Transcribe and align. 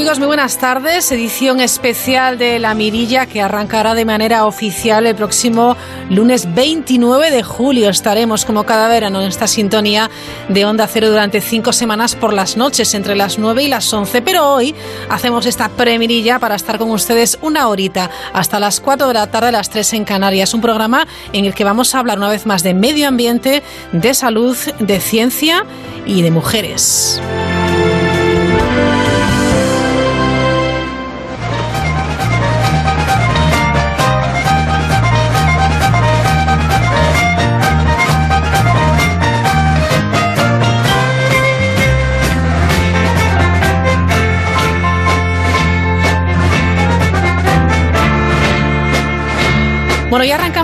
Amigos? 0.00 0.18
Muy 0.18 0.28
buenas 0.28 0.56
tardes. 0.56 1.12
Edición 1.12 1.60
especial 1.60 2.38
de 2.38 2.58
La 2.58 2.72
Mirilla 2.72 3.26
que 3.26 3.42
arrancará 3.42 3.94
de 3.94 4.06
manera 4.06 4.46
oficial 4.46 5.06
el 5.06 5.14
próximo 5.14 5.76
lunes 6.08 6.54
29 6.54 7.30
de 7.30 7.42
julio. 7.42 7.90
Estaremos 7.90 8.46
como 8.46 8.64
cada 8.64 8.88
verano 8.88 9.20
en 9.20 9.28
esta 9.28 9.46
sintonía 9.46 10.08
de 10.48 10.64
Onda 10.64 10.86
Cero 10.86 11.10
durante 11.10 11.42
cinco 11.42 11.74
semanas 11.74 12.16
por 12.16 12.32
las 12.32 12.56
noches, 12.56 12.94
entre 12.94 13.14
las 13.14 13.38
9 13.38 13.64
y 13.64 13.68
las 13.68 13.92
11. 13.92 14.22
Pero 14.22 14.54
hoy 14.54 14.74
hacemos 15.10 15.44
esta 15.44 15.68
premirilla 15.68 16.38
para 16.38 16.54
estar 16.54 16.78
con 16.78 16.90
ustedes 16.92 17.36
una 17.42 17.68
horita 17.68 18.10
hasta 18.32 18.58
las 18.58 18.80
4 18.80 19.06
de 19.06 19.14
la 19.14 19.30
tarde, 19.30 19.52
las 19.52 19.68
3 19.68 19.92
en 19.92 20.04
Canarias. 20.06 20.54
Un 20.54 20.62
programa 20.62 21.06
en 21.34 21.44
el 21.44 21.52
que 21.52 21.64
vamos 21.64 21.94
a 21.94 21.98
hablar 21.98 22.16
una 22.16 22.30
vez 22.30 22.46
más 22.46 22.62
de 22.62 22.72
medio 22.72 23.06
ambiente, 23.06 23.62
de 23.92 24.14
salud, 24.14 24.56
de 24.78 24.98
ciencia 24.98 25.66
y 26.06 26.22
de 26.22 26.30
mujeres. 26.30 27.20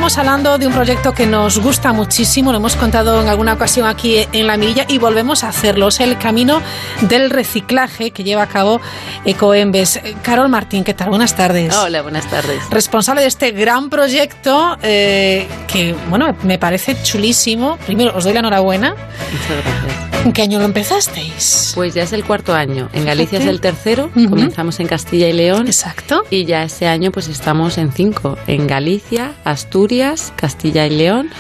Arrancamos 0.07 0.19
hablando 0.19 0.59
de 0.59 0.69
un 0.69 0.73
proyecto 0.73 1.12
que 1.15 1.27
nos 1.27 1.59
gusta 1.59 1.93
muchísimo, 1.93 2.53
lo 2.53 2.59
hemos 2.59 2.77
contado 2.77 3.21
en 3.21 3.29
alguna 3.29 3.55
ocasión 3.55 3.89
aquí 3.89 4.25
en 4.31 4.47
La 4.47 4.57
Mirilla 4.57 4.85
y 4.87 4.99
volvemos 4.99 5.43
a 5.43 5.49
hacerlo. 5.49 5.89
Es 5.89 5.99
el 5.99 6.17
camino 6.17 6.62
del 7.01 7.29
reciclaje 7.29 8.12
que 8.12 8.23
lleva 8.23 8.45
a 8.45 8.47
cabo 8.47 8.81
Ecoembes. 9.25 9.99
Carol 10.23 10.49
Martín, 10.49 10.84
¿qué 10.84 10.95
tal? 10.95 11.09
Buenas 11.09 11.34
tardes. 11.34 11.75
Hola, 11.75 12.03
buenas 12.03 12.31
tardes. 12.31 12.62
Responsable 12.71 13.23
de 13.23 13.27
este 13.27 13.51
gran 13.51 13.91
proyecto 13.91 14.77
eh, 14.81 15.49
que, 15.67 15.97
bueno, 16.09 16.37
me 16.45 16.57
parece 16.57 17.03
chulísimo. 17.03 17.77
Primero, 17.79 18.12
os 18.17 18.23
doy 18.23 18.33
la 18.33 18.39
enhorabuena. 18.39 18.91
Muchas 18.91 19.65
gracias. 19.65 20.16
¿En 20.27 20.32
qué 20.32 20.42
año 20.42 20.58
lo 20.58 20.64
empezasteis? 20.64 21.70
Pues 21.77 21.94
ya 21.94 22.02
es 22.02 22.12
el 22.12 22.24
cuarto 22.24 22.52
año. 22.52 22.88
En 22.92 23.05
Galicia 23.05 23.38
es 23.38 23.46
el 23.46 23.60
tercero. 23.60 24.10
Comenzamos 24.12 24.80
en 24.80 24.88
Castilla 24.88 25.28
y 25.28 25.32
León. 25.32 25.69
Exacto. 25.69 26.24
Y 26.30 26.44
ya 26.46 26.64
este 26.64 26.88
año 26.88 27.12
pues 27.12 27.28
estamos 27.28 27.78
en 27.78 27.92
cinco. 27.92 28.36
En 28.48 28.66
Galicia, 28.66 29.34
Asturias, 29.44 30.32
Castilla 30.34 30.84
y 30.84 30.91
León. 30.91 31.30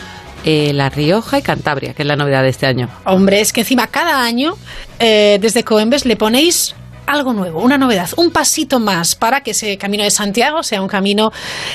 Eh, 0.44 0.72
la 0.72 0.88
Rioja 0.88 1.40
y 1.40 1.42
Cantabria, 1.42 1.94
que 1.94 2.02
es 2.02 2.06
la 2.06 2.14
novedad 2.14 2.44
de 2.44 2.50
este 2.50 2.66
año. 2.66 2.88
Hombre, 3.04 3.40
es 3.40 3.52
que 3.52 3.62
encima 3.62 3.88
cada 3.88 4.22
año 4.22 4.56
eh, 5.00 5.38
desde 5.40 5.64
Coembes 5.64 6.06
le 6.06 6.14
ponéis 6.14 6.76
algo 7.06 7.32
nuevo, 7.32 7.60
una 7.60 7.78
novedad, 7.78 8.10
un 8.16 8.30
pasito 8.30 8.80
más 8.80 9.14
para 9.14 9.42
que 9.42 9.52
ese 9.52 9.78
camino 9.78 10.04
de 10.04 10.10
Santiago 10.10 10.62
sea 10.62 10.82
un 10.82 10.88
camino 10.88 11.32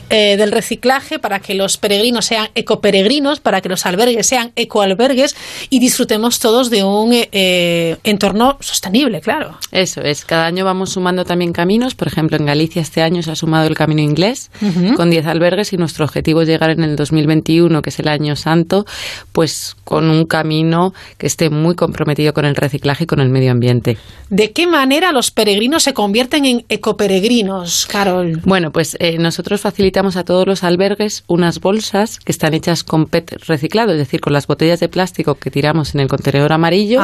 eh, 0.09 0.37
del 0.37 0.51
reciclaje, 0.51 1.19
para 1.19 1.39
que 1.39 1.53
los 1.53 1.77
peregrinos 1.77 2.25
sean 2.25 2.49
ecoperegrinos, 2.55 3.39
para 3.39 3.61
que 3.61 3.69
los 3.69 3.85
albergues 3.85 4.27
sean 4.27 4.51
ecoalbergues 4.55 5.35
y 5.69 5.79
disfrutemos 5.79 6.39
todos 6.39 6.69
de 6.69 6.83
un 6.83 7.11
eh, 7.13 7.97
entorno 8.03 8.57
sostenible, 8.59 9.21
claro. 9.21 9.57
Eso 9.71 10.01
es, 10.01 10.25
cada 10.25 10.45
año 10.45 10.65
vamos 10.65 10.91
sumando 10.91 11.25
también 11.25 11.53
caminos, 11.53 11.95
por 11.95 12.07
ejemplo 12.07 12.37
en 12.37 12.45
Galicia 12.45 12.81
este 12.81 13.01
año 13.01 13.21
se 13.21 13.31
ha 13.31 13.35
sumado 13.35 13.67
el 13.67 13.75
camino 13.75 14.01
inglés 14.01 14.51
con 14.95 15.09
10 15.09 15.25
albergues 15.27 15.73
y 15.73 15.77
nuestro 15.77 16.05
objetivo 16.05 16.41
es 16.41 16.47
llegar 16.47 16.71
en 16.71 16.83
el 16.83 16.95
2021, 16.95 17.81
que 17.81 17.89
es 17.89 17.99
el 17.99 18.07
año 18.07 18.35
santo, 18.35 18.85
pues 19.31 19.75
con 19.83 20.09
un 20.09 20.25
camino 20.25 20.93
que 21.17 21.27
esté 21.27 21.49
muy 21.49 21.75
comprometido 21.75 22.33
con 22.33 22.45
el 22.45 22.55
reciclaje 22.55 23.03
y 23.03 23.07
con 23.07 23.19
el 23.19 23.29
medio 23.29 23.51
ambiente. 23.51 23.97
¿De 24.29 24.51
qué 24.51 24.67
manera 24.67 25.11
los 25.11 25.20
peregrinos 25.29 25.83
se 25.83 25.93
convierten 25.93 26.45
en 26.45 26.65
ecoperegrinos, 26.69 27.85
Carol? 27.85 28.41
Bueno, 28.43 28.71
pues 28.71 28.97
eh, 28.99 29.19
nosotros 29.19 29.61
facilitamos 29.61 30.17
a 30.17 30.23
todos 30.23 30.47
los 30.47 30.63
albergues 30.63 31.23
unas 31.27 31.59
bolsas 31.59 32.17
que 32.17 32.31
están 32.31 32.55
hechas 32.55 32.83
con 32.83 33.05
PET 33.05 33.43
reciclado, 33.45 33.91
es 33.91 33.99
decir, 33.99 34.19
con 34.19 34.33
las 34.33 34.47
botellas 34.47 34.79
de 34.79 34.89
plástico 34.89 35.35
que 35.35 35.51
tiramos 35.51 35.93
en 35.93 36.01
el 36.01 36.07
contenedor 36.07 36.51
amarillo, 36.51 37.01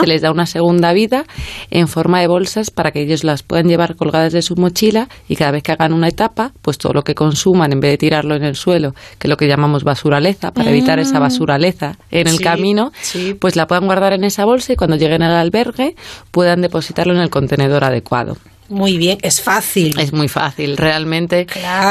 se 0.00 0.08
les 0.08 0.22
da 0.22 0.32
una 0.32 0.46
segunda 0.46 0.92
vida 0.92 1.24
en 1.70 1.86
forma 1.86 2.20
de 2.20 2.26
bolsas 2.26 2.72
para 2.72 2.90
que 2.90 3.02
ellos 3.02 3.22
las 3.22 3.44
puedan 3.44 3.68
llevar 3.68 3.94
colgadas 3.94 4.32
de 4.32 4.42
su 4.42 4.56
mochila 4.56 5.08
y 5.28 5.36
cada 5.36 5.52
vez 5.52 5.62
que 5.62 5.70
hagan 5.70 5.92
una 5.92 6.08
etapa, 6.08 6.52
pues 6.62 6.78
todo 6.78 6.92
lo 6.92 7.02
que 7.02 7.14
consuman, 7.14 7.72
en 7.72 7.78
vez 7.78 7.92
de 7.92 7.98
tirarlo 7.98 8.34
en 8.34 8.42
el 8.42 8.56
suelo, 8.56 8.94
que 9.18 9.28
es 9.28 9.30
lo 9.30 9.36
que 9.36 9.46
llamamos 9.46 9.84
basuraleza, 9.84 10.50
para 10.50 10.70
evitar 10.70 10.98
esa 10.98 11.18
mm. 11.18 11.22
basuraleza 11.22 11.98
en 12.10 12.26
el 12.26 12.40
camino, 12.40 12.90
pues 13.38 13.54
la 13.54 13.66
puedan 13.66 13.86
guardar 13.86 14.12
en 14.14 14.24
esa 14.24 14.44
bolsa 14.44 14.72
y 14.72 14.76
cuando 14.76 14.96
lleguen 14.96 15.22
al 15.22 15.36
albergue 15.36 15.94
puedan 16.32 16.60
depositarlo 16.62 17.14
en 17.14 17.20
el 17.20 17.30
contenedor 17.30 17.59
adecuado. 17.60 18.36
Muy 18.70 18.98
bien, 18.98 19.18
es 19.22 19.40
fácil. 19.40 19.98
Es 19.98 20.12
muy 20.12 20.28
fácil, 20.28 20.76
realmente. 20.76 21.46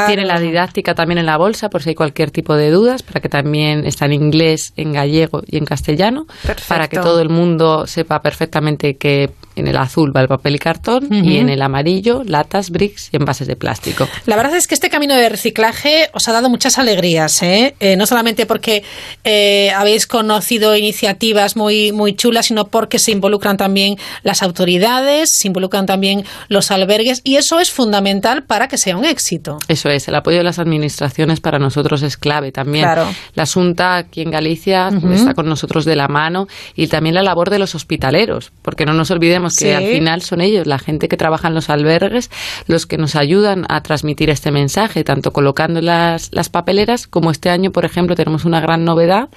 Tiene 0.06 0.24
la 0.24 0.40
didáctica 0.40 0.94
también 0.94 1.18
en 1.18 1.26
la 1.26 1.36
bolsa 1.36 1.68
por 1.68 1.82
si 1.82 1.90
hay 1.90 1.94
cualquier 1.94 2.30
tipo 2.30 2.56
de 2.56 2.70
dudas, 2.70 3.02
para 3.02 3.20
que 3.20 3.28
también 3.28 3.84
está 3.84 4.06
en 4.06 4.14
inglés, 4.14 4.72
en 4.76 4.94
gallego 4.94 5.42
y 5.46 5.58
en 5.58 5.66
castellano, 5.66 6.26
para 6.68 6.88
que 6.88 6.96
todo 6.96 7.20
el 7.20 7.28
mundo 7.28 7.86
sepa 7.86 8.22
perfectamente 8.22 8.96
que 8.96 9.30
en 9.56 9.66
el 9.68 9.76
azul 9.76 10.14
va 10.14 10.22
el 10.22 10.28
papel 10.28 10.54
y 10.54 10.58
cartón 10.58 11.08
y 11.10 11.38
en 11.38 11.48
el 11.48 11.62
amarillo 11.62 12.22
latas, 12.24 12.70
bricks 12.70 13.10
y 13.12 13.16
envases 13.16 13.46
de 13.46 13.56
plástico. 13.56 14.08
La 14.26 14.36
verdad 14.36 14.56
es 14.56 14.66
que 14.66 14.74
este 14.74 14.90
camino 14.90 15.14
de 15.14 15.28
reciclaje 15.28 16.08
os 16.12 16.28
ha 16.28 16.32
dado 16.32 16.48
muchas 16.48 16.78
alegrías, 16.78 17.42
¿eh? 17.42 17.74
eh 17.80 17.96
no 17.96 18.06
solamente 18.06 18.46
porque 18.46 18.82
eh, 19.24 19.70
habéis 19.76 20.06
conocido 20.06 20.76
iniciativas 20.76 21.56
muy, 21.56 21.92
muy 21.92 22.14
chulas, 22.14 22.46
sino 22.46 22.68
porque 22.68 22.98
se 22.98 23.12
involucran 23.12 23.56
también 23.56 23.96
las 24.22 24.42
autoridades, 24.42 25.36
se 25.36 25.48
involucran 25.48 25.86
también 25.86 26.24
los 26.48 26.70
albergues 26.70 27.20
y 27.24 27.36
eso 27.36 27.60
es 27.60 27.70
fundamental 27.70 28.44
para 28.44 28.68
que 28.68 28.78
sea 28.78 28.96
un 28.96 29.04
éxito. 29.04 29.58
Eso 29.68 29.90
es, 29.90 30.08
el 30.08 30.14
apoyo 30.14 30.38
de 30.38 30.44
las 30.44 30.58
administraciones 30.58 31.40
para 31.40 31.58
nosotros 31.58 32.02
es 32.02 32.16
clave 32.16 32.52
también. 32.52 32.86
La 33.34 33.46
Junta 33.46 33.96
aquí 33.96 34.22
en 34.22 34.30
Galicia 34.30 34.90
está 35.12 35.34
con 35.34 35.48
nosotros 35.48 35.84
de 35.84 35.96
la 35.96 36.08
mano 36.08 36.46
y 36.74 36.86
también 36.86 37.14
la 37.14 37.22
labor 37.22 37.50
de 37.50 37.58
los 37.58 37.74
hospitaleros, 37.74 38.52
porque 38.62 38.86
no 38.86 38.92
nos 38.92 39.10
olvidemos 39.10 39.39
que 39.48 39.74
al 39.74 39.84
final 39.84 40.22
son 40.22 40.40
ellos, 40.40 40.66
la 40.66 40.78
gente 40.78 41.08
que 41.08 41.16
trabaja 41.16 41.48
en 41.48 41.54
los 41.54 41.70
albergues, 41.70 42.30
los 42.66 42.86
que 42.86 42.98
nos 42.98 43.16
ayudan 43.16 43.66
a 43.68 43.82
transmitir 43.82 44.30
este 44.30 44.50
mensaje, 44.50 45.04
tanto 45.04 45.32
colocando 45.32 45.80
las, 45.80 46.30
las 46.32 46.48
papeleras 46.48 47.06
como 47.06 47.30
este 47.30 47.50
año, 47.50 47.72
por 47.72 47.84
ejemplo, 47.84 48.14
tenemos 48.14 48.44
una 48.44 48.60
gran 48.60 48.84
novedad, 48.84 49.28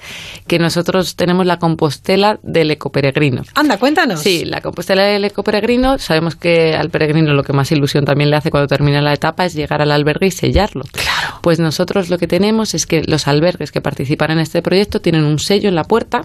que 0.46 0.58
nosotros 0.58 1.16
tenemos 1.16 1.46
la 1.46 1.58
compostela 1.58 2.38
del 2.42 2.70
ecoperegrino. 2.70 3.42
Anda, 3.54 3.78
cuéntanos. 3.78 4.20
Sí, 4.20 4.44
la 4.44 4.60
compostela 4.60 5.04
del 5.04 5.24
ecoperegrino, 5.24 5.98
sabemos 5.98 6.36
que 6.36 6.74
al 6.74 6.90
peregrino 6.90 7.32
lo 7.34 7.42
que 7.42 7.52
más 7.52 7.70
ilusión 7.72 8.04
también 8.04 8.30
le 8.30 8.36
hace 8.36 8.50
cuando 8.50 8.68
termina 8.68 9.00
la 9.00 9.12
etapa 9.12 9.44
es 9.44 9.54
llegar 9.54 9.82
al 9.82 9.90
albergue 9.90 10.26
y 10.26 10.30
sellarlo. 10.30 10.84
Claro. 10.92 11.38
Pues 11.42 11.58
nosotros 11.58 12.10
lo 12.10 12.18
que 12.18 12.26
tenemos 12.26 12.74
es 12.74 12.86
que 12.86 13.02
los 13.04 13.28
albergues 13.28 13.72
que 13.72 13.80
participan 13.80 14.32
en 14.32 14.38
este 14.40 14.62
proyecto 14.62 15.00
tienen 15.00 15.24
un 15.24 15.38
sello 15.38 15.68
en 15.68 15.74
la 15.74 15.84
puerta 15.84 16.24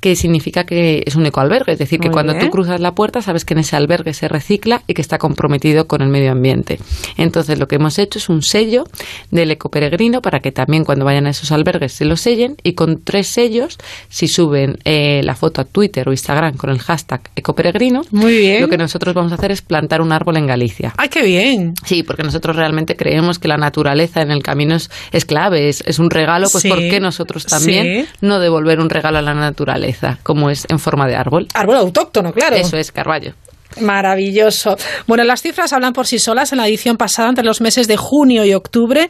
que 0.00 0.16
significa 0.16 0.64
que 0.64 1.02
es 1.06 1.16
un 1.16 1.26
ecoalbergue, 1.26 1.72
es 1.72 1.78
decir, 1.78 2.00
que 2.00 2.10
cuando 2.10 2.36
tú 2.38 2.50
cruzas 2.50 2.80
la 2.80 2.94
puerta 2.94 3.07
sabes 3.22 3.44
que 3.44 3.54
en 3.54 3.60
ese 3.60 3.76
albergue 3.76 4.14
se 4.14 4.28
recicla 4.28 4.82
y 4.86 4.94
que 4.94 5.02
está 5.02 5.18
comprometido 5.18 5.86
con 5.86 6.02
el 6.02 6.08
medio 6.08 6.32
ambiente. 6.32 6.78
Entonces, 7.16 7.58
lo 7.58 7.68
que 7.68 7.76
hemos 7.76 7.98
hecho 7.98 8.18
es 8.18 8.28
un 8.28 8.42
sello 8.42 8.84
del 9.30 9.50
ecoperegrino 9.50 10.22
para 10.22 10.40
que 10.40 10.52
también 10.52 10.84
cuando 10.84 11.04
vayan 11.04 11.26
a 11.26 11.30
esos 11.30 11.52
albergues 11.52 11.92
se 11.92 12.04
lo 12.04 12.16
sellen 12.16 12.56
y 12.62 12.74
con 12.74 13.02
tres 13.02 13.28
sellos, 13.28 13.78
si 14.08 14.28
suben 14.28 14.78
eh, 14.84 15.22
la 15.24 15.34
foto 15.34 15.60
a 15.60 15.64
Twitter 15.64 16.08
o 16.08 16.12
Instagram 16.12 16.56
con 16.56 16.70
el 16.70 16.78
hashtag 16.78 17.22
ecoperegrino, 17.36 18.02
Muy 18.10 18.38
bien. 18.38 18.62
lo 18.62 18.68
que 18.68 18.78
nosotros 18.78 19.14
vamos 19.14 19.32
a 19.32 19.36
hacer 19.36 19.52
es 19.52 19.62
plantar 19.62 20.00
un 20.00 20.12
árbol 20.12 20.36
en 20.36 20.46
Galicia. 20.46 20.94
¡Ay, 20.96 21.08
qué 21.08 21.22
bien! 21.22 21.74
Sí, 21.84 22.02
porque 22.02 22.22
nosotros 22.22 22.56
realmente 22.56 22.96
creemos 22.96 23.38
que 23.38 23.48
la 23.48 23.56
naturaleza 23.56 24.22
en 24.22 24.30
el 24.30 24.42
camino 24.42 24.76
es, 24.76 25.24
clave, 25.24 25.68
es, 25.68 25.98
un 25.98 26.10
regalo, 26.10 26.48
pues 26.50 26.64
¿por 26.64 26.78
qué 26.78 27.00
nosotros 27.00 27.46
también 27.46 28.06
no 28.20 28.40
devolver 28.40 28.80
un 28.80 28.90
regalo 28.90 29.18
a 29.18 29.22
la 29.22 29.34
naturaleza, 29.34 30.18
como 30.22 30.50
es 30.50 30.66
en 30.68 30.78
forma 30.78 31.06
de 31.06 31.16
árbol? 31.16 31.48
Árbol 31.54 31.76
autóctono, 31.76 32.32
claro. 32.32 32.56
Eso 32.56 32.76
es, 32.76 32.92
Carvalho. 32.98 33.32
Maravilloso. 33.80 34.76
Bueno, 35.06 35.22
las 35.22 35.40
cifras 35.40 35.72
hablan 35.72 35.92
por 35.92 36.08
sí 36.08 36.18
solas. 36.18 36.50
En 36.50 36.58
la 36.58 36.66
edición 36.66 36.96
pasada, 36.96 37.28
entre 37.28 37.44
los 37.44 37.60
meses 37.60 37.86
de 37.86 37.96
junio 37.96 38.44
y 38.44 38.52
octubre, 38.52 39.08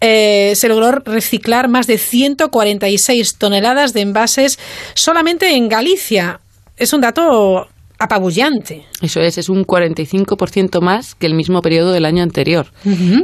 eh, 0.00 0.54
se 0.56 0.68
logró 0.68 0.90
reciclar 0.90 1.68
más 1.68 1.86
de 1.86 1.98
146 1.98 3.38
toneladas 3.38 3.92
de 3.92 4.00
envases 4.00 4.58
solamente 4.94 5.54
en 5.54 5.68
Galicia. 5.68 6.40
Es 6.76 6.92
un 6.92 7.00
dato 7.00 7.68
apabullante. 7.98 8.84
Eso 9.02 9.20
es, 9.20 9.38
es 9.38 9.48
un 9.48 9.64
45% 9.64 10.80
más 10.80 11.14
que 11.14 11.26
el 11.26 11.34
mismo 11.34 11.62
periodo 11.62 11.92
del 11.92 12.04
año 12.04 12.22
anterior. 12.22 12.66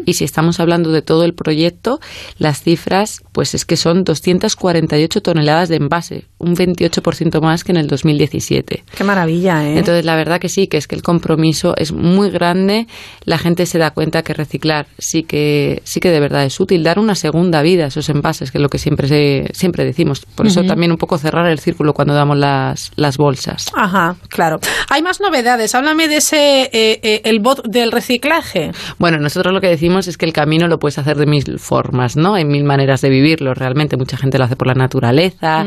Y 0.04 0.14
si 0.14 0.24
estamos 0.24 0.60
hablando 0.60 0.90
de 0.90 1.02
todo 1.02 1.24
el 1.24 1.34
proyecto, 1.34 2.00
las 2.38 2.62
cifras, 2.62 3.22
pues 3.32 3.54
es 3.54 3.64
que 3.64 3.76
son 3.76 4.04
248 4.04 5.20
toneladas 5.20 5.68
de 5.68 5.76
envase, 5.76 6.24
un 6.38 6.54
28% 6.54 7.40
más 7.40 7.64
que 7.64 7.72
en 7.72 7.78
el 7.78 7.86
2017. 7.86 8.84
Qué 8.96 9.04
maravilla, 9.04 9.64
¿eh? 9.64 9.78
Entonces, 9.78 10.04
la 10.04 10.16
verdad 10.16 10.40
que 10.40 10.48
sí, 10.48 10.66
que 10.66 10.76
es 10.76 10.86
que 10.86 10.94
el 10.96 11.02
compromiso 11.02 11.74
es 11.76 11.92
muy 11.92 12.30
grande. 12.30 12.86
La 13.24 13.38
gente 13.38 13.66
se 13.66 13.78
da 13.78 13.90
cuenta 13.90 14.22
que 14.22 14.34
reciclar 14.34 14.86
sí 14.98 15.22
que 15.22 15.82
sí 15.84 16.00
que 16.00 16.10
de 16.10 16.20
verdad 16.20 16.44
es 16.44 16.58
útil, 16.58 16.82
dar 16.82 16.98
una 16.98 17.14
segunda 17.14 17.62
vida 17.62 17.84
a 17.84 17.88
esos 17.88 18.08
envases, 18.08 18.50
que 18.50 18.58
es 18.58 18.62
lo 18.62 18.68
que 18.68 18.78
siempre 18.78 19.08
se, 19.08 19.48
siempre 19.52 19.84
decimos. 19.84 20.24
Por 20.34 20.46
eso 20.46 20.62
también 20.64 20.92
un 20.92 20.98
poco 20.98 21.18
cerrar 21.18 21.46
el 21.46 21.58
círculo 21.58 21.92
cuando 21.92 22.14
damos 22.14 22.36
las, 22.36 22.92
las 22.96 23.16
bolsas. 23.16 23.66
Ajá, 23.74 24.16
claro. 24.28 24.58
Hay 24.88 25.02
más 25.02 25.20
novedades. 25.20 25.74
Háblame 25.74 26.08
de 26.08 26.16
ese 26.16 26.62
eh, 26.64 27.00
eh, 27.02 27.22
el 27.24 27.40
bot 27.40 27.66
del 27.66 27.92
reciclaje. 27.92 28.72
Bueno, 28.98 29.18
nosotros 29.18 29.52
lo 29.52 29.60
que 29.60 29.68
decimos 29.68 30.06
es 30.08 30.16
que 30.16 30.26
el 30.26 30.32
camino 30.32 30.68
lo 30.68 30.78
puedes 30.78 30.98
hacer 30.98 31.16
de 31.16 31.26
mil 31.26 31.58
formas, 31.58 32.16
¿no? 32.16 32.34
Hay 32.34 32.44
mil 32.44 32.64
maneras 32.64 33.00
de 33.00 33.08
vivirlo. 33.08 33.54
Realmente 33.54 33.96
mucha 33.96 34.16
gente 34.16 34.38
lo 34.38 34.44
hace 34.44 34.56
por 34.56 34.66
la 34.66 34.74
naturaleza, 34.74 35.64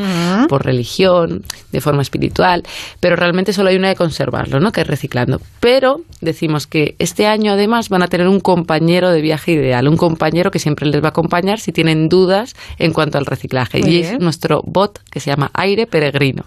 por 0.48 0.64
religión, 0.64 1.44
de 1.72 1.80
forma 1.80 2.02
espiritual, 2.02 2.62
pero 3.00 3.16
realmente 3.16 3.52
solo 3.52 3.70
hay 3.70 3.76
una 3.76 3.88
de 3.88 3.96
conservarlo, 3.96 4.60
¿no? 4.60 4.72
Que 4.72 4.82
es 4.82 4.86
reciclando. 4.86 5.40
Pero 5.60 6.02
decimos 6.20 6.66
que 6.66 6.94
este 6.98 7.26
año 7.26 7.52
además 7.52 7.88
van 7.88 8.02
a 8.02 8.08
tener 8.08 8.28
un 8.28 8.40
compañero 8.40 9.10
de 9.10 9.20
viaje 9.20 9.52
ideal, 9.52 9.88
un 9.88 9.96
compañero 9.96 10.50
que 10.50 10.58
siempre 10.58 10.86
les 10.86 11.02
va 11.02 11.08
a 11.08 11.10
acompañar 11.10 11.60
si 11.60 11.72
tienen 11.72 12.08
dudas 12.08 12.54
en 12.78 12.92
cuanto 12.92 13.18
al 13.18 13.26
reciclaje. 13.26 13.80
y 13.80 14.00
es 14.00 14.18
nuestro 14.18 14.62
bot 14.64 15.00
que 15.10 15.20
se 15.20 15.30
llama 15.30 15.50
Aire 15.54 15.86
Peregrino. 15.86 16.44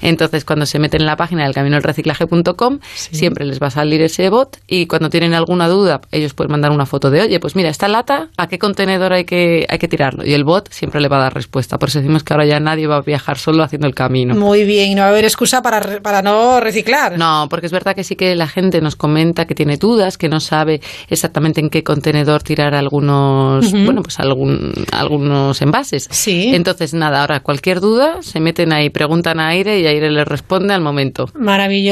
Entonces, 0.00 0.44
cuando 0.44 0.66
se 0.66 0.78
meten 0.78 1.02
en 1.02 1.06
la 1.06 1.16
página 1.16 1.44
del 1.44 1.54
camino 1.54 1.76
del 1.76 1.82
reciclaje.com, 1.94 2.80
siempre 2.94 3.44
les 3.44 3.60
va 3.62 3.68
a 3.68 3.70
salir 3.70 4.02
ese 4.02 4.28
bot 4.28 4.58
y 4.66 4.86
cuando 4.86 5.10
tienen 5.10 5.34
alguna 5.34 5.68
duda, 5.68 6.00
ellos 6.10 6.34
pueden 6.34 6.50
mandar 6.50 6.72
una 6.72 6.86
foto 6.86 7.10
de, 7.10 7.22
oye, 7.22 7.40
pues 7.40 7.56
mira, 7.56 7.70
esta 7.70 7.88
lata, 7.88 8.28
¿a 8.36 8.48
qué 8.48 8.58
contenedor 8.58 9.12
hay 9.12 9.24
que, 9.24 9.66
hay 9.68 9.78
que 9.78 9.88
tirarlo? 9.88 10.24
Y 10.26 10.34
el 10.34 10.44
bot 10.44 10.70
siempre 10.70 11.00
le 11.00 11.08
va 11.08 11.18
a 11.18 11.20
dar 11.20 11.34
respuesta. 11.34 11.78
Por 11.78 11.88
eso 11.88 12.00
decimos 12.00 12.24
que 12.24 12.32
ahora 12.32 12.46
ya 12.46 12.60
nadie 12.60 12.86
va 12.86 12.96
a 12.96 13.00
viajar 13.02 13.38
solo 13.38 13.62
haciendo 13.62 13.86
el 13.86 13.94
camino. 13.94 14.34
Muy 14.34 14.64
bien, 14.64 14.94
no 14.94 15.02
va 15.02 15.08
a 15.08 15.10
haber 15.10 15.24
excusa 15.24 15.62
para, 15.62 16.00
para 16.02 16.22
no 16.22 16.60
reciclar. 16.60 17.16
No, 17.16 17.46
porque 17.48 17.66
es 17.66 17.72
verdad 17.72 17.94
que 17.94 18.04
sí 18.04 18.16
que 18.16 18.34
la 18.34 18.48
gente 18.48 18.80
nos 18.80 18.96
comenta 18.96 19.46
que 19.46 19.54
tiene 19.54 19.76
dudas, 19.76 20.18
que 20.18 20.28
no 20.28 20.40
sabe 20.40 20.80
exactamente 21.08 21.60
en 21.60 21.70
qué 21.70 21.84
contenedor 21.84 22.42
tirar 22.42 22.74
algunos, 22.74 23.72
bueno, 23.72 24.02
pues 24.02 24.18
algún, 24.18 24.72
algunos 24.92 25.60
envases. 25.62 26.08
Sí. 26.10 26.54
Entonces, 26.54 26.94
nada, 26.94 27.20
ahora 27.20 27.40
cualquier 27.40 27.80
duda, 27.80 28.22
se 28.22 28.40
meten 28.40 28.72
ahí, 28.72 28.90
preguntan 28.90 29.40
a 29.40 29.48
Aire 29.48 29.78
y 29.80 29.86
Aire 29.86 30.10
les 30.10 30.26
responde 30.26 30.74
al 30.74 30.80
momento. 30.80 31.28
Maravilloso. 31.34 31.83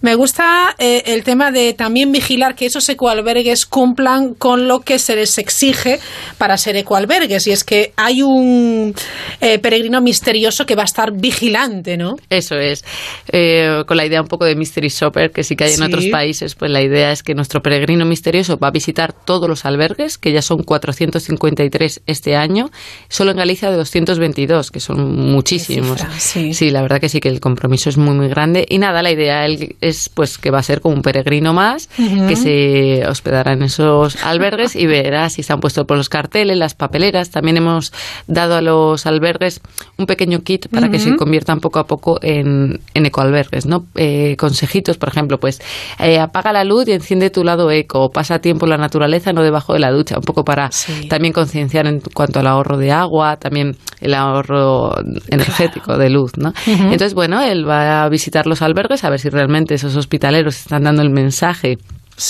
Me 0.00 0.14
gusta 0.14 0.74
eh, 0.78 1.02
el 1.06 1.24
tema 1.24 1.50
de 1.50 1.74
también 1.74 2.12
vigilar 2.12 2.54
que 2.54 2.66
esos 2.66 2.88
ecoalbergues 2.88 3.66
cumplan 3.66 4.34
con 4.34 4.68
lo 4.68 4.80
que 4.80 4.98
se 4.98 5.16
les 5.16 5.38
exige 5.38 5.98
para 6.38 6.56
ser 6.56 6.76
ecoalbergues. 6.76 7.46
Y 7.46 7.52
es 7.52 7.64
que 7.64 7.92
hay 7.96 8.22
un 8.22 8.94
eh, 9.40 9.58
peregrino 9.58 10.00
misterioso 10.00 10.66
que 10.66 10.74
va 10.74 10.82
a 10.82 10.86
estar 10.86 11.12
vigilante, 11.12 11.96
¿no? 11.96 12.16
Eso 12.30 12.56
es. 12.56 12.84
Eh, 13.32 13.82
con 13.86 13.96
la 13.96 14.06
idea 14.06 14.20
un 14.20 14.28
poco 14.28 14.44
de 14.44 14.56
Mystery 14.56 14.88
Shopper, 14.88 15.30
que 15.30 15.44
sí 15.44 15.56
que 15.56 15.64
hay 15.64 15.74
en 15.74 15.82
otros 15.82 16.06
países, 16.06 16.54
pues 16.54 16.70
la 16.70 16.82
idea 16.82 17.12
es 17.12 17.22
que 17.22 17.34
nuestro 17.34 17.60
peregrino 17.60 18.04
misterioso 18.04 18.58
va 18.58 18.68
a 18.68 18.70
visitar 18.70 19.12
todos 19.12 19.48
los 19.48 19.64
albergues, 19.64 20.18
que 20.18 20.32
ya 20.32 20.42
son 20.42 20.62
453 20.62 22.02
este 22.06 22.36
año, 22.36 22.70
solo 23.08 23.32
en 23.32 23.36
Galicia 23.36 23.70
de 23.70 23.76
222, 23.76 24.70
que 24.70 24.80
son 24.80 25.14
muchísimos. 25.32 26.00
sí. 26.18 26.70
la 26.70 26.82
verdad 26.82 27.00
que 27.00 27.08
sí 27.08 27.20
que 27.20 27.28
el 27.28 27.40
compromiso 27.40 27.88
es 27.88 27.96
muy 27.96 28.14
muy 28.14 28.28
grande 28.28 28.66
y 28.68 28.78
nada, 28.78 29.02
la 29.02 29.10
idea 29.10 29.25
es 29.28 30.08
pues 30.08 30.38
que 30.38 30.50
va 30.50 30.58
a 30.58 30.62
ser 30.62 30.80
como 30.80 30.94
un 30.94 31.02
peregrino 31.02 31.52
más 31.52 31.88
que 31.96 32.36
se 32.36 33.06
hospedará 33.06 33.52
en 33.52 33.62
esos 33.62 34.22
albergues 34.24 34.76
y 34.76 34.86
verá 34.86 35.28
si 35.30 35.42
se 35.42 35.52
han 35.52 35.60
puesto 35.60 35.86
por 35.86 35.96
los 35.96 36.08
carteles, 36.08 36.56
las 36.56 36.74
papeleras. 36.74 37.30
También 37.30 37.56
hemos 37.58 37.92
dado 38.26 38.56
a 38.56 38.60
los 38.60 39.06
albergues 39.06 39.60
un 39.98 40.06
pequeño 40.06 40.40
kit 40.40 40.68
para 40.68 40.88
que 40.88 40.98
se 40.98 41.16
conviertan 41.16 41.60
poco 41.60 41.78
a 41.78 41.86
poco 41.86 42.18
en, 42.22 42.80
en 42.94 43.06
ecoalbergues, 43.06 43.66
¿no? 43.66 43.86
Eh, 43.94 44.36
consejitos, 44.36 44.98
por 44.98 45.08
ejemplo, 45.08 45.38
pues 45.38 45.60
eh, 45.98 46.18
apaga 46.18 46.52
la 46.52 46.64
luz 46.64 46.88
y 46.88 46.92
enciende 46.92 47.30
tu 47.30 47.44
lado 47.44 47.70
eco, 47.70 48.10
pasa 48.10 48.38
tiempo 48.38 48.66
en 48.66 48.70
la 48.70 48.76
naturaleza, 48.76 49.32
no 49.32 49.42
debajo 49.42 49.72
de 49.72 49.80
la 49.80 49.90
ducha, 49.90 50.16
un 50.16 50.22
poco 50.22 50.44
para 50.44 50.70
también 51.08 51.32
concienciar 51.32 51.86
en 51.86 52.00
cuanto 52.14 52.40
al 52.40 52.46
ahorro 52.46 52.76
de 52.76 52.92
agua, 52.92 53.36
también 53.36 53.76
el 54.00 54.14
ahorro 54.14 54.94
energético 55.28 55.96
de 55.96 56.10
luz, 56.10 56.32
¿no? 56.36 56.52
Entonces, 56.66 57.14
bueno, 57.14 57.40
él 57.42 57.68
va 57.68 58.04
a 58.04 58.08
visitar 58.08 58.46
los 58.46 58.62
albergues 58.62 59.04
a 59.04 59.10
ver 59.10 59.15
si 59.18 59.28
realmente 59.28 59.74
esos 59.74 59.96
hospitaleros 59.96 60.56
están 60.56 60.84
dando 60.84 61.02
el 61.02 61.10
mensaje 61.10 61.78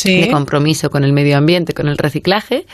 de 0.05 0.29
compromiso 0.31 0.91
con 0.91 1.05
el 1.05 1.13
medio 1.13 1.37
ambiente, 1.37 1.73
con 1.73 1.89
el 1.89 1.97
reciclaje, 1.97 2.67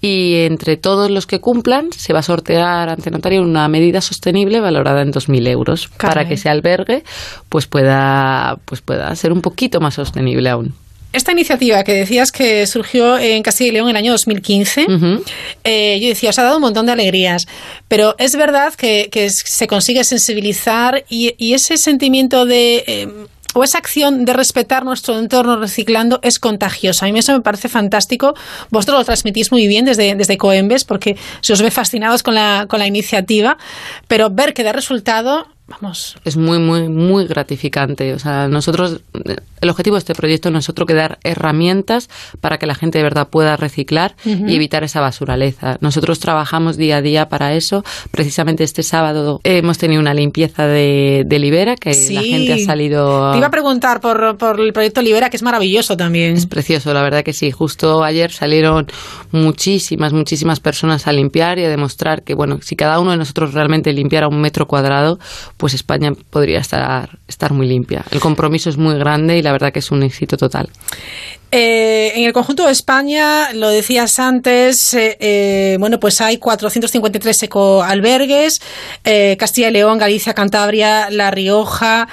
y 0.00 0.40
entre 0.40 0.76
todos 0.76 1.10
los 1.10 1.26
que 1.26 1.40
cumplan 1.40 1.90
se 1.92 2.12
va 2.12 2.18
a 2.18 2.22
sortear 2.22 2.90
ante 2.90 3.10
notario 3.10 3.42
una 3.42 3.68
medida 3.68 4.00
sostenible 4.00 4.60
valorada 4.60 5.02
en 5.02 5.12
2.000 5.12 5.48
euros 5.48 5.88
para 5.88 6.28
que 6.28 6.34
ese 6.34 6.48
albergue 6.48 7.04
pues 7.48 7.66
pueda, 7.66 8.58
pues 8.64 8.80
pueda 8.82 9.14
ser 9.16 9.32
un 9.32 9.40
poquito 9.40 9.80
más 9.80 9.94
sostenible 9.94 10.48
aún. 10.50 10.74
Esta 11.10 11.32
iniciativa 11.32 11.84
que 11.84 11.94
decías 11.94 12.30
que 12.30 12.66
surgió 12.66 13.18
en 13.18 13.42
Castilla 13.42 13.70
y 13.70 13.72
León 13.72 13.86
en 13.86 13.90
el 13.90 13.96
año 13.96 14.12
2015, 14.12 14.86
eh, 15.64 15.98
yo 16.02 16.08
decía, 16.08 16.28
os 16.28 16.38
ha 16.38 16.42
dado 16.42 16.56
un 16.56 16.62
montón 16.62 16.84
de 16.84 16.92
alegrías, 16.92 17.46
pero 17.88 18.14
es 18.18 18.36
verdad 18.36 18.74
que, 18.74 19.08
se 19.30 19.66
consigue 19.66 20.04
sensibilizar 20.04 21.04
y, 21.08 21.54
ese 21.54 21.78
sentimiento 21.78 22.44
de... 22.44 22.84
Eh, 22.86 23.08
esa 23.64 23.78
acción 23.78 24.24
de 24.24 24.32
respetar 24.32 24.84
nuestro 24.84 25.18
entorno 25.18 25.56
reciclando 25.56 26.20
es 26.22 26.38
contagiosa. 26.38 27.06
A 27.06 27.12
mí 27.12 27.18
eso 27.18 27.32
me 27.32 27.40
parece 27.40 27.68
fantástico. 27.68 28.34
Vosotros 28.70 28.98
lo 28.98 29.04
transmitís 29.04 29.52
muy 29.52 29.66
bien 29.66 29.84
desde, 29.84 30.14
desde 30.14 30.38
Coembes 30.38 30.84
porque 30.84 31.16
se 31.40 31.52
os 31.52 31.62
ve 31.62 31.70
fascinados 31.70 32.22
con 32.22 32.34
la, 32.34 32.66
con 32.68 32.78
la 32.78 32.86
iniciativa, 32.86 33.58
pero 34.06 34.30
ver 34.30 34.54
que 34.54 34.62
da 34.62 34.72
resultado 34.72 35.46
vamos. 35.68 36.16
Es 36.24 36.36
muy, 36.36 36.58
muy, 36.58 36.88
muy 36.88 37.26
gratificante. 37.26 38.14
O 38.14 38.18
sea, 38.18 38.48
nosotros, 38.48 39.00
el 39.60 39.70
objetivo 39.70 39.96
de 39.96 40.00
este 40.00 40.14
proyecto 40.14 40.50
no 40.50 40.58
es 40.58 40.68
otro 40.68 40.86
que 40.86 40.94
dar 40.94 41.18
herramientas 41.22 42.08
para 42.40 42.58
que 42.58 42.66
la 42.66 42.74
gente 42.74 42.98
de 42.98 43.04
verdad 43.04 43.28
pueda 43.28 43.56
reciclar 43.56 44.16
y 44.24 44.54
evitar 44.54 44.82
esa 44.82 45.00
basuraleza. 45.00 45.76
Nosotros 45.80 46.20
trabajamos 46.20 46.76
día 46.76 46.96
a 46.96 47.02
día 47.02 47.28
para 47.28 47.54
eso. 47.54 47.84
Precisamente 48.10 48.64
este 48.64 48.82
sábado 48.82 49.40
hemos 49.44 49.78
tenido 49.78 50.00
una 50.00 50.14
limpieza 50.14 50.66
de, 50.66 51.26
Libera, 51.38 51.76
que 51.76 51.90
la 52.10 52.22
gente 52.22 52.52
ha 52.54 52.58
salido. 52.58 53.30
Te 53.32 53.38
iba 53.38 53.46
a 53.46 53.50
preguntar 53.50 54.00
por, 54.00 54.36
por 54.38 54.60
el 54.60 54.72
proyecto 54.72 55.02
Libera, 55.02 55.30
que 55.30 55.36
es 55.36 55.42
maravilloso 55.42 55.96
también. 55.96 56.36
Es 56.36 56.46
precioso, 56.46 56.92
la 56.92 57.02
verdad 57.02 57.22
que 57.22 57.32
sí. 57.32 57.52
Justo 57.52 58.02
ayer 58.02 58.32
salieron 58.32 58.88
muchísimas, 59.30 60.12
muchísimas 60.12 60.60
personas 60.60 61.06
a 61.06 61.12
limpiar 61.12 61.58
y 61.58 61.64
a 61.64 61.68
demostrar 61.68 62.22
que, 62.22 62.34
bueno, 62.34 62.58
si 62.62 62.74
cada 62.74 62.98
uno 62.98 63.12
de 63.12 63.18
nosotros 63.18 63.54
realmente 63.54 63.92
limpiara 63.92 64.26
un 64.28 64.40
metro 64.40 64.66
cuadrado, 64.66 65.18
pues 65.58 65.74
España 65.74 66.12
podría 66.30 66.60
estar, 66.60 67.18
estar 67.26 67.52
muy 67.52 67.66
limpia. 67.66 68.04
El 68.10 68.20
compromiso 68.20 68.70
es 68.70 68.78
muy 68.78 68.96
grande 68.96 69.36
y 69.36 69.42
la 69.42 69.52
verdad 69.52 69.72
que 69.72 69.80
es 69.80 69.90
un 69.90 70.02
éxito 70.02 70.36
total. 70.36 70.70
Eh, 71.50 72.12
en 72.14 72.24
el 72.24 72.34
conjunto 72.34 72.66
de 72.66 72.72
España, 72.72 73.54
lo 73.54 73.70
decías 73.70 74.18
antes, 74.18 74.92
eh, 74.92 75.16
eh, 75.18 75.76
bueno, 75.80 75.98
pues 75.98 76.20
hay 76.20 76.36
453 76.36 77.44
ecoalbergues, 77.44 78.60
Castilla 79.38 79.68
y 79.68 79.72
León, 79.72 79.96
Galicia, 79.96 80.34
Cantabria, 80.34 81.08
La 81.10 81.30
Rioja, 81.30 82.06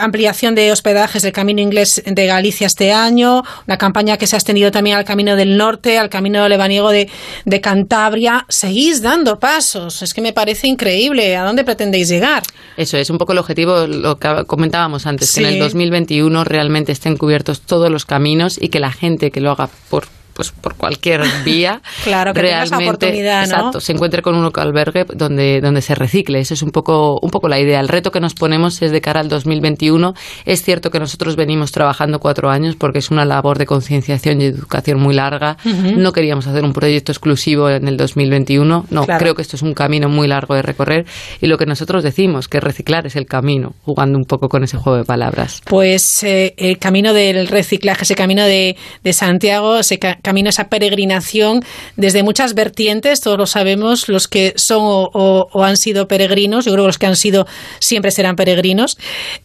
ampliación 0.00 0.56
de 0.56 0.72
hospedajes 0.72 1.22
del 1.22 1.32
Camino 1.32 1.60
Inglés 1.60 2.02
de 2.04 2.26
Galicia 2.26 2.66
este 2.66 2.92
año, 2.92 3.44
una 3.68 3.78
campaña 3.78 4.16
que 4.16 4.26
se 4.26 4.34
ha 4.34 4.38
extendido 4.38 4.72
también 4.72 4.96
al 4.96 5.04
Camino 5.04 5.36
del 5.36 5.56
Norte, 5.56 5.98
al 5.98 6.08
Camino 6.08 6.48
lebaniego 6.48 6.90
de, 6.90 7.08
de 7.44 7.60
Cantabria. 7.60 8.44
Seguís 8.48 9.02
dando 9.02 9.38
pasos, 9.38 10.02
es 10.02 10.12
que 10.12 10.20
me 10.20 10.32
parece 10.32 10.66
increíble. 10.66 11.36
¿A 11.36 11.44
dónde 11.44 11.62
pretendéis 11.62 12.08
llegar? 12.08 12.42
Eso 12.76 12.96
es 12.96 13.10
un 13.10 13.18
poco 13.18 13.32
el 13.32 13.38
objetivo, 13.38 13.86
lo 13.86 14.18
que 14.18 14.44
comentábamos 14.46 15.06
antes, 15.06 15.32
que 15.32 15.40
en 15.40 15.46
el 15.46 15.58
2021 15.60 16.42
realmente 16.44 16.90
estén 16.90 17.16
cubiertos 17.16 17.60
todos 17.60 17.90
los 17.90 18.04
caminos 18.04 18.47
y 18.56 18.68
que 18.70 18.80
la 18.80 18.92
gente 18.92 19.30
que 19.30 19.40
lo 19.40 19.50
haga 19.50 19.68
por 19.90 20.06
pues 20.38 20.52
por 20.52 20.76
cualquier 20.76 21.22
vía 21.44 21.82
claro 22.04 22.32
que 22.32 22.42
realmente 22.42 23.08
exacto 23.08 23.80
se 23.80 23.92
encuentre 23.92 24.22
con 24.22 24.36
un 24.36 24.48
albergue 24.54 25.04
donde 25.14 25.60
donde 25.60 25.82
se 25.82 25.94
recicle. 25.94 26.38
Eso 26.38 26.54
es 26.54 26.62
un 26.62 26.70
poco 26.70 27.18
un 27.20 27.30
poco 27.30 27.48
la 27.48 27.58
idea. 27.58 27.80
El 27.80 27.88
reto 27.88 28.12
que 28.12 28.20
nos 28.20 28.34
ponemos 28.34 28.80
es 28.82 28.92
de 28.92 29.00
cara 29.00 29.20
al 29.20 29.28
2021 29.28 30.14
es 30.44 30.62
cierto 30.62 30.90
que 30.90 31.00
nosotros 31.00 31.34
venimos 31.34 31.72
trabajando 31.72 32.20
cuatro 32.20 32.50
años 32.50 32.76
porque 32.76 33.00
es 33.00 33.10
una 33.10 33.24
labor 33.24 33.58
de 33.58 33.66
concienciación 33.66 34.40
y 34.40 34.44
educación 34.44 35.00
muy 35.00 35.14
larga. 35.14 35.56
No 35.64 36.12
queríamos 36.12 36.46
hacer 36.46 36.64
un 36.64 36.72
proyecto 36.72 37.10
exclusivo 37.10 37.68
en 37.68 37.88
el 37.88 37.96
2021 37.96 38.86
no 38.90 39.06
creo 39.06 39.34
que 39.34 39.42
esto 39.42 39.56
es 39.56 39.62
un 39.62 39.74
camino 39.74 40.08
muy 40.08 40.28
largo 40.28 40.54
de 40.54 40.62
recorrer. 40.62 41.06
Y 41.40 41.46
lo 41.46 41.58
que 41.58 41.66
nosotros 41.66 42.02
decimos 42.04 42.48
que 42.48 42.60
reciclar 42.60 43.06
es 43.06 43.16
el 43.16 43.26
camino 43.26 43.74
jugando 43.82 44.18
un 44.18 44.24
poco 44.24 44.48
con 44.48 44.64
ese 44.64 44.76
juego 44.76 44.98
de 44.98 45.04
palabras. 45.04 45.62
Pues 45.64 46.22
eh, 46.22 46.54
el 46.56 46.78
camino 46.78 47.12
del 47.12 47.48
reciclaje 47.48 48.04
ese 48.04 48.14
camino 48.14 48.44
de, 48.44 48.76
de 49.02 49.12
Santiago 49.12 49.82
se 49.82 49.98
camino, 50.28 50.50
esa 50.50 50.68
peregrinación 50.68 51.64
desde 51.96 52.22
muchas 52.22 52.52
vertientes, 52.52 53.22
todos 53.22 53.38
lo 53.38 53.46
sabemos, 53.46 54.10
los 54.10 54.28
que 54.28 54.52
son 54.56 54.82
o, 54.82 55.64
han 55.64 55.78
sido 55.78 56.06
peregrinos, 56.06 56.66
yo 56.66 56.72
creo 56.72 56.84
que 56.84 56.88
los 56.88 56.98
que 56.98 57.06
han 57.06 57.16
sido 57.16 57.46
siempre 57.78 58.10
serán 58.10 58.36
peregrinos. 58.36 58.98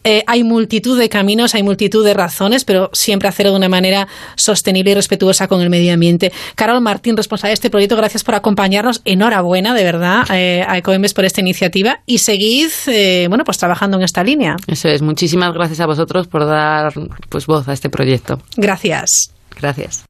Eh, 0.04 0.22
hay 0.26 0.44
multitud 0.44 0.98
de 0.98 1.08
caminos, 1.08 1.54
hay 1.54 1.62
multitud 1.62 2.04
de 2.04 2.12
razones, 2.12 2.66
pero 2.66 2.90
siempre 2.92 3.30
hacerlo 3.30 3.52
de 3.52 3.58
una 3.58 3.70
manera 3.70 4.08
sostenible 4.36 4.90
y 4.90 4.94
respetuosa 4.94 5.48
con 5.48 5.62
el 5.62 5.70
medio 5.70 5.94
ambiente. 5.94 6.32
Carol 6.54 6.82
Martín, 6.82 7.16
responsable 7.16 7.52
de 7.52 7.54
este 7.54 7.70
proyecto, 7.70 7.96
gracias 7.96 8.22
por 8.22 8.34
acompañarnos. 8.34 9.00
Enhorabuena, 9.06 9.72
de 9.72 9.84
verdad, 9.84 10.26
eh, 10.34 10.64
a 10.68 10.76
Ecoembes 10.76 11.14
por 11.14 11.24
esta 11.24 11.40
iniciativa 11.40 12.00
y 12.04 12.18
seguid, 12.18 12.70
eh, 12.88 13.24
bueno, 13.30 13.44
pues 13.44 13.56
trabajando 13.56 13.96
en 13.96 14.02
esta 14.02 14.22
línea. 14.22 14.56
Eso 14.66 14.88
es. 14.90 15.00
Muchísimas 15.00 15.54
gracias 15.54 15.80
a 15.80 15.86
vosotros 15.86 16.26
por 16.26 16.44
dar 16.44 16.92
pues 17.30 17.46
voz 17.46 17.68
a 17.68 17.72
este 17.72 17.88
proyecto. 17.88 18.38
Gracias. 18.58 19.30
Gracias. 19.58 20.04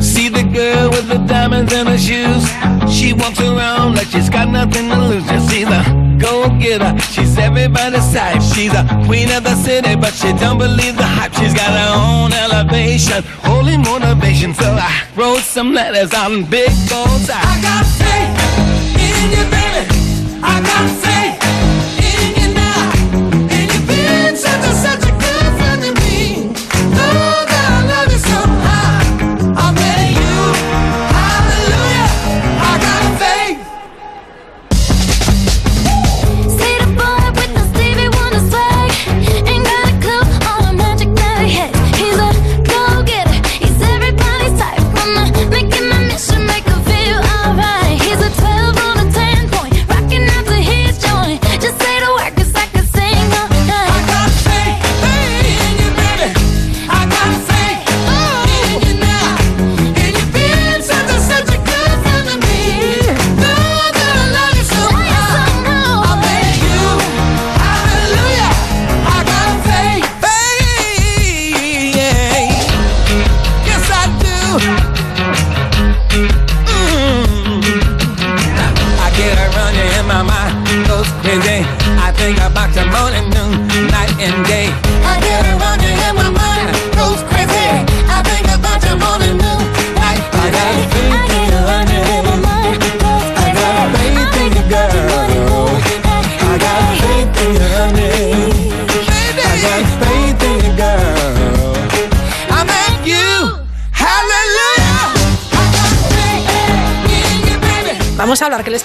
See 0.00 0.28
the 0.28 0.42
girl 0.52 0.90
with 0.90 1.08
the 1.08 1.22
diamonds 1.28 1.72
in 1.72 1.86
her 1.86 1.98
shoes. 1.98 2.44
She 2.92 3.12
walks 3.12 3.40
around 3.40 3.94
like 3.94 4.08
she's 4.08 4.28
got 4.28 4.48
nothing 4.48 4.88
to 4.88 4.96
lose. 4.96 5.24
Just 5.26 5.48
see 5.50 5.64
the 5.64 5.82
go 6.20 6.48
getter. 6.58 6.98
She's 7.12 7.38
everybody's 7.38 8.12
type. 8.12 8.42
She's 8.42 8.72
a 8.72 8.84
queen 9.06 9.30
of 9.30 9.44
the 9.44 9.54
city, 9.56 9.94
but 9.96 10.12
she 10.14 10.32
don't 10.32 10.58
believe 10.58 10.96
the 10.96 11.06
hype. 11.06 11.32
She's 11.34 11.54
got 11.54 11.70
her 11.70 11.92
own 11.94 12.32
elevation, 12.32 13.22
holy 13.42 13.76
motivation. 13.76 14.54
So 14.54 14.66
I 14.66 15.04
wrote 15.16 15.42
some 15.42 15.72
letters 15.72 16.12
on 16.14 16.44
big 16.44 16.70
goals. 16.88 17.30
I 17.30 17.60
got 17.62 17.84
faith 18.00 18.34
in 19.06 19.30
you, 19.36 19.44
baby. 19.54 20.40
I 20.42 20.60
got 20.60 20.90
faith. 21.02 21.41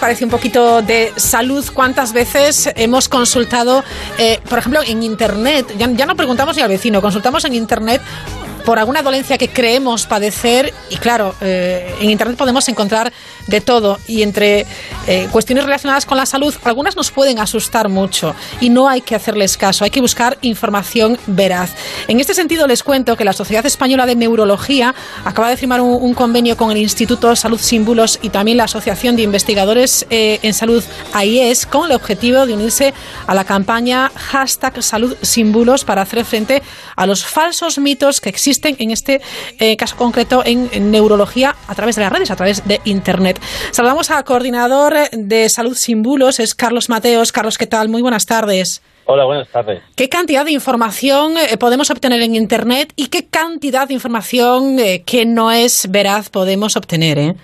Parece 0.08 0.24
un 0.24 0.32
poquito 0.32 0.82
de 0.82 1.12
salud? 1.18 1.66
¿Cuántas 1.74 2.14
veces 2.14 2.70
hemos 2.78 3.10
consultado, 3.10 3.84
eh, 4.18 4.40
por 4.48 4.60
ejemplo, 4.60 4.80
en 4.88 5.04
Internet? 5.04 5.76
Ya, 5.78 5.92
ya 5.92 6.06
no 6.06 6.16
preguntamos 6.16 6.56
ni 6.56 6.62
al 6.62 6.70
vecino, 6.70 7.02
consultamos 7.02 7.44
en 7.44 7.54
Internet 7.54 8.02
por 8.68 8.80
alguna 8.80 9.02
dolencia 9.02 9.38
que 9.38 9.48
creemos 9.48 10.08
padecer 10.08 10.74
y 10.90 10.98
claro, 10.98 11.34
eh, 11.40 11.96
en 12.02 12.10
Internet 12.10 12.36
podemos 12.36 12.68
encontrar 12.68 13.14
de 13.48 13.62
todo 13.62 13.98
y 14.08 14.24
entre 14.24 14.66
eh, 15.08 15.30
cuestiones 15.32 15.64
relacionadas 15.64 16.06
con 16.06 16.18
la 16.18 16.26
salud, 16.26 16.54
algunas 16.66 16.98
nos 16.98 17.10
pueden 17.10 17.40
asustar 17.40 17.88
mucho 17.88 18.36
y 18.60 18.70
no 18.70 18.90
hay 18.90 19.00
que 19.00 19.16
hacerles 19.16 19.56
caso, 19.56 19.86
hay 19.86 19.90
que 19.90 20.02
buscar 20.02 20.38
información 20.42 21.18
veraz. 21.28 21.76
En 22.10 22.20
este 22.20 22.34
sentido 22.34 22.68
les 22.68 22.84
cuento 22.84 23.16
que 23.16 23.24
la 23.24 23.32
Sociedad 23.32 23.66
Española 23.66 24.06
de 24.06 24.16
Neurología 24.18 24.94
acaba 25.24 25.50
de 25.50 25.56
firmar 25.56 25.80
un, 25.80 26.14
convenio 26.14 26.58
con 26.58 26.70
el 26.70 26.78
Instituto 26.78 27.38
Salud 27.38 27.62
Símbolos 27.62 28.20
y 28.22 28.32
también 28.32 28.58
la 28.58 28.66
Asociación 28.66 29.16
de 29.16 29.22
Investigadores 29.22 30.06
eh, 30.10 30.40
en 30.42 30.54
Salud 30.54 30.84
AIES 31.14 31.68
con 31.68 31.86
el 31.86 31.96
objetivo 31.96 32.46
de 32.46 32.54
unirse 32.54 32.94
a 33.28 33.34
la 33.34 33.46
campaña 33.46 34.12
hashtag 34.14 34.84
Salud 34.84 35.16
Símbolos 35.22 35.86
para 35.86 36.02
hacer 36.02 36.26
frente 36.26 36.62
a 36.98 37.06
los 37.06 37.24
falsos 37.24 37.78
mitos 37.78 38.20
que 38.20 38.28
existen 38.28 38.57
en 38.66 38.92
este 38.92 39.22
eh, 39.60 39.78
caso 39.78 39.96
concreto 39.96 40.44
en, 40.46 40.92
neurología 40.92 41.56
a 41.68 41.76
través 41.76 41.96
de 41.96 42.02
las 42.02 42.12
redes, 42.12 42.32
a 42.32 42.36
través 42.36 42.68
de 42.68 42.80
Internet. 42.86 43.40
Saludamos 43.72 44.12
al 44.12 44.24
coordinador 44.24 44.94
de 45.12 45.50
Salud 45.50 45.76
Sin 45.76 46.02
Bulos, 46.02 46.40
es 46.40 46.56
Carlos 46.56 46.90
Mateos. 46.90 47.32
Carlos, 47.32 47.58
¿qué 47.58 47.68
tal? 47.68 47.90
Muy 47.90 48.02
buenas 48.02 48.26
tardes. 48.26 48.82
Hola, 49.06 49.26
buenas 49.26 49.48
tardes. 49.50 49.82
¿Qué 49.96 50.10
cantidad 50.10 50.44
de 50.44 50.52
información 50.52 51.34
eh, 51.38 51.58
podemos 51.58 51.90
obtener 51.92 52.22
en 52.22 52.36
Internet 52.36 52.92
y 52.96 53.08
qué 53.08 53.28
cantidad 53.30 53.88
de 53.88 53.94
información 53.94 54.80
eh, 54.80 55.04
que 55.06 55.26
no 55.26 55.52
es 55.52 55.90
veraz 55.90 56.30
podemos 56.30 56.76
obtener? 56.76 57.36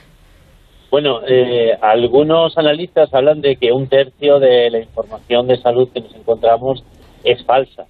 Bueno, 0.91 1.21
algunos 1.81 2.55
analistas 2.55 3.11
hablan 3.13 3.41
de 3.41 3.55
que 3.55 3.71
un 3.71 3.87
tercio 3.87 4.39
de 4.39 4.69
la 4.69 4.79
información 4.79 5.47
de 5.47 5.57
salud 5.57 5.89
que 5.91 6.01
nos 6.01 6.13
encontramos 6.13 6.83
es 7.23 7.43
falsa. 7.45 7.87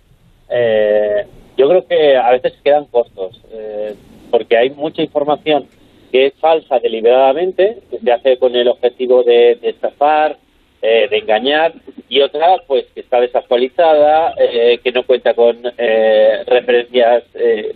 Eh, 0.50 1.26
yo 1.58 1.70
creo 1.70 1.88
que 1.88 2.18
a 2.18 2.32
veces 2.32 2.54
quedan 2.64 2.86
cortos, 2.86 3.40
eh, 3.52 3.96
porque 4.32 4.58
hay 4.58 4.72
mucha 4.72 5.02
información 5.02 5.68
que 6.12 6.28
es 6.28 6.34
falsa 6.36 6.80
deliberadamente, 6.80 7.80
que 7.90 8.00
se 8.00 8.12
hace 8.12 8.38
con 8.38 8.56
el 8.56 8.68
objetivo 8.68 9.24
de, 9.24 9.60
estafar, 9.62 10.38
eh, 10.82 11.08
de 11.10 11.18
engañar, 11.18 11.74
y 12.10 12.22
otra, 12.22 12.58
pues, 12.68 12.86
que 12.94 13.00
está 13.02 13.20
desactualizada, 13.20 14.34
eh, 14.38 14.80
que 14.84 14.92
no 14.92 15.04
cuenta 15.04 15.34
con 15.34 15.64
referencias, 15.64 17.24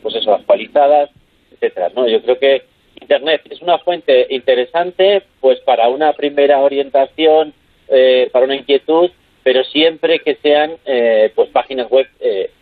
pues 0.02 0.16
eso, 0.16 0.34
actualizadas, 0.34 1.10
etcétera. 1.54 1.90
¿no? 1.96 2.08
Yo 2.08 2.22
creo 2.22 2.38
que 2.38 2.64
Internet 3.02 3.42
es 3.50 3.62
una 3.62 3.80
fuente 3.80 4.28
interesante, 4.30 5.24
pues, 5.40 5.60
para 5.62 5.88
una 5.90 6.14
primera 6.14 6.60
orientación, 6.60 7.54
para 8.32 8.46
una 8.46 8.56
inquietud, 8.56 9.10
pero 9.48 9.64
siempre 9.64 10.20
que 10.20 10.36
sean, 10.44 10.72
pues, 11.34 11.50
páginas 11.54 11.90
web 11.90 12.06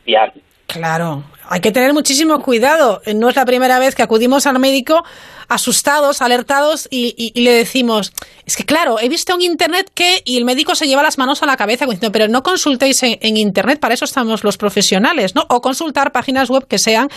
fiables. 0.03 0.43
Claro, 0.67 1.23
hay 1.49 1.61
que 1.61 1.71
tener 1.71 1.93
muchísimo 1.93 2.39
cuidado. 2.43 3.01
No 3.15 3.27
es 3.27 3.35
la 3.35 3.43
primera 3.43 3.79
vez 3.79 3.95
que 3.95 4.03
acudimos 4.03 4.45
al 4.45 4.59
médico 4.59 5.03
asustados, 5.47 6.21
alertados 6.21 6.87
y, 6.91 7.31
le 7.41 7.51
decimos, 7.53 8.13
es 8.45 8.55
que 8.55 8.65
claro, 8.65 8.99
he 8.99 9.09
visto 9.09 9.33
en 9.33 9.41
Internet 9.41 9.89
que 9.95 10.21
y 10.25 10.37
el 10.37 10.45
médico 10.45 10.75
se 10.75 10.85
lleva 10.85 11.01
las 11.01 11.17
manos 11.17 11.41
a 11.41 11.47
la 11.47 11.57
cabeza 11.57 11.85
diciendo, 11.85 12.11
pero 12.11 12.27
no 12.27 12.43
consultéis 12.43 13.01
en, 13.01 13.37
Internet, 13.37 13.79
para 13.79 13.95
eso 13.95 14.05
estamos 14.05 14.43
los 14.43 14.57
profesionales, 14.57 15.33
¿no? 15.33 15.43
O 15.49 15.61
consultar 15.61 16.11
páginas 16.11 16.51
web 16.51 16.67
que 16.67 16.77
sean, 16.77 17.09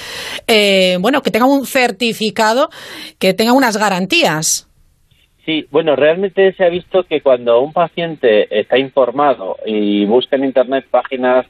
eh, 0.46 0.96
bueno, 1.00 1.22
que 1.22 1.30
tengan 1.30 1.50
un 1.50 1.66
certificado, 1.66 2.70
que 3.18 3.34
tengan 3.34 3.54
unas 3.54 3.76
garantías. 3.76 4.67
Sí, 5.48 5.66
bueno, 5.70 5.96
realmente 5.96 6.52
se 6.52 6.62
ha 6.62 6.68
visto 6.68 7.04
que 7.04 7.22
cuando 7.22 7.62
un 7.62 7.72
paciente 7.72 8.46
está 8.50 8.76
informado 8.76 9.56
y 9.64 10.04
busca 10.04 10.36
en 10.36 10.44
Internet 10.44 10.84
páginas 10.90 11.46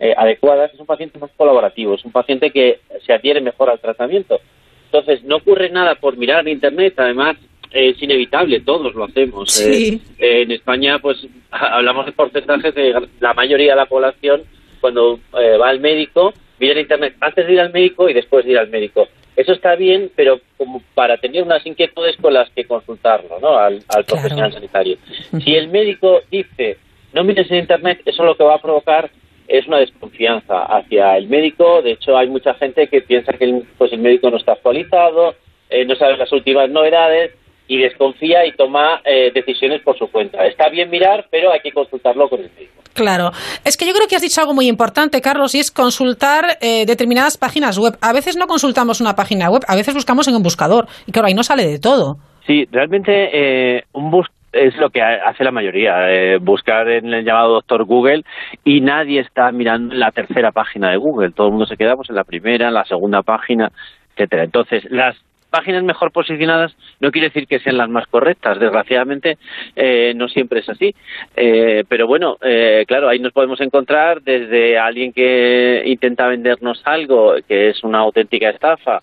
eh, 0.00 0.14
adecuadas, 0.16 0.72
es 0.72 0.80
un 0.80 0.86
paciente 0.86 1.18
más 1.18 1.30
colaborativo, 1.36 1.92
es 1.92 2.04
un 2.06 2.12
paciente 2.12 2.50
que 2.50 2.80
se 3.04 3.12
adhiere 3.12 3.42
mejor 3.42 3.68
al 3.68 3.78
tratamiento. 3.78 4.40
Entonces, 4.86 5.22
no 5.24 5.36
ocurre 5.36 5.68
nada 5.68 5.96
por 5.96 6.16
mirar 6.16 6.40
en 6.40 6.54
Internet, 6.54 6.94
además 6.96 7.36
es 7.70 8.02
inevitable, 8.02 8.60
todos 8.60 8.94
lo 8.94 9.04
hacemos. 9.04 9.60
Eh, 9.60 10.00
en 10.18 10.50
España, 10.50 10.98
pues 10.98 11.18
hablamos 11.50 12.06
de 12.06 12.12
porcentajes 12.12 12.74
de 12.74 13.06
la 13.20 13.34
mayoría 13.34 13.72
de 13.72 13.76
la 13.76 13.86
población 13.86 14.44
cuando 14.80 15.20
eh, 15.38 15.58
va 15.58 15.68
al 15.68 15.80
médico, 15.80 16.32
mira 16.58 16.72
en 16.72 16.80
Internet 16.80 17.16
antes 17.20 17.46
de 17.46 17.52
ir 17.52 17.60
al 17.60 17.70
médico 17.70 18.08
y 18.08 18.14
después 18.14 18.46
de 18.46 18.52
ir 18.52 18.58
al 18.58 18.70
médico. 18.70 19.08
Eso 19.36 19.52
está 19.52 19.74
bien, 19.76 20.10
pero 20.14 20.40
como 20.58 20.82
para 20.94 21.16
tener 21.16 21.42
unas 21.42 21.64
inquietudes 21.66 22.16
con 22.16 22.34
las 22.34 22.50
que 22.50 22.66
consultarlo, 22.66 23.40
¿no? 23.40 23.56
Al, 23.56 23.82
profesional 24.06 24.52
sanitario. 24.52 24.98
Si 25.42 25.54
el 25.54 25.68
médico 25.68 26.20
dice 26.30 26.76
no 27.12 27.24
mires 27.24 27.50
en 27.50 27.58
Internet, 27.58 28.00
eso 28.06 28.24
lo 28.24 28.36
que 28.36 28.44
va 28.44 28.54
a 28.54 28.62
provocar 28.62 29.10
es 29.46 29.66
una 29.66 29.78
desconfianza 29.78 30.62
hacia 30.62 31.16
el 31.18 31.28
médico. 31.28 31.82
De 31.82 31.92
hecho, 31.92 32.16
hay 32.16 32.28
mucha 32.28 32.54
gente 32.54 32.88
que 32.88 33.02
piensa 33.02 33.32
que 33.34 33.44
el, 33.44 33.64
pues 33.76 33.92
el 33.92 33.98
médico 33.98 34.30
no 34.30 34.38
está 34.38 34.52
actualizado, 34.52 35.34
eh, 35.68 35.84
no 35.84 35.94
sabe 35.96 36.16
las 36.16 36.32
últimas 36.32 36.70
novedades 36.70 37.32
y 37.72 37.78
desconfía 37.78 38.44
y 38.44 38.52
toma 38.52 39.00
eh, 39.02 39.32
decisiones 39.32 39.80
por 39.80 39.96
su 39.96 40.06
cuenta. 40.08 40.44
Está 40.44 40.68
bien 40.68 40.90
mirar, 40.90 41.26
pero 41.30 41.50
hay 41.50 41.60
que 41.60 41.72
consultarlo 41.72 42.28
con 42.28 42.40
el 42.40 42.50
médico. 42.50 42.82
Claro. 42.92 43.30
Es 43.64 43.78
que 43.78 43.86
yo 43.86 43.94
creo 43.94 44.06
que 44.06 44.14
has 44.14 44.20
dicho 44.20 44.42
algo 44.42 44.52
muy 44.52 44.68
importante, 44.68 45.22
Carlos, 45.22 45.54
y 45.54 45.60
es 45.60 45.70
consultar 45.70 46.58
eh, 46.60 46.84
determinadas 46.84 47.38
páginas 47.38 47.78
web. 47.78 47.94
A 48.02 48.12
veces 48.12 48.36
no 48.36 48.46
consultamos 48.46 49.00
una 49.00 49.14
página 49.14 49.48
web, 49.48 49.62
a 49.66 49.74
veces 49.74 49.94
buscamos 49.94 50.28
en 50.28 50.36
un 50.36 50.42
buscador. 50.42 50.86
Y 51.06 51.12
claro, 51.12 51.28
ahí 51.28 51.34
no 51.34 51.42
sale 51.42 51.64
de 51.64 51.78
todo. 51.78 52.18
Sí, 52.46 52.68
realmente 52.70 53.30
eh, 53.32 53.84
un 53.92 54.10
bus 54.10 54.26
es 54.52 54.76
lo 54.76 54.90
que 54.90 55.00
hace 55.00 55.44
la 55.44 55.50
mayoría, 55.50 56.36
buscar 56.42 56.86
en 56.90 57.14
el 57.14 57.24
llamado 57.24 57.54
doctor 57.54 57.84
Google 57.84 58.22
y 58.64 58.82
nadie 58.82 59.20
está 59.20 59.50
mirando 59.50 59.94
la 59.94 60.10
tercera 60.10 60.52
página 60.52 60.90
de 60.90 60.98
Google. 60.98 61.30
Todo 61.30 61.46
el 61.46 61.52
mundo 61.52 61.64
se 61.64 61.78
queda 61.78 61.96
pues, 61.96 62.10
en 62.10 62.16
la 62.16 62.24
primera, 62.24 62.68
en 62.68 62.74
la 62.74 62.84
segunda 62.84 63.22
página, 63.22 63.72
etcétera. 64.14 64.44
Entonces, 64.44 64.84
las 64.90 65.16
páginas 65.52 65.84
mejor 65.84 66.10
posicionadas 66.10 66.74
no 66.98 67.12
quiere 67.12 67.28
decir 67.28 67.46
que 67.46 67.60
sean 67.60 67.76
las 67.76 67.88
más 67.88 68.06
correctas. 68.08 68.58
Desgraciadamente, 68.58 69.38
eh, 69.76 70.14
no 70.16 70.26
siempre 70.28 70.60
es 70.60 70.68
así. 70.68 70.94
Eh, 71.36 71.84
pero 71.88 72.06
bueno, 72.08 72.38
eh, 72.42 72.84
claro, 72.88 73.08
ahí 73.08 73.18
nos 73.20 73.32
podemos 73.32 73.60
encontrar 73.60 74.22
desde 74.22 74.78
alguien 74.78 75.12
que 75.12 75.82
intenta 75.84 76.26
vendernos 76.26 76.80
algo 76.84 77.34
que 77.46 77.68
es 77.68 77.84
una 77.84 77.98
auténtica 77.98 78.50
estafa, 78.50 79.00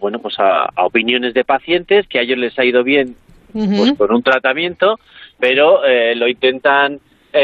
bueno, 0.00 0.18
pues 0.20 0.36
a, 0.38 0.70
opiniones 0.76 1.34
de 1.34 1.44
pacientes 1.44 2.08
que 2.08 2.18
a 2.18 2.22
ellos 2.22 2.38
les 2.38 2.58
ha 2.58 2.64
ido 2.64 2.82
bien 2.82 3.14
pues 3.52 3.92
con 3.98 4.12
un 4.12 4.22
tratamiento, 4.22 4.98
pero 5.38 5.82
lo 6.14 6.26
intentan 6.26 6.98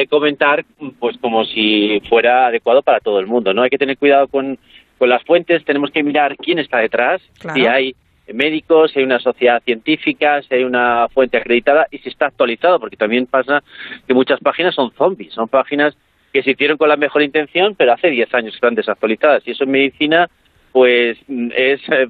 comentar 0.08 0.64
pues 0.98 1.18
como 1.18 1.44
si 1.44 2.00
fuera 2.08 2.46
adecuado 2.46 2.82
para 2.82 3.00
todo 3.00 3.20
el 3.20 3.26
mundo. 3.26 3.52
No 3.52 3.62
hay 3.62 3.70
que 3.70 3.78
tener 3.78 3.98
cuidado 3.98 4.28
con 4.28 4.58
con 4.98 5.08
las 5.08 5.22
fuentes 5.24 5.64
tenemos 5.64 5.90
que 5.90 6.02
mirar 6.02 6.36
quién 6.36 6.58
está 6.58 6.78
detrás, 6.78 7.22
si 7.54 7.66
hay 7.66 7.94
médicos, 8.32 8.92
si 8.92 8.98
hay 8.98 9.04
una 9.04 9.20
sociedad 9.20 9.62
científica, 9.64 10.42
si 10.42 10.54
hay 10.54 10.64
una 10.64 11.08
fuente 11.08 11.38
acreditada 11.38 11.86
y 11.90 11.98
si 11.98 12.08
está 12.08 12.26
actualizado, 12.26 12.78
porque 12.78 12.96
también 12.96 13.26
pasa 13.26 13.62
que 14.06 14.14
muchas 14.14 14.40
páginas 14.40 14.74
son 14.74 14.92
zombies, 14.92 15.32
son 15.32 15.48
páginas 15.48 15.96
que 16.32 16.42
se 16.42 16.50
hicieron 16.50 16.76
con 16.76 16.88
la 16.88 16.96
mejor 16.96 17.22
intención, 17.22 17.74
pero 17.74 17.92
hace 17.92 18.10
10 18.10 18.34
años 18.34 18.54
están 18.54 18.74
desactualizadas. 18.74 19.42
Y 19.46 19.52
eso 19.52 19.64
en 19.64 19.70
medicina 19.70 20.28
pues 20.72 21.16
es 21.28 21.80
eh, 21.90 22.08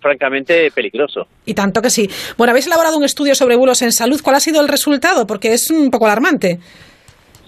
francamente 0.00 0.70
peligroso. 0.72 1.26
Y 1.46 1.54
tanto 1.54 1.80
que 1.80 1.90
sí. 1.90 2.08
Bueno, 2.36 2.50
habéis 2.50 2.66
elaborado 2.66 2.98
un 2.98 3.04
estudio 3.04 3.34
sobre 3.34 3.56
bulos 3.56 3.80
en 3.82 3.92
salud. 3.92 4.20
¿Cuál 4.22 4.36
ha 4.36 4.40
sido 4.40 4.60
el 4.60 4.68
resultado? 4.68 5.26
Porque 5.26 5.54
es 5.54 5.70
un 5.70 5.90
poco 5.90 6.04
alarmante. 6.04 6.58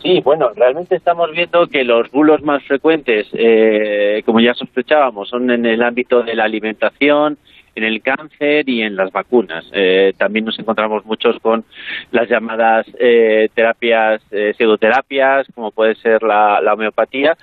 Sí, 0.05 0.21
bueno, 0.21 0.51
realmente 0.55 0.97
estamos 0.97 1.31
viendo 1.31 1.67
que 1.67 1.83
los 1.83 2.11
bulos 2.11 2.43
más 2.43 2.63
frecuentes, 2.65 3.27
eh, 3.33 4.23
como 4.27 4.39
ya 4.39 4.53
sospechábamos, 4.53 5.31
son 5.31 5.51
en 5.51 5.65
el 5.65 5.83
ámbito 5.83 6.23
de 6.23 6.35
la 6.35 6.45
alimentación, 6.45 7.39
en 7.75 7.85
el 7.85 8.03
cáncer 8.03 8.69
y 8.69 8.83
en 8.83 8.97
las 8.97 9.11
vacunas. 9.13 9.65
Eh, 9.73 10.13
también 10.19 10.45
nos 10.45 10.59
encontramos 10.59 11.07
muchos 11.07 11.41
con 11.41 11.65
las 12.11 12.29
llamadas 12.29 12.87
eh, 13.01 13.49
terapias, 13.55 14.21
pseudoterapias, 14.59 15.47
como 15.55 15.71
puede 15.71 15.95
ser 15.95 16.23
la, 16.23 16.61
homeopatía, 16.71 17.39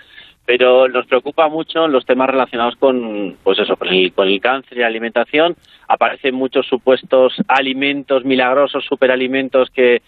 pero 0.45 0.87
nos 0.87 1.07
preocupa 1.07 1.49
mucho 1.49 1.87
los 1.87 2.05
temas 2.05 2.29
relacionados 2.29 2.75
con, 2.75 3.37
pues 3.43 3.57
eso, 3.57 3.75
con 3.75 3.87
el, 3.87 4.13
con 4.13 4.27
el 4.27 4.39
cáncer 4.39 4.77
y 4.77 4.81
la 4.81 4.87
alimentación. 4.87 5.55
Aparecen 5.87 6.35
muchos 6.35 6.67
supuestos 6.67 7.33
alimentos 7.47 8.23
milagrosos, 8.23 8.85
superalimentos 8.85 9.71
que 9.71 10.03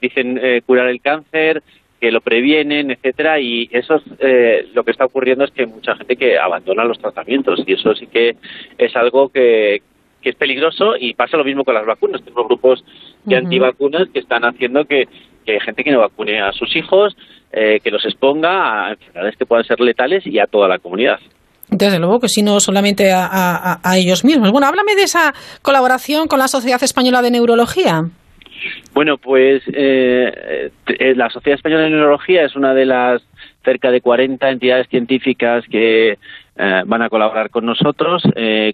dicen 0.00 0.40
curar 0.66 0.88
el 0.88 1.00
cáncer 1.00 1.62
que 2.06 2.12
lo 2.12 2.20
previenen, 2.20 2.92
etcétera, 2.92 3.40
y 3.40 3.68
eso 3.72 3.96
es, 3.96 4.02
eh, 4.20 4.68
lo 4.74 4.84
que 4.84 4.92
está 4.92 5.04
ocurriendo 5.06 5.44
es 5.44 5.50
que 5.50 5.66
mucha 5.66 5.96
gente 5.96 6.14
que 6.14 6.38
abandona 6.38 6.84
los 6.84 7.00
tratamientos 7.00 7.64
y 7.66 7.72
eso 7.72 7.96
sí 7.96 8.06
que 8.06 8.36
es 8.78 8.94
algo 8.94 9.28
que, 9.28 9.82
que 10.22 10.30
es 10.30 10.36
peligroso 10.36 10.94
y 10.96 11.14
pasa 11.14 11.36
lo 11.36 11.42
mismo 11.44 11.64
con 11.64 11.74
las 11.74 11.84
vacunas. 11.84 12.22
Tenemos 12.22 12.46
grupos 12.46 12.84
de 13.24 13.36
antivacunas 13.36 14.08
que 14.12 14.20
están 14.20 14.44
haciendo 14.44 14.84
que, 14.84 15.08
que 15.44 15.58
gente 15.58 15.82
que 15.82 15.90
no 15.90 15.98
vacune 15.98 16.40
a 16.40 16.52
sus 16.52 16.76
hijos, 16.76 17.16
eh, 17.52 17.80
que 17.82 17.90
los 17.90 18.04
exponga 18.04 18.86
a 18.86 18.90
enfermedades 18.92 19.36
que 19.36 19.46
puedan 19.46 19.64
ser 19.64 19.80
letales 19.80 20.24
y 20.28 20.38
a 20.38 20.46
toda 20.46 20.68
la 20.68 20.78
comunidad. 20.78 21.18
Desde 21.68 21.98
luego 21.98 22.20
que 22.20 22.28
sí, 22.28 22.42
no 22.42 22.60
solamente 22.60 23.10
a, 23.10 23.26
a, 23.26 23.80
a 23.82 23.98
ellos 23.98 24.24
mismos. 24.24 24.52
Bueno, 24.52 24.68
háblame 24.68 24.94
de 24.94 25.02
esa 25.02 25.34
colaboración 25.62 26.28
con 26.28 26.38
la 26.38 26.46
Sociedad 26.46 26.80
Española 26.80 27.20
de 27.20 27.32
Neurología. 27.32 28.02
Bueno, 28.94 29.18
pues 29.18 29.62
eh, 29.72 30.70
eh, 30.86 31.14
la 31.14 31.30
Sociedad 31.30 31.56
Española 31.56 31.82
de 31.82 31.90
Neurología 31.90 32.44
es 32.44 32.56
una 32.56 32.74
de 32.74 32.86
las 32.86 33.22
cerca 33.64 33.90
de 33.90 34.00
40 34.00 34.48
entidades 34.50 34.88
científicas 34.88 35.64
que 35.70 36.18
eh, 36.56 36.82
van 36.86 37.02
a 37.02 37.08
colaborar 37.08 37.50
con 37.50 37.66
nosotros. 37.66 38.22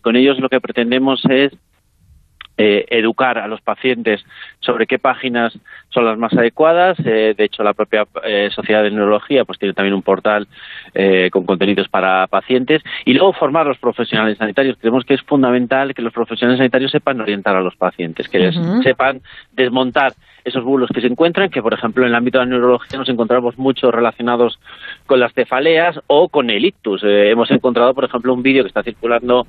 con 0.03 0.17
ellos 0.17 0.39
lo 0.39 0.49
que 0.49 0.61
pretendemos 0.61 1.25
es 1.29 1.53
eh, 2.65 2.87
educar 2.91 3.39
a 3.39 3.49
los 3.49 3.61
pacientes 3.61 4.25
sobre 4.61 4.87
qué 4.87 4.97
páginas 4.97 5.53
son 5.89 6.05
las 6.05 6.17
más 6.17 6.33
adecuadas. 6.33 6.97
Eh, 7.05 7.35
de 7.37 7.45
hecho, 7.45 7.65
la 7.65 7.75
propia 7.75 8.07
eh, 8.23 8.51
Sociedad 8.55 8.85
de 8.85 8.93
Neurología 8.93 9.45
pues 9.45 9.59
tiene 9.59 9.75
también 9.75 9.95
un 9.95 10.03
portal 10.03 10.47
con 11.33 11.45
contenidos 11.45 11.89
para 11.89 12.27
pacientes 12.29 12.83
y 13.05 13.15
luego 13.15 13.33
formar 13.33 13.67
a 13.67 13.71
los 13.71 13.79
profesionales 13.79 14.39
sanitarios. 14.39 14.77
Creemos 14.79 15.05
que 15.05 15.15
es 15.15 15.23
fundamental 15.23 15.93
que 15.93 16.03
los 16.03 16.13
profesionales 16.13 16.59
sanitarios 16.59 16.93
sepan 16.93 17.21
orientar 17.21 17.57
a 17.57 17.63
los 17.63 17.75
pacientes, 17.75 18.29
que 18.29 18.53
sepan 18.83 19.23
desmontar 19.53 20.13
esos 20.45 20.63
bulos 20.63 20.91
que 20.95 21.01
se 21.01 21.07
encuentran, 21.07 21.51
que 21.51 21.63
por 21.63 21.73
ejemplo 21.73 22.05
en 22.05 22.11
el 22.11 22.15
ámbito 22.15 22.39
de 22.39 22.45
la 22.45 22.51
neurología 22.51 22.99
nos 22.99 23.09
encontramos 23.09 23.59
muchos 23.59 23.93
relacionados 23.93 24.61
con 25.07 25.19
las 25.19 25.33
cefaleas 25.33 25.99
o 26.07 26.29
con 26.29 26.51
el 26.51 26.65
ictus. 26.65 27.03
hemos 27.05 27.51
encontrado, 27.51 27.95
por 27.95 28.05
ejemplo, 28.05 28.35
un 28.35 28.43
vídeo 28.43 28.63
que 28.63 28.69
está 28.69 28.83
circulando 28.83 29.47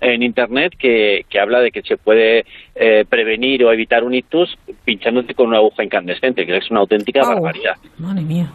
en 0.00 0.22
internet 0.22 0.74
que, 0.78 1.24
que 1.28 1.40
habla 1.40 1.60
de 1.60 1.70
que 1.70 1.82
se 1.82 1.96
puede 1.96 2.44
eh, 2.74 3.04
prevenir 3.08 3.64
o 3.64 3.72
evitar 3.72 4.04
un 4.04 4.14
ictus 4.14 4.56
pinchándote 4.84 5.34
con 5.34 5.48
una 5.48 5.58
aguja 5.58 5.84
incandescente, 5.84 6.46
que 6.46 6.56
es 6.56 6.70
una 6.70 6.80
auténtica 6.80 7.22
barbaridad. 7.22 7.76
Madre 7.98 8.22
mía. 8.22 8.52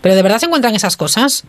¿Pero 0.00 0.14
de 0.14 0.22
verdad 0.22 0.38
se 0.38 0.46
encuentran 0.46 0.74
esas 0.74 0.96
cosas? 0.96 1.46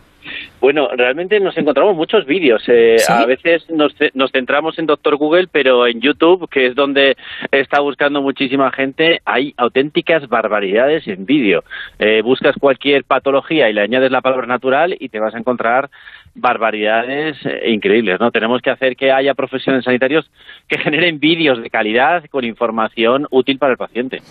Bueno, 0.60 0.88
realmente 0.94 1.40
nos 1.40 1.56
encontramos 1.56 1.96
muchos 1.96 2.26
vídeos. 2.26 2.62
Eh, 2.68 2.96
a 3.08 3.24
veces 3.24 3.68
nos, 3.70 3.94
nos, 4.14 4.30
centramos 4.30 4.78
en 4.78 4.86
Doctor 4.86 5.16
Google, 5.16 5.48
pero 5.50 5.86
en 5.86 6.00
YouTube, 6.00 6.48
que 6.50 6.66
es 6.66 6.74
donde 6.74 7.16
está 7.50 7.80
buscando 7.80 8.20
muchísima 8.20 8.70
gente, 8.70 9.20
hay 9.24 9.54
auténticas 9.56 10.28
barbaridades 10.28 11.06
en 11.08 11.24
vídeo. 11.24 11.64
Eh, 11.98 12.22
buscas 12.22 12.56
cualquier 12.60 13.04
patología 13.04 13.70
y 13.70 13.72
le 13.72 13.80
añades 13.80 14.10
la 14.10 14.20
palabra 14.20 14.46
natural 14.46 14.96
y 14.98 15.08
te 15.08 15.18
vas 15.18 15.34
a 15.34 15.38
encontrar 15.38 15.90
barbaridades 16.34 17.36
eh, 17.44 17.70
increíbles, 17.70 18.20
¿no? 18.20 18.30
Tenemos 18.30 18.62
que 18.62 18.70
hacer 18.70 18.96
que 18.96 19.10
haya 19.10 19.34
profesionales 19.34 19.84
sanitarios 19.84 20.30
que 20.68 20.78
generen 20.78 21.18
vídeos 21.18 21.60
de 21.60 21.70
calidad 21.70 22.24
con 22.30 22.44
información 22.44 23.26
útil 23.30 23.58
para 23.58 23.72
el 23.72 23.78
paciente. 23.78 24.22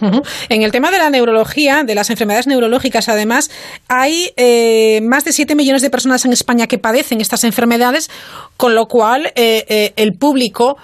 En 0.50 0.62
el 0.62 0.72
tema 0.72 0.92
de 0.92 0.98
la 0.98 1.10
neurología, 1.10 1.84
de 1.84 1.96
las 1.96 2.10
enfermedades 2.10 2.48
neurológicas, 2.48 3.10
además, 3.10 3.52
hay 3.90 4.30
eh, 4.38 5.02
más 5.02 5.26
de 5.26 5.34
7 5.34 5.56
millones 5.56 5.79
de 5.82 5.90
personas 5.90 6.26
en 6.26 6.34
España 6.34 6.68
que 6.68 6.78
padecen 6.78 7.22
estas 7.22 7.44
enfermedades, 7.44 8.10
con 8.58 8.76
lo 8.76 8.88
cual 8.88 9.32
eh, 9.36 9.94
el 9.96 10.14
público 10.14 10.78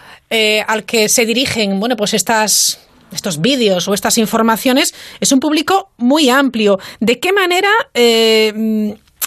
al 0.68 0.84
que 0.84 1.08
se 1.08 1.26
dirigen, 1.26 1.80
bueno, 1.80 1.96
pues 1.96 2.14
estas 2.14 2.82
estos 3.14 3.40
vídeos 3.40 3.88
o 3.88 3.94
estas 3.94 4.18
informaciones 4.18 4.94
es 5.22 5.32
un 5.32 5.40
público 5.40 5.92
muy 5.98 6.30
amplio. 6.30 6.78
¿De 7.00 7.20
qué 7.20 7.32
manera 7.32 7.70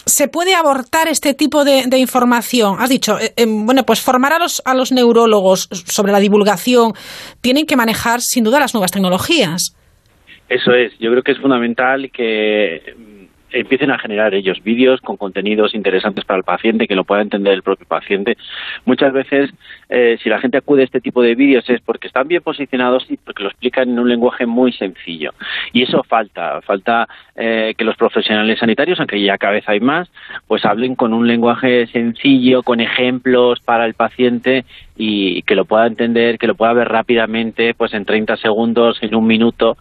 se 0.09 0.29
puede 0.29 0.55
abortar 0.55 1.09
este 1.09 1.35
tipo 1.35 1.65
de, 1.65 1.87
información? 1.99 2.77
Has 2.79 2.89
dicho, 2.89 3.19
eh, 3.21 3.47
bueno, 3.47 3.85
pues 3.85 4.01
formar 4.01 4.33
a 4.33 4.39
los, 4.39 4.63
a 4.65 4.75
los 4.75 4.91
neurólogos 4.91 5.69
sobre 5.87 6.13
la 6.13 6.21
divulgación, 6.21 6.93
tienen 7.41 7.67
que 7.67 7.77
manejar 7.77 8.21
sin 8.21 8.45
duda 8.45 8.59
las 8.59 8.75
nuevas 8.75 8.91
tecnologías. 8.91 9.75
Eso 10.49 10.73
es, 10.73 10.93
yo 10.99 11.11
creo 11.11 11.23
que 11.23 11.33
es 11.33 11.39
fundamental 11.39 12.11
que 12.11 12.95
empiecen 13.51 13.91
a 13.91 13.99
generar 13.99 14.35
ellos 14.35 14.63
vídeos 14.63 15.01
con 15.01 15.17
contenidos 15.17 15.75
interesantes 15.75 16.25
para 16.25 16.39
el 16.39 16.45
paciente, 16.45 16.87
que 16.87 16.95
lo 16.95 17.05
pueda 17.05 17.23
entender 17.23 17.55
el 17.55 17.63
propio 17.63 17.87
paciente. 17.87 18.37
Muchas 18.85 19.13
veces, 19.13 19.51
eh, 19.89 20.19
si 20.23 20.29
la 20.29 20.41
gente 20.41 20.59
acude 20.59 20.83
a 20.83 20.85
este 20.85 21.01
tipo 21.01 21.23
de 21.23 21.35
vídeos 21.35 21.69
es 21.69 21.81
porque 21.81 22.07
están 22.07 22.29
bien 22.29 22.43
posicionados 22.43 23.07
y 23.09 23.17
porque 23.17 23.43
lo 23.43 23.49
explican 23.49 23.89
en 23.89 23.99
un 23.99 24.09
lenguaje 24.09 24.47
muy 24.47 24.73
sencillo. 24.73 25.33
Y 25.73 25.83
eso 25.83 26.03
falta, 26.05 26.61
falta 26.63 27.09
eh, 27.37 27.75
que 27.77 27.85
los 27.85 27.97
profesionales 27.97 28.59
sanitarios, 28.59 28.99
aunque 28.99 29.21
ya 29.21 29.39
cada 29.39 29.55
vez 29.55 29.69
hay 29.69 29.81
más, 29.81 30.11
pues 30.47 30.65
hablen 30.65 30.95
con 30.95 31.13
un 31.13 31.27
lenguaje 31.27 31.87
sencillo, 31.89 32.63
con 32.63 32.81
ejemplos 32.81 33.61
para 33.61 33.87
el 33.87 33.95
paciente 33.95 34.65
y 34.97 35.43
que 35.43 35.55
lo 35.55 35.65
pueda 35.65 35.87
entender, 35.87 36.39
que 36.39 36.49
lo 36.49 36.57
pueda 36.57 36.73
ver 36.73 36.89
rápidamente, 36.89 37.73
pues 37.75 37.95
en 37.95 38.05
30 38.05 38.37
segundos, 38.37 38.99
en 39.03 39.15
un 39.15 39.27
minuto. 39.27 39.77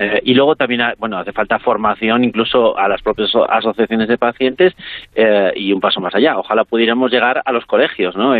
Eh, 0.00 0.22
y 0.24 0.32
luego 0.32 0.56
también, 0.56 0.80
bueno, 0.98 1.18
hace 1.18 1.32
falta 1.32 1.58
formación 1.58 2.24
incluso 2.24 2.76
a 2.78 2.88
las 2.88 3.02
propias 3.02 3.30
asociaciones 3.50 4.08
de 4.08 4.16
pacientes 4.16 4.72
eh, 5.14 5.52
y 5.54 5.74
un 5.74 5.80
paso 5.80 6.00
más 6.00 6.14
allá. 6.14 6.38
Ojalá 6.38 6.64
pudiéramos 6.64 7.12
llegar 7.12 7.42
a 7.44 7.52
los 7.52 7.66
colegios, 7.66 8.16
¿no? 8.16 8.34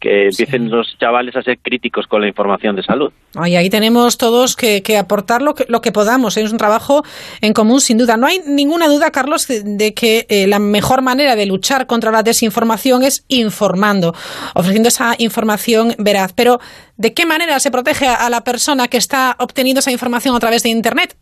Que 0.00 0.28
empiecen 0.28 0.70
los 0.70 0.96
chavales 0.98 1.36
a 1.36 1.42
ser 1.42 1.58
críticos 1.58 2.06
con 2.06 2.22
la 2.22 2.28
información 2.28 2.74
de 2.74 2.82
salud. 2.82 3.12
Y 3.46 3.54
ahí 3.54 3.68
tenemos 3.68 4.16
todos 4.16 4.56
que, 4.56 4.82
aportar 4.98 5.42
lo 5.42 5.54
que, 5.54 5.66
lo 5.68 5.82
que 5.82 5.92
podamos. 5.92 6.36
Es 6.36 6.50
un 6.50 6.58
trabajo 6.58 7.04
en 7.42 7.52
común, 7.52 7.80
sin 7.80 7.98
duda. 7.98 8.16
No 8.16 8.26
hay 8.26 8.40
ninguna 8.46 8.88
duda, 8.88 9.10
Carlos, 9.10 9.46
de, 9.46 9.94
que 9.94 10.26
eh, 10.28 10.46
la 10.46 10.58
mejor 10.58 11.02
manera 11.02 11.36
de 11.36 11.44
luchar 11.46 11.86
contra 11.86 12.10
la 12.10 12.22
desinformación 12.22 13.02
es 13.02 13.24
informando, 13.28 14.14
ofreciendo 14.54 14.88
esa 14.88 15.14
información 15.18 15.94
veraz. 15.98 16.32
Pero, 16.32 16.60
¿de 16.96 17.12
qué 17.12 17.26
manera 17.26 17.60
se 17.60 17.70
protege 17.70 18.08
a 18.08 18.30
la 18.30 18.42
persona 18.42 18.88
que 18.88 18.96
está 18.96 19.36
obteniendo 19.38 19.80
esa 19.80 19.92
información 19.92 20.34
a 20.34 20.40
través 20.40 20.62
de 20.62 20.70
Internet? 20.70 21.16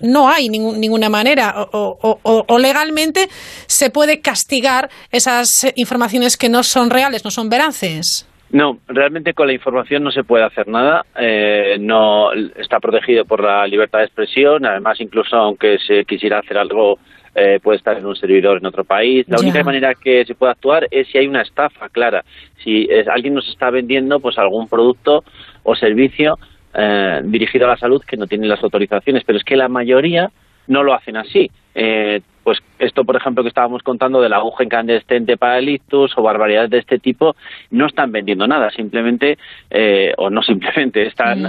No 0.00 0.28
hay 0.28 0.48
ninguna 0.48 1.08
manera 1.08 1.54
o, 1.72 2.58
legalmente 2.58 3.28
se 3.66 3.90
puede 3.90 4.20
castigar 4.20 4.88
esas 5.10 5.72
informaciones 5.76 6.36
que 6.36 6.48
no 6.48 6.62
son 6.62 6.90
reales, 6.90 7.24
no 7.24 7.30
son 7.30 7.48
veraces. 7.48 8.28
No, 8.50 8.78
realmente 8.88 9.34
con 9.34 9.46
la 9.46 9.52
información 9.52 10.02
no 10.02 10.10
se 10.10 10.24
puede 10.24 10.44
hacer 10.44 10.68
nada. 10.68 11.04
Eh, 11.20 11.76
no 11.80 12.32
está 12.32 12.80
protegido 12.80 13.26
por 13.26 13.42
la 13.42 13.66
libertad 13.66 13.98
de 13.98 14.06
expresión. 14.06 14.64
Además, 14.64 15.00
incluso 15.00 15.36
aunque 15.36 15.78
se 15.86 16.06
quisiera 16.06 16.38
hacer 16.38 16.56
algo, 16.56 16.98
eh, 17.34 17.60
puede 17.62 17.76
estar 17.76 17.98
en 17.98 18.06
un 18.06 18.16
servidor 18.16 18.56
en 18.56 18.64
otro 18.64 18.84
país. 18.84 19.26
La 19.28 19.38
única 19.38 19.62
manera 19.62 19.94
que 19.94 20.24
se 20.24 20.34
puede 20.34 20.52
actuar 20.52 20.88
es 20.90 21.08
si 21.08 21.18
hay 21.18 21.26
una 21.26 21.42
estafa 21.42 21.90
clara. 21.90 22.24
Si 22.64 22.88
alguien 23.12 23.34
nos 23.34 23.46
está 23.48 23.70
vendiendo, 23.70 24.18
pues 24.18 24.38
algún 24.38 24.66
producto 24.66 25.24
o 25.62 25.76
servicio 25.76 26.38
eh, 26.74 27.22
dirigido 27.24 27.66
a 27.66 27.70
la 27.70 27.76
salud 27.76 28.02
que 28.06 28.16
no 28.16 28.26
tienen 28.26 28.48
las 28.48 28.62
autorizaciones, 28.62 29.24
pero 29.24 29.38
es 29.38 29.44
que 29.44 29.56
la 29.56 29.68
mayoría 29.68 30.30
no 30.66 30.82
lo 30.82 30.94
hacen 30.94 31.16
así. 31.16 31.50
Eh, 31.74 32.20
pues 32.44 32.58
esto, 32.78 33.04
por 33.04 33.14
ejemplo, 33.14 33.42
que 33.42 33.50
estábamos 33.50 33.82
contando 33.82 34.22
del 34.22 34.32
aguja 34.32 34.64
incandescente 34.64 35.36
para 35.36 35.58
el 35.58 35.68
ictus 35.68 36.12
o 36.16 36.22
barbaridades 36.22 36.70
de 36.70 36.78
este 36.78 36.98
tipo, 36.98 37.36
no 37.70 37.86
están 37.86 38.10
vendiendo 38.10 38.46
nada, 38.46 38.70
simplemente, 38.70 39.36
eh, 39.70 40.12
o 40.16 40.30
no 40.30 40.42
simplemente, 40.42 41.06
están 41.06 41.42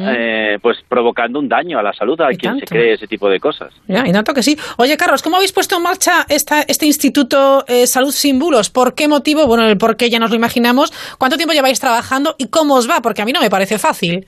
pues 0.61 0.77
provocando 0.89 1.39
un 1.39 1.47
daño 1.47 1.79
a 1.79 1.83
la 1.83 1.93
salud 1.93 2.19
a 2.19 2.29
quien 2.29 2.59
se 2.59 2.65
cree 2.65 2.93
ese 2.93 3.07
tipo 3.07 3.29
de 3.29 3.39
cosas. 3.39 3.73
Ya, 3.87 4.05
y 4.05 4.11
tanto 4.11 4.33
que 4.33 4.43
sí. 4.43 4.57
Oye, 4.77 4.97
Carlos, 4.97 5.21
¿cómo 5.21 5.37
habéis 5.37 5.53
puesto 5.53 5.77
en 5.77 5.83
marcha 5.83 6.25
esta, 6.27 6.63
este 6.63 6.85
Instituto 6.85 7.63
Salud 7.85 8.11
Sin 8.11 8.37
Bulos? 8.37 8.69
¿Por 8.69 8.93
qué 8.93 9.07
motivo? 9.07 9.47
Bueno, 9.47 9.65
el 9.65 9.77
por 9.77 9.95
qué 9.95 10.09
ya 10.09 10.19
nos 10.19 10.31
lo 10.31 10.35
imaginamos. 10.35 10.91
¿Cuánto 11.17 11.37
tiempo 11.37 11.53
lleváis 11.53 11.79
trabajando 11.79 12.35
y 12.37 12.47
cómo 12.49 12.75
os 12.75 12.89
va? 12.89 13.01
Porque 13.01 13.21
a 13.21 13.25
mí 13.25 13.31
no 13.31 13.39
me 13.39 13.49
parece 13.49 13.77
fácil. 13.77 14.25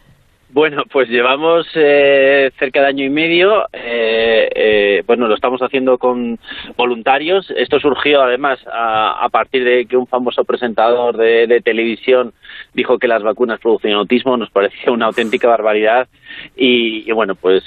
Bueno, 0.53 0.83
pues 0.91 1.07
llevamos 1.07 1.65
eh, 1.75 2.51
cerca 2.59 2.81
de 2.81 2.87
año 2.87 3.05
y 3.05 3.09
medio. 3.09 3.67
Eh, 3.71 4.49
eh, 4.53 5.03
bueno, 5.07 5.29
lo 5.29 5.35
estamos 5.35 5.61
haciendo 5.61 5.97
con 5.97 6.37
voluntarios. 6.75 7.49
Esto 7.55 7.79
surgió 7.79 8.21
además 8.21 8.59
a, 8.69 9.29
partir 9.31 9.63
de 9.63 9.85
que 9.85 9.95
un 9.95 10.07
famoso 10.07 10.43
presentador 10.43 11.15
de, 11.15 11.61
televisión 11.63 12.33
dijo 12.73 12.99
que 12.99 13.07
las 13.07 13.23
vacunas 13.23 13.61
producen 13.61 13.93
autismo. 13.93 14.35
Nos 14.35 14.49
parecía 14.49 14.91
una 14.91 15.05
auténtica 15.05 15.47
barbaridad. 15.47 16.09
Y, 16.57 17.09
bueno, 17.13 17.35
pues 17.35 17.63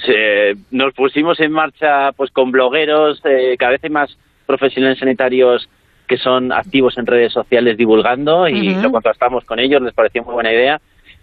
nos 0.69 0.93
pusimos 0.93 1.39
en 1.39 1.51
marcha 1.51 2.11
pues 2.11 2.29
con 2.29 2.51
blogueros, 2.51 3.19
cada 3.57 3.71
vez 3.71 3.83
hay 3.83 3.89
más 3.89 4.15
profesionales 4.45 4.99
sanitarios 4.99 5.67
que 6.07 6.17
son 6.17 6.51
activos 6.51 6.99
en 6.99 7.07
redes 7.07 7.33
sociales 7.33 7.77
divulgando 7.77 8.47
y 8.47 8.75
lo 8.75 8.91
contrastamos 8.91 9.43
con 9.43 9.57
ellos. 9.57 9.81
Les 9.81 9.93
pareció 9.93 10.23
muy 10.23 10.35
buena 10.35 10.53
idea 10.53 10.79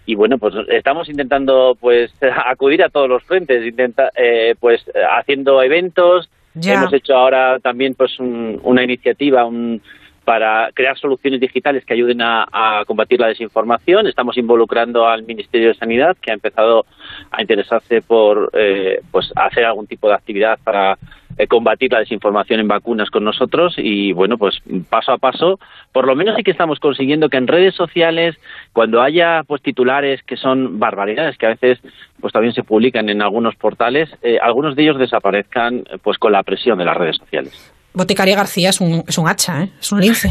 y 0.06 0.14
bueno 0.14 0.38
pues 0.38 0.54
estamos 0.68 1.08
intentando 1.08 1.76
pues 1.80 2.12
acudir 2.46 2.82
a 2.82 2.88
todos 2.88 3.08
los 3.08 3.22
frentes 3.24 3.64
intenta 3.64 4.10
eh, 4.16 4.54
pues 4.58 4.84
haciendo 5.10 5.62
eventos 5.62 6.28
hemos 6.62 6.92
hecho 6.92 7.14
ahora 7.14 7.58
también 7.60 7.94
pues 7.94 8.18
una 8.18 8.82
iniciativa 8.82 9.44
un, 9.44 9.80
para 10.24 10.70
crear 10.72 10.96
soluciones 10.98 11.40
digitales 11.40 11.84
que 11.84 11.94
ayuden 11.94 12.20
a, 12.22 12.84
combatir 12.86 13.20
la 13.20 13.28
desinformación. 13.28 14.06
Estamos 14.06 14.36
involucrando 14.36 15.06
al 15.06 15.24
Ministerio 15.24 15.68
de 15.68 15.74
Sanidad, 15.74 16.16
que 16.20 16.30
ha 16.30 16.34
empezado 16.34 16.86
a 17.30 17.40
interesarse 17.40 18.02
por 18.02 18.50
eh, 18.54 19.00
pues 19.10 19.32
hacer 19.36 19.64
algún 19.64 19.86
tipo 19.86 20.08
de 20.08 20.14
actividad 20.14 20.58
para 20.62 20.98
eh, 21.38 21.46
combatir 21.46 21.90
la 21.90 22.00
desinformación 22.00 22.60
en 22.60 22.68
vacunas 22.68 23.10
con 23.10 23.24
nosotros. 23.24 23.74
Y 23.78 24.12
bueno 24.12 24.36
pues 24.38 24.58
paso 24.90 25.12
a 25.12 25.18
paso 25.18 25.58
por 25.92 26.06
lo 26.06 26.14
menos 26.14 26.36
sí 26.36 26.42
que 26.42 26.50
estamos 26.50 26.78
consiguiendo 26.78 27.28
que 27.28 27.36
en 27.36 27.46
redes 27.46 27.74
sociales 27.74 28.36
cuando 28.72 29.00
haya 29.00 29.42
pues 29.46 29.62
titulares 29.62 30.22
que 30.22 30.36
son 30.36 30.78
barbaridades 30.78 31.38
que 31.38 31.46
a 31.46 31.50
veces 31.50 31.78
pues 32.20 32.32
también 32.32 32.54
se 32.54 32.62
publican 32.62 33.08
en 33.08 33.22
algunos 33.22 33.54
portales 33.56 34.10
eh, 34.22 34.38
algunos 34.42 34.76
de 34.76 34.82
ellos 34.82 34.98
desaparezcan 34.98 35.84
pues 36.02 36.18
con 36.18 36.32
la 36.32 36.42
presión 36.42 36.78
de 36.78 36.84
las 36.84 36.96
redes 36.96 37.16
sociales 37.16 37.71
Boticaria 37.94 38.36
García 38.36 38.70
es 38.70 38.80
un, 38.80 39.04
es 39.06 39.18
un 39.18 39.28
hacha, 39.28 39.64
¿eh? 39.64 39.68
es 39.80 39.92
un 39.92 40.00
lince. 40.00 40.30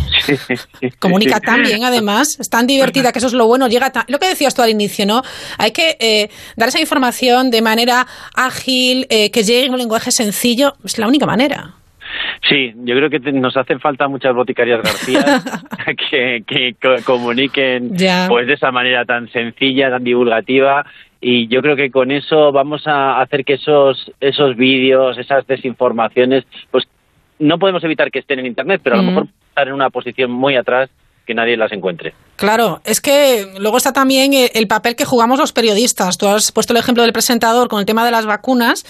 Comunica 0.99 1.39
tan 1.39 1.61
bien, 1.61 1.83
además, 1.83 2.39
es 2.39 2.49
tan 2.49 2.65
divertida 2.65 3.11
que 3.11 3.19
eso 3.19 3.27
es 3.27 3.33
lo 3.33 3.45
bueno. 3.45 3.67
Llega 3.67 3.91
Lo 4.07 4.19
que 4.19 4.27
decías 4.27 4.55
tú 4.55 4.61
al 4.61 4.69
inicio, 4.69 5.05
¿no? 5.05 5.21
Hay 5.57 5.71
que 5.71 5.97
eh, 5.99 6.29
dar 6.55 6.69
esa 6.69 6.79
información 6.79 7.51
de 7.51 7.61
manera 7.61 8.07
ágil, 8.35 9.05
eh, 9.09 9.29
que 9.31 9.43
llegue 9.43 9.65
en 9.65 9.73
un 9.73 9.79
lenguaje 9.79 10.11
sencillo. 10.11 10.73
Es 10.83 10.97
la 10.97 11.07
única 11.07 11.25
manera. 11.25 11.75
Sí, 12.49 12.73
yo 12.83 12.95
creo 12.95 13.09
que 13.09 13.19
nos 13.31 13.55
hacen 13.55 13.79
falta 13.79 14.07
muchas 14.07 14.33
boticarias 14.35 14.81
García 14.81 15.41
que, 16.09 16.43
que 16.47 16.75
comuniquen 17.03 17.95
pues 18.27 18.47
de 18.47 18.53
esa 18.53 18.71
manera 18.71 19.05
tan 19.05 19.31
sencilla, 19.31 19.89
tan 19.89 20.03
divulgativa 20.03 20.85
y 21.21 21.47
yo 21.47 21.61
creo 21.61 21.75
que 21.75 21.91
con 21.91 22.11
eso 22.11 22.51
vamos 22.51 22.87
a 22.87 23.21
hacer 23.21 23.45
que 23.45 23.53
esos 23.53 24.11
esos 24.19 24.57
vídeos, 24.57 25.19
esas 25.19 25.45
desinformaciones, 25.45 26.45
pues 26.71 26.87
no 27.41 27.59
podemos 27.59 27.83
evitar 27.83 28.11
que 28.11 28.19
estén 28.19 28.39
en 28.39 28.45
Internet, 28.45 28.81
pero 28.83 28.95
a 28.95 29.01
lo 29.01 29.03
mejor 29.03 29.27
estar 29.49 29.67
en 29.67 29.73
una 29.73 29.89
posición 29.89 30.31
muy 30.31 30.55
atrás 30.55 30.89
que 31.25 31.33
nadie 31.33 31.57
las 31.57 31.71
encuentre. 31.71 32.13
Claro, 32.35 32.81
es 32.85 33.01
que 33.01 33.45
luego 33.59 33.77
está 33.77 33.93
también 33.93 34.31
el 34.33 34.67
papel 34.67 34.95
que 34.95 35.05
jugamos 35.05 35.39
los 35.39 35.53
periodistas. 35.53 36.17
Tú 36.17 36.27
has 36.27 36.51
puesto 36.51 36.73
el 36.73 36.79
ejemplo 36.79 37.03
del 37.03 37.13
presentador 37.13 37.67
con 37.67 37.79
el 37.79 37.85
tema 37.85 38.05
de 38.05 38.11
las 38.11 38.25
vacunas 38.25 38.85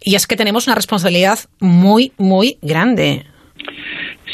y 0.00 0.14
es 0.14 0.26
que 0.26 0.36
tenemos 0.36 0.66
una 0.66 0.74
responsabilidad 0.74 1.38
muy, 1.60 2.12
muy 2.18 2.58
grande. 2.62 3.26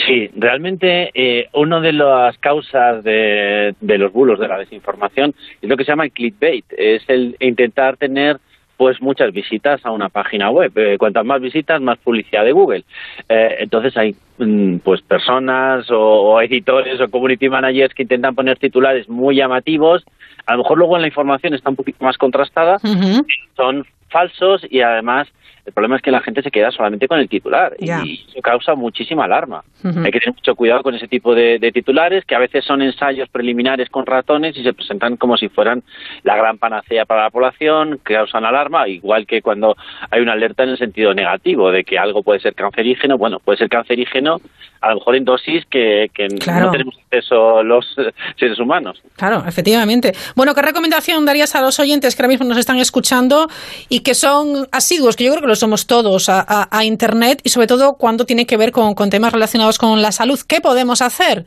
Sí, 0.06 0.30
realmente 0.36 1.10
eh, 1.14 1.48
una 1.52 1.80
de 1.80 1.92
las 1.92 2.36
causas 2.38 3.02
de, 3.04 3.74
de 3.80 3.98
los 3.98 4.12
bulos 4.12 4.38
de 4.38 4.48
la 4.48 4.58
desinformación 4.58 5.34
es 5.62 5.68
lo 5.68 5.76
que 5.76 5.84
se 5.84 5.92
llama 5.92 6.04
el 6.04 6.12
clickbait, 6.12 6.64
es 6.76 7.02
el 7.08 7.36
intentar 7.40 7.96
tener 7.96 8.38
pues 8.76 9.00
muchas 9.00 9.32
visitas 9.32 9.84
a 9.84 9.90
una 9.90 10.08
página 10.08 10.50
web. 10.50 10.72
Eh, 10.76 10.96
cuantas 10.98 11.24
más 11.24 11.40
visitas, 11.40 11.80
más 11.80 11.98
publicidad 11.98 12.44
de 12.44 12.52
Google. 12.52 12.84
Eh, 13.28 13.56
entonces 13.60 13.96
hay 13.96 14.14
mm, 14.38 14.78
pues 14.78 15.02
personas 15.02 15.86
o, 15.90 16.40
editores 16.40 17.00
o 17.00 17.08
community 17.08 17.48
managers 17.48 17.94
que 17.94 18.02
intentan 18.02 18.34
poner 18.34 18.58
titulares 18.58 19.08
muy 19.08 19.36
llamativos. 19.36 20.04
A 20.46 20.52
lo 20.52 20.58
mejor 20.58 20.78
luego 20.78 20.96
en 20.96 21.02
la 21.02 21.08
información 21.08 21.54
está 21.54 21.70
un 21.70 21.76
poquito 21.76 22.04
más 22.04 22.18
contrastada. 22.18 22.78
Son 23.56 23.84
falsos 24.14 24.64
y 24.70 24.80
además 24.80 25.26
el 25.66 25.72
problema 25.72 25.96
es 25.96 26.02
que 26.02 26.10
la 26.10 26.20
gente 26.20 26.42
se 26.42 26.50
queda 26.50 26.70
solamente 26.70 27.08
con 27.08 27.18
el 27.18 27.28
titular 27.28 27.74
y 27.78 27.90
eso 27.90 28.42
causa 28.42 28.74
muchísima 28.74 29.24
alarma. 29.24 29.64
Hay 29.82 30.12
que 30.12 30.20
tener 30.20 30.34
mucho 30.34 30.54
cuidado 30.54 30.82
con 30.82 30.94
ese 30.94 31.08
tipo 31.08 31.34
de, 31.34 31.58
titulares 31.72 32.24
que 32.26 32.34
a 32.34 32.38
veces 32.38 32.64
son 32.66 32.82
ensayos 32.82 33.30
preliminares 33.30 33.88
con 33.88 34.04
ratones 34.04 34.56
y 34.58 34.62
se 34.62 34.74
presentan 34.74 35.16
como 35.16 35.38
si 35.38 35.48
fueran 35.48 35.82
la 36.22 36.36
gran 36.36 36.58
panacea 36.58 37.06
para 37.06 37.24
la 37.24 37.30
población, 37.30 37.98
causan 38.02 38.44
alarma, 38.44 38.86
igual 38.88 39.26
que 39.26 39.40
cuando 39.40 39.74
hay 40.10 40.20
una 40.20 40.32
alerta 40.32 40.64
en 40.64 40.70
el 40.70 40.78
sentido 40.78 41.14
negativo 41.14 41.70
de 41.70 41.82
que 41.82 41.98
algo 41.98 42.22
puede 42.22 42.40
ser 42.40 42.54
cancerígeno. 42.54 43.16
Bueno, 43.16 43.40
puede 43.40 43.56
ser 43.56 43.70
cancerígeno 43.70 44.40
a 44.84 44.90
lo 44.90 44.96
mejor 44.96 45.16
en 45.16 45.24
dosis 45.24 45.64
que, 45.70 46.10
no 46.46 46.70
tenemos 46.70 46.94
acceso 47.04 47.62
los 47.62 47.86
seres 48.38 48.58
humanos. 48.58 49.00
Claro, 49.16 49.42
efectivamente. 49.46 50.12
Bueno, 50.36 50.54
¿qué 50.54 50.60
recomendación 50.60 51.24
darías 51.24 51.54
a 51.54 51.62
los 51.62 51.80
oyentes 51.80 52.14
que 52.14 52.22
ahora 52.22 52.28
mismo 52.28 52.44
nos 52.44 52.58
están 52.58 52.76
escuchando 52.76 53.48
y 53.88 54.00
que 54.04 54.14
son 54.14 54.68
asiduos, 54.70 55.16
que 55.16 55.24
yo 55.24 55.32
creo 55.32 55.42
que 55.42 55.48
lo 55.48 55.56
somos 55.56 55.86
todos, 55.86 56.28
a, 56.28 56.84
Internet 56.84 57.40
y 57.42 57.48
sobre 57.48 57.66
todo 57.66 57.94
cuando 57.94 58.26
tiene 58.26 58.46
que 58.46 58.56
ver 58.56 58.70
con, 58.70 58.94
con 58.94 59.10
temas 59.10 59.32
relacionados 59.32 59.78
con 59.78 60.00
la 60.02 60.12
salud? 60.12 60.38
¿Qué 60.46 60.60
podemos 60.60 61.02
hacer? 61.02 61.46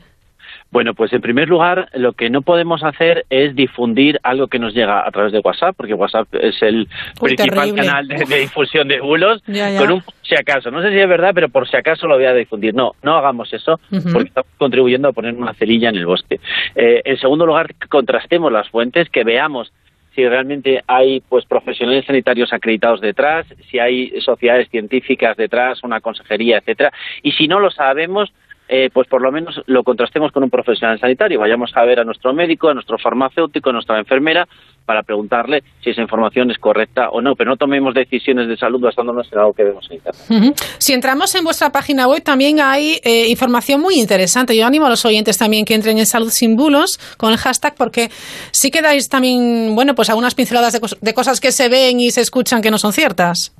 Bueno, 0.70 0.92
pues 0.92 1.12
en 1.14 1.22
primer 1.22 1.48
lugar, 1.48 1.88
lo 1.94 2.12
que 2.12 2.28
no 2.28 2.42
podemos 2.42 2.84
hacer 2.84 3.24
es 3.30 3.56
difundir 3.56 4.20
algo 4.22 4.48
que 4.48 4.58
nos 4.58 4.74
llega 4.74 5.06
a 5.06 5.10
través 5.10 5.32
de 5.32 5.38
WhatsApp, 5.38 5.74
porque 5.74 5.94
WhatsApp 5.94 6.28
es 6.34 6.60
el 6.60 6.88
principal 7.18 7.74
canal 7.74 8.06
de, 8.06 8.38
difusión 8.38 8.86
de 8.86 9.00
bulos, 9.00 9.42
con 9.78 9.92
un 9.92 10.02
si 10.22 10.34
acaso. 10.34 10.70
No 10.70 10.82
sé 10.82 10.90
si 10.90 10.98
es 10.98 11.08
verdad, 11.08 11.30
pero 11.34 11.48
por 11.48 11.66
si 11.68 11.76
acaso 11.76 12.06
lo 12.06 12.16
voy 12.16 12.26
a 12.26 12.34
difundir. 12.34 12.74
No, 12.74 12.92
no 13.02 13.16
hagamos 13.16 13.50
eso, 13.54 13.80
porque 14.12 14.28
estamos 14.28 14.50
contribuyendo 14.58 15.08
a 15.08 15.12
poner 15.12 15.34
una 15.34 15.54
cerilla 15.54 15.88
en 15.88 15.96
el 15.96 16.06
bosque. 16.06 16.38
Eh, 16.74 17.00
en 17.02 17.16
segundo 17.18 17.46
lugar, 17.46 17.74
contrastemos 17.88 18.52
las 18.52 18.68
fuentes, 18.68 19.08
que 19.08 19.24
veamos 19.24 19.72
si 20.18 20.28
realmente 20.28 20.82
hay 20.88 21.20
pues 21.20 21.44
profesionales 21.44 22.04
sanitarios 22.04 22.52
acreditados 22.52 23.00
detrás, 23.00 23.46
si 23.70 23.78
hay 23.78 24.20
sociedades 24.20 24.68
científicas 24.68 25.36
detrás, 25.36 25.84
una 25.84 26.00
consejería, 26.00 26.58
etcétera, 26.58 26.92
y 27.22 27.30
si 27.30 27.46
no 27.46 27.60
lo 27.60 27.70
sabemos, 27.70 28.32
eh, 28.66 28.90
pues 28.92 29.06
por 29.06 29.22
lo 29.22 29.30
menos 29.30 29.62
lo 29.66 29.84
contrastemos 29.84 30.32
con 30.32 30.42
un 30.42 30.50
profesional 30.50 30.98
sanitario. 30.98 31.38
Vayamos 31.38 31.70
a 31.76 31.84
ver 31.84 32.00
a 32.00 32.04
nuestro 32.04 32.34
médico, 32.34 32.68
a 32.68 32.74
nuestro 32.74 32.98
farmacéutico, 32.98 33.70
a 33.70 33.74
nuestra 33.74 33.96
enfermera, 34.00 34.48
para 34.88 35.02
preguntarle 35.02 35.60
si 35.84 35.90
esa 35.90 36.00
información 36.00 36.50
es 36.50 36.56
correcta 36.56 37.10
o 37.10 37.20
no. 37.20 37.34
Pero 37.36 37.50
no 37.50 37.56
tomemos 37.58 37.92
decisiones 37.92 38.48
de 38.48 38.56
salud 38.56 38.80
basándonos 38.80 39.30
en 39.30 39.38
algo 39.38 39.52
que 39.52 39.64
vemos 39.64 39.86
en 39.90 39.96
Internet. 39.96 40.56
Si 40.78 40.94
entramos 40.94 41.34
en 41.34 41.44
vuestra 41.44 41.68
página 41.68 42.08
web, 42.08 42.22
también 42.24 42.58
hay 42.58 42.96
eh, 43.04 43.28
información 43.28 43.82
muy 43.82 43.96
interesante. 43.96 44.56
Yo 44.56 44.66
animo 44.66 44.86
a 44.86 44.88
los 44.88 45.04
oyentes 45.04 45.36
también 45.36 45.66
que 45.66 45.74
entren 45.74 45.98
en 45.98 46.06
Salud 46.06 46.30
Sin 46.30 46.56
Bulos 46.56 46.98
con 47.18 47.32
el 47.32 47.36
hashtag, 47.36 47.74
porque 47.76 48.08
sí 48.50 48.70
que 48.70 48.80
dais 48.80 49.10
también, 49.10 49.74
bueno, 49.74 49.94
pues 49.94 50.08
algunas 50.08 50.34
pinceladas 50.34 50.72
de, 50.72 50.80
de 50.98 51.12
cosas 51.12 51.38
que 51.38 51.52
se 51.52 51.68
ven 51.68 52.00
y 52.00 52.10
se 52.10 52.22
escuchan 52.22 52.62
que 52.62 52.70
no 52.70 52.78
son 52.78 52.94
ciertas. 52.94 53.54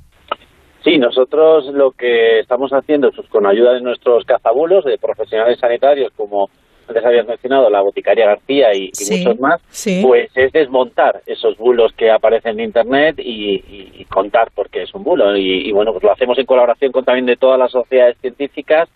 Sí, 0.83 0.97
nosotros 0.97 1.65
lo 1.73 1.91
que 1.91 2.39
estamos 2.39 2.71
haciendo, 2.71 3.11
pues, 3.15 3.27
con 3.29 3.45
ayuda 3.45 3.73
de 3.73 3.81
nuestros 3.81 4.25
cazabulos, 4.25 4.83
de 4.83 4.97
profesionales 4.97 5.59
sanitarios 5.59 6.11
como 6.15 6.49
antes 6.89 7.05
habías 7.05 7.27
mencionado, 7.27 7.69
la 7.69 7.81
boticaria 7.81 8.25
García 8.25 8.73
y, 8.73 8.91
muchos 9.11 9.39
más, 9.39 9.61
pues 10.01 10.29
es 10.35 10.51
desmontar 10.51 11.21
esos 11.25 11.57
bulos 11.57 11.93
que 11.93 12.11
aparecen 12.11 12.59
en 12.59 12.65
Internet 12.65 13.15
y, 13.19 14.05
contar 14.09 14.49
por 14.51 14.69
qué 14.69 14.83
es 14.83 14.93
un 14.93 15.03
bulo. 15.03 15.37
Y, 15.37 15.71
bueno, 15.71 15.91
pues 15.91 16.03
lo 16.03 16.11
hacemos 16.11 16.37
en 16.39 16.45
colaboración 16.45 16.91
con 16.91 17.05
también 17.05 17.27
de 17.27 17.37
todas 17.37 17.59
las 17.59 17.71
sociedades 17.71 18.17
científicas 18.19 18.89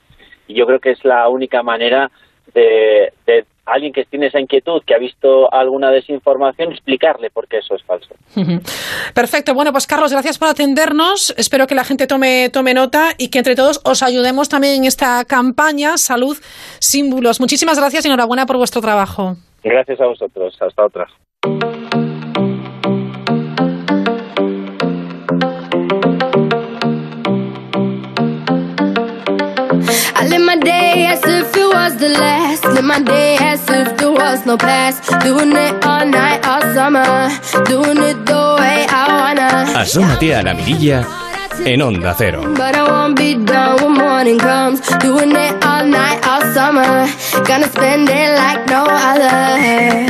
y 0.48 0.56
yo 0.56 0.66
creo 0.66 0.80
que 0.80 0.92
es 0.92 1.06
la 1.06 1.30
única 1.30 1.62
manera 1.64 2.10
de, 2.54 3.14
de 3.26 3.46
alguien 3.66 3.94
que 3.94 4.06
tiene 4.06 4.28
esa 4.28 4.40
inquietud, 4.40 4.82
que 4.86 4.94
ha 4.94 4.98
visto 4.98 5.52
alguna 5.54 5.90
desinformación, 5.92 6.72
explicarle 6.72 7.30
por 7.30 7.48
qué 7.48 7.60
eso 7.60 7.76
es 7.76 7.84
falso. 7.84 8.14
Perfecto. 9.14 9.54
Bueno, 9.54 9.72
pues 9.72 9.88
Carlos, 9.88 10.12
gracias 10.12 10.38
por 10.38 10.50
atendernos. 10.50 11.34
Espero 11.38 11.68
que 11.68 11.76
la 11.76 11.84
gente 11.84 12.08
tome, 12.08 12.50
tome 12.52 12.74
nota 12.74 13.10
y 13.18 13.30
que 13.30 13.40
entre 13.40 13.56
todos 13.56 13.82
os 13.86 14.04
ayudemos 14.04 14.50
también 14.50 14.76
en 14.76 14.84
esta 14.86 15.24
campaña 15.26 15.98
Salud 15.98 16.38
Símbolos. 16.80 17.40
Muchísimas 17.40 17.80
gracias 17.80 18.06
y 18.06 18.08
enhorabuena 18.08 18.46
por 18.46 18.58
vuestro 18.58 18.82
trabajo. 18.82 19.36
Gracias 19.64 20.00
a 20.02 20.06
vosotros. 20.06 20.58
Hasta 20.62 20.86
otra. 20.86 21.08
Was 31.84 31.98
the 31.98 32.10
last. 32.10 32.64
Live 32.66 32.84
my 32.84 33.02
day 33.02 33.38
as 33.40 33.62
if 33.70 33.98
there 33.98 34.12
was 34.12 34.46
no 34.46 34.58
past. 34.58 35.10
Doing 35.22 35.52
it 35.52 35.86
all 35.86 36.06
night, 36.06 36.46
all 36.46 36.62
summer. 36.74 37.30
Doing 37.66 38.00
it 38.10 38.26
the 38.26 38.44
way 38.60 38.86
I 38.90 39.04
wanna. 39.20 39.50
Asómate 39.82 40.36
a 40.38 40.44
la 40.44 40.54
mirilla 40.54 41.00
en 41.66 41.82
Onda 41.82 42.14
Cero. 42.14 42.42
But 42.56 42.76
I 42.76 42.84
won't 42.84 43.16
be 43.16 43.36
done 43.36 43.82
when 43.82 43.94
morning 43.94 44.40
comes. 44.40 44.80
Doing 45.00 45.32
it 45.32 45.54
all 45.66 45.86
night, 45.86 46.20
all 46.28 46.44
summer. 46.54 47.08
Gonna 47.48 47.70
spend 47.70 48.10
it 48.10 48.30
like 48.42 48.62
no 48.68 48.84
other. 48.86 50.08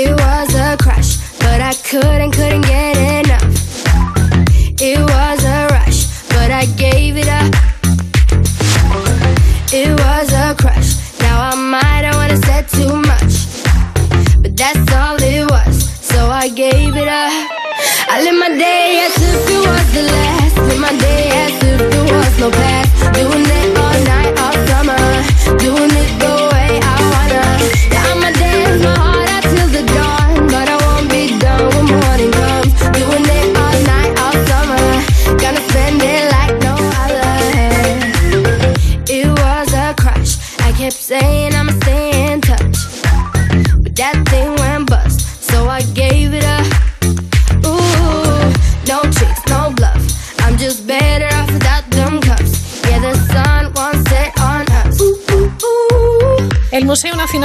It 0.00 0.10
was 0.22 0.54
a 0.54 0.76
crush, 0.76 1.10
but 1.38 1.60
I 1.60 1.72
couldn't, 1.90 2.32
couldn't 2.32 2.62
get 2.62 2.96
enough. 3.20 3.46
It 4.80 4.98
was 4.98 5.44
a 5.44 5.60
rush, 5.76 6.00
but 6.28 6.50
I 6.50 6.66
gave 6.76 7.16
it 7.16 7.28
up. 7.28 7.67
It 9.70 9.90
was 10.00 10.32
a 10.32 10.54
crush. 10.54 10.96
Now 11.20 11.50
I 11.50 11.54
might 11.54 12.04
have 12.04 12.14
wanna 12.14 12.38
said 12.38 12.66
too 12.68 12.88
much, 12.88 13.34
but 14.40 14.56
that's 14.56 14.90
all 14.94 15.16
it 15.20 15.44
was. 15.50 15.84
So 16.00 16.30
I 16.30 16.48
gave 16.48 16.96
it 16.96 17.06
up. 17.06 17.32
I 18.08 18.22
live 18.22 18.38
my 18.40 18.48
day 18.48 19.04
as 19.04 19.14
if 19.20 19.50
it 19.50 19.68
was 19.68 19.92
the 19.92 20.04
last. 20.04 20.56
Live 20.56 20.80
my 20.80 20.96
day 20.96 21.28
as 21.44 21.52
if 21.62 21.90
there 21.90 22.16
was 22.16 22.38
no 22.40 22.50
past. 22.50 23.14
Doing 23.14 23.44
it 23.44 23.57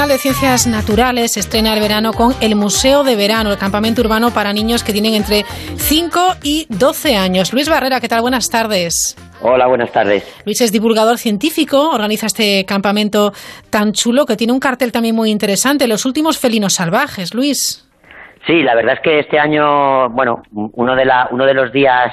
Nacional 0.04 0.18
de 0.18 0.22
Ciencias 0.22 0.66
Naturales 0.66 1.36
estrena 1.38 1.72
el 1.72 1.80
verano 1.80 2.12
con 2.12 2.32
el 2.42 2.56
Museo 2.56 3.04
de 3.04 3.16
Verano, 3.16 3.52
el 3.52 3.56
campamento 3.56 4.02
urbano 4.02 4.32
para 4.34 4.52
niños 4.52 4.84
que 4.84 4.92
tienen 4.92 5.14
entre 5.14 5.44
5 5.44 6.20
y 6.42 6.66
12 6.68 7.16
años. 7.16 7.54
Luis 7.54 7.70
Barrera, 7.70 8.00
¿qué 8.00 8.08
tal? 8.08 8.20
Buenas 8.20 8.50
tardes. 8.50 9.16
Hola, 9.40 9.66
buenas 9.66 9.90
tardes. 9.92 10.22
Luis 10.44 10.60
es 10.60 10.72
divulgador 10.72 11.16
científico, 11.16 11.88
organiza 11.90 12.26
este 12.26 12.66
campamento 12.66 13.32
tan 13.70 13.92
chulo 13.92 14.26
que 14.26 14.36
tiene 14.36 14.52
un 14.52 14.60
cartel 14.60 14.92
también 14.92 15.14
muy 15.14 15.30
interesante, 15.30 15.88
Los 15.88 16.04
últimos 16.04 16.38
felinos 16.38 16.74
salvajes. 16.74 17.34
Luis. 17.34 17.88
Sí, 18.46 18.62
la 18.62 18.74
verdad 18.74 18.96
es 18.96 19.00
que 19.00 19.20
este 19.20 19.38
año, 19.38 20.10
bueno, 20.10 20.42
uno 20.52 20.96
de, 20.96 21.06
la, 21.06 21.28
uno 21.30 21.46
de 21.46 21.54
los 21.54 21.72
días 21.72 22.12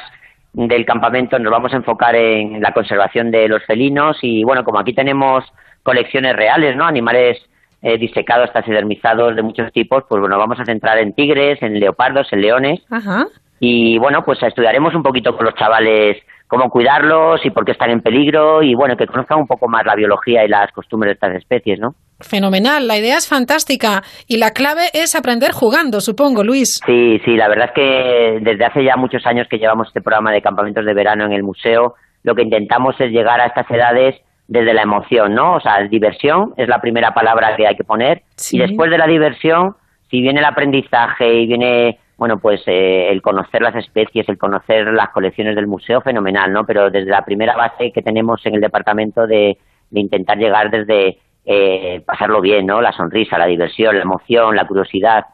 del 0.53 0.85
campamento 0.85 1.37
nos 1.39 1.51
vamos 1.51 1.73
a 1.73 1.77
enfocar 1.77 2.15
en 2.15 2.61
la 2.61 2.71
conservación 2.71 3.31
de 3.31 3.49
los 3.49 3.65
felinos 3.65 4.17
y, 4.21 4.45
bueno, 4.45 4.63
como 4.63 4.79
aquí 4.79 4.93
tenemos 4.93 5.43
colecciones 5.83 6.37
reales, 6.37 6.77
¿no? 6.77 6.85
Animales 6.85 7.37
eh, 7.81 7.97
disecados, 7.97 8.51
taxidermizados 8.53 9.35
de 9.35 9.41
muchos 9.41 9.71
tipos, 9.71 10.03
pues 10.07 10.19
bueno, 10.19 10.37
vamos 10.37 10.59
a 10.59 10.65
centrar 10.65 10.97
en 10.99 11.13
tigres, 11.13 11.61
en 11.61 11.79
leopardos, 11.79 12.31
en 12.31 12.41
leones. 12.41 12.81
Ajá. 12.89 13.27
Y 13.59 13.97
bueno, 13.99 14.23
pues 14.25 14.41
estudiaremos 14.41 14.95
un 14.95 15.03
poquito 15.03 15.35
con 15.35 15.45
los 15.45 15.55
chavales 15.55 16.17
cómo 16.51 16.69
cuidarlos 16.69 17.45
y 17.45 17.49
por 17.49 17.63
qué 17.63 17.71
están 17.71 17.91
en 17.91 18.01
peligro 18.01 18.61
y 18.61 18.75
bueno, 18.75 18.97
que 18.97 19.07
conozcan 19.07 19.39
un 19.39 19.47
poco 19.47 19.69
más 19.69 19.85
la 19.85 19.95
biología 19.95 20.43
y 20.43 20.49
las 20.49 20.69
costumbres 20.73 21.11
de 21.11 21.13
estas 21.13 21.35
especies, 21.35 21.79
¿no? 21.79 21.95
Fenomenal, 22.19 22.89
la 22.89 22.97
idea 22.97 23.15
es 23.15 23.29
fantástica 23.29 24.03
y 24.27 24.35
la 24.35 24.51
clave 24.51 24.89
es 24.93 25.15
aprender 25.15 25.51
jugando, 25.53 26.01
supongo, 26.01 26.43
Luis. 26.43 26.81
Sí, 26.85 27.21
sí, 27.23 27.37
la 27.37 27.47
verdad 27.47 27.67
es 27.67 27.71
que 27.73 28.39
desde 28.41 28.65
hace 28.65 28.83
ya 28.83 28.97
muchos 28.97 29.25
años 29.25 29.47
que 29.49 29.59
llevamos 29.59 29.87
este 29.87 30.01
programa 30.01 30.33
de 30.33 30.41
campamentos 30.41 30.85
de 30.85 30.93
verano 30.93 31.25
en 31.25 31.31
el 31.31 31.41
museo, 31.41 31.95
lo 32.23 32.35
que 32.35 32.43
intentamos 32.43 32.99
es 32.99 33.11
llegar 33.11 33.39
a 33.39 33.45
estas 33.45 33.71
edades 33.71 34.15
desde 34.51 34.73
la 34.73 34.81
emoción, 34.81 35.33
¿no? 35.33 35.55
O 35.55 35.61
sea, 35.61 35.81
diversión 35.87 36.53
es 36.57 36.67
la 36.67 36.81
primera 36.81 37.13
palabra 37.13 37.55
que 37.55 37.65
hay 37.65 37.77
que 37.77 37.85
poner 37.85 38.23
y 38.51 38.59
después 38.59 38.91
de 38.91 38.97
la 38.97 39.07
diversión, 39.07 39.77
si 40.09 40.19
viene 40.19 40.41
el 40.41 40.45
aprendizaje 40.45 41.33
y 41.35 41.47
viene 41.47 41.99
bueno, 42.17 42.37
pues 42.37 42.61
eh, 42.67 43.07
el 43.09 43.21
conocer 43.21 43.61
las 43.61 43.75
especies, 43.75 44.27
el 44.27 44.37
conocer 44.37 44.93
las 44.93 45.09
colecciones 45.09 45.55
del 45.55 45.67
museo, 45.67 46.01
fenomenal, 46.01 46.51
¿no? 46.51 46.65
Pero 46.65 46.91
desde 46.91 47.09
la 47.09 47.23
primera 47.23 47.55
base 47.55 47.93
que 47.93 48.01
tenemos 48.01 48.45
en 48.45 48.55
el 48.55 48.61
departamento 48.61 49.25
de, 49.25 49.57
intentar 49.93 50.37
llegar 50.37 50.69
desde 50.69 51.17
eh, 51.45 52.03
pasarlo 52.05 52.41
bien, 52.41 52.65
¿no? 52.65 52.81
La 52.81 52.91
sonrisa, 52.91 53.39
la 53.39 53.47
diversión, 53.47 53.95
la 53.95 54.03
emoción, 54.03 54.55
la 54.55 54.67
curiosidad, 54.67 55.27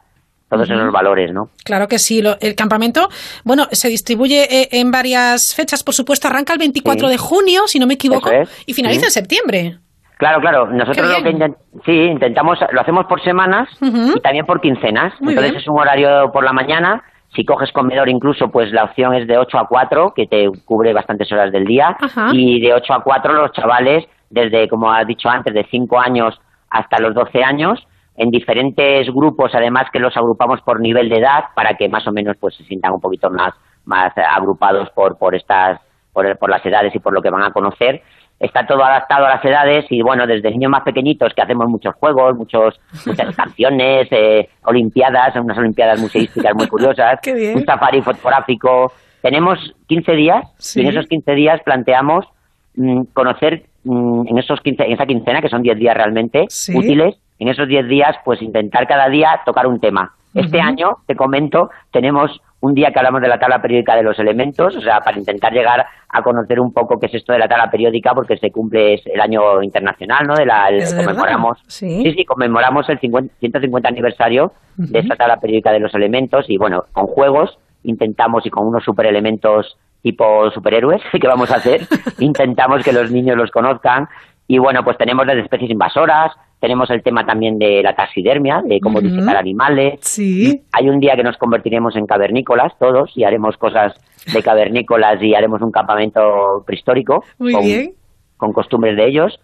todos 0.48 0.68
esos 0.70 0.92
valores, 0.92 1.32
¿no? 1.32 1.50
Claro 1.64 1.88
que 1.88 1.98
sí. 1.98 2.22
el 2.40 2.54
campamento, 2.54 3.08
bueno, 3.44 3.66
se 3.70 3.88
distribuye 3.88 4.44
eh, 4.44 4.68
en 4.72 4.90
varias 4.90 5.54
fechas, 5.54 5.82
por 5.82 5.94
supuesto. 5.94 6.28
Arranca 6.28 6.52
el 6.52 6.58
24 6.58 7.08
de 7.08 7.18
junio, 7.18 7.62
si 7.66 7.78
no 7.78 7.86
me 7.86 7.94
equivoco, 7.94 8.30
y 8.66 8.72
finaliza 8.72 9.06
en 9.06 9.10
septiembre. 9.10 9.78
Claro, 10.18 10.40
claro. 10.40 10.66
Nosotros 10.66 11.08
lo 11.08 11.22
que 11.22 11.54
sí, 11.84 11.92
intentamos, 11.92 12.58
lo 12.72 12.80
hacemos 12.80 13.06
por 13.06 13.22
semanas 13.22 13.68
y 13.80 14.20
también 14.20 14.46
por 14.46 14.60
quincenas. 14.60 15.14
Entonces 15.20 15.56
es 15.56 15.68
un 15.68 15.78
horario 15.78 16.30
por 16.32 16.44
la 16.44 16.52
mañana. 16.52 17.02
Si 17.34 17.44
coges 17.44 17.70
comedor 17.72 18.08
incluso, 18.08 18.48
pues 18.50 18.72
la 18.72 18.84
opción 18.84 19.14
es 19.14 19.28
de 19.28 19.38
8 19.38 19.58
a 19.58 19.68
4, 19.68 20.12
que 20.16 20.26
te 20.26 20.50
cubre 20.64 20.92
bastantes 20.92 21.30
horas 21.30 21.52
del 21.52 21.66
día. 21.66 21.96
Y 22.32 22.60
de 22.60 22.74
8 22.74 22.94
a 22.94 23.02
4 23.04 23.32
los 23.34 23.52
chavales, 23.52 24.06
desde, 24.30 24.68
como 24.68 24.90
has 24.90 25.06
dicho 25.06 25.28
antes, 25.28 25.54
de 25.54 25.64
5 25.70 26.00
años 26.00 26.40
hasta 26.70 26.98
los 26.98 27.14
12 27.14 27.44
años, 27.44 27.86
en 28.18 28.30
diferentes 28.30 29.06
grupos, 29.14 29.52
además 29.54 29.86
que 29.92 30.00
los 30.00 30.16
agrupamos 30.16 30.60
por 30.62 30.80
nivel 30.80 31.08
de 31.08 31.18
edad, 31.18 31.44
para 31.54 31.74
que 31.74 31.88
más 31.88 32.06
o 32.06 32.12
menos 32.12 32.36
pues 32.38 32.56
se 32.56 32.64
sientan 32.64 32.92
un 32.92 33.00
poquito 33.00 33.30
más, 33.30 33.54
más 33.84 34.12
agrupados 34.16 34.90
por, 34.90 35.16
por 35.16 35.36
estas, 35.36 35.80
por, 36.12 36.36
por 36.36 36.50
las 36.50 36.64
edades 36.66 36.94
y 36.94 36.98
por 36.98 37.14
lo 37.14 37.22
que 37.22 37.30
van 37.30 37.44
a 37.44 37.52
conocer. 37.52 38.02
Está 38.40 38.66
todo 38.66 38.84
adaptado 38.84 39.24
a 39.26 39.30
las 39.30 39.44
edades 39.44 39.86
y 39.90 40.02
bueno, 40.02 40.26
desde 40.26 40.50
niños 40.50 40.70
más 40.70 40.82
pequeñitos 40.82 41.32
que 41.32 41.42
hacemos 41.42 41.68
muchos 41.68 41.94
juegos, 41.94 42.36
muchos, 42.36 42.80
muchas 43.06 43.36
canciones, 43.36 44.08
eh, 44.10 44.48
olimpiadas, 44.64 45.36
unas 45.36 45.58
olimpiadas 45.58 46.00
museísticas 46.00 46.54
muy 46.56 46.66
curiosas, 46.66 47.20
un 47.54 47.64
safari 47.64 48.02
fotográfico. 48.02 48.92
Tenemos 49.22 49.74
15 49.86 50.12
días 50.12 50.76
y 50.76 50.80
en 50.80 50.88
esos 50.88 51.06
15 51.06 51.34
días 51.34 51.60
planteamos 51.64 52.26
mm, 52.74 53.02
conocer 53.12 53.66
mm, 53.84 54.26
en 54.28 54.38
esos 54.38 54.60
15, 54.60 54.84
en 54.86 54.92
esa 54.92 55.06
quincena, 55.06 55.40
que 55.40 55.48
son 55.48 55.62
10 55.62 55.78
días 55.78 55.96
realmente 55.96 56.46
útiles, 56.74 57.16
en 57.38 57.48
esos 57.48 57.68
10 57.68 57.88
días 57.88 58.16
pues 58.24 58.42
intentar 58.42 58.86
cada 58.86 59.08
día 59.08 59.40
tocar 59.44 59.66
un 59.66 59.80
tema 59.80 60.14
Este 60.34 60.60
año, 60.60 60.98
te 61.06 61.16
comento, 61.16 61.70
tenemos 61.90 62.40
un 62.60 62.74
día 62.74 62.90
que 62.90 62.98
hablamos 62.98 63.20
de 63.20 63.28
la 63.28 63.38
tabla 63.38 63.62
periódica 63.62 63.94
de 63.94 64.02
los 64.02 64.18
elementos, 64.18 64.74
o 64.76 64.80
sea, 64.80 65.00
para 65.00 65.18
intentar 65.18 65.52
llegar 65.52 65.86
a 66.08 66.22
conocer 66.22 66.58
un 66.58 66.72
poco 66.72 66.98
qué 66.98 67.06
es 67.06 67.14
esto 67.14 67.32
de 67.32 67.38
la 67.38 67.48
tabla 67.48 67.70
periódica, 67.70 68.14
porque 68.14 68.36
se 68.36 68.50
cumple 68.50 69.00
el 69.04 69.20
año 69.20 69.62
internacional, 69.62 70.26
¿no? 70.26 70.34
De 70.34 70.44
la, 70.44 70.68
conmemoramos, 70.96 71.58
¿Sí? 71.66 72.12
¿Sí? 72.16 72.24
conmemoramos 72.24 72.88
el 72.88 72.98
150 72.98 73.88
aniversario 73.88 74.52
de 74.76 74.98
esta 74.98 75.16
tabla 75.16 75.38
periódica 75.38 75.70
de 75.70 75.80
los 75.80 75.94
elementos 75.94 76.46
y, 76.48 76.56
bueno, 76.56 76.84
con 76.92 77.06
juegos 77.06 77.58
intentamos 77.84 78.44
y 78.44 78.50
con 78.50 78.66
unos 78.66 78.84
superelementos 78.84 79.78
tipo 80.02 80.50
superhéroes 80.50 81.02
que 81.20 81.28
vamos 81.28 81.50
a 81.50 81.56
hacer, 81.56 81.82
intentamos 82.18 82.82
que 82.82 82.92
los 82.92 83.10
niños 83.10 83.36
los 83.36 83.50
conozcan 83.50 84.08
y 84.46 84.58
bueno, 84.58 84.82
pues 84.82 84.96
tenemos 84.96 85.26
las 85.26 85.36
especies 85.36 85.70
invasoras, 85.70 86.32
tenemos 86.60 86.90
el 86.90 87.02
tema 87.02 87.24
también 87.24 87.58
de 87.58 87.82
la 87.82 87.94
taxidermia, 87.94 88.62
de 88.64 88.80
cómo 88.80 88.98
uh 88.98 89.28
animales. 89.38 90.00
Sí. 90.00 90.62
Hay 90.72 90.88
un 90.88 90.98
día 90.98 91.14
que 91.14 91.22
nos 91.22 91.36
convertiremos 91.36 91.96
en 91.96 92.06
cavernícolas 92.06 92.72
todos 92.78 93.16
y 93.16 93.24
haremos 93.24 93.56
cosas 93.56 93.94
de 94.32 94.42
cavernícolas 94.42 95.22
y 95.22 95.34
haremos 95.34 95.62
un 95.62 95.70
campamento 95.70 96.20
prehistórico. 96.66 97.24
Muy 97.38 97.54
bien 97.62 97.92
con 98.38 98.52
costumbres 98.52 98.96
de 98.96 99.08
ellos 99.08 99.38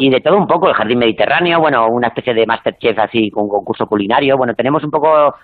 y 0.00 0.10
de 0.10 0.20
todo 0.20 0.36
un 0.36 0.48
poco 0.48 0.68
el 0.68 0.74
jardín 0.74 0.98
mediterráneo, 0.98 1.60
bueno, 1.60 1.86
una 1.88 2.08
especie 2.08 2.34
de 2.34 2.44
Masterchef 2.46 2.98
así 2.98 3.30
con 3.30 3.48
concurso 3.48 3.86
culinario, 3.86 4.36
bueno, 4.36 4.54
tenemos 4.54 4.82
un 4.82 4.90
poco 4.90 5.34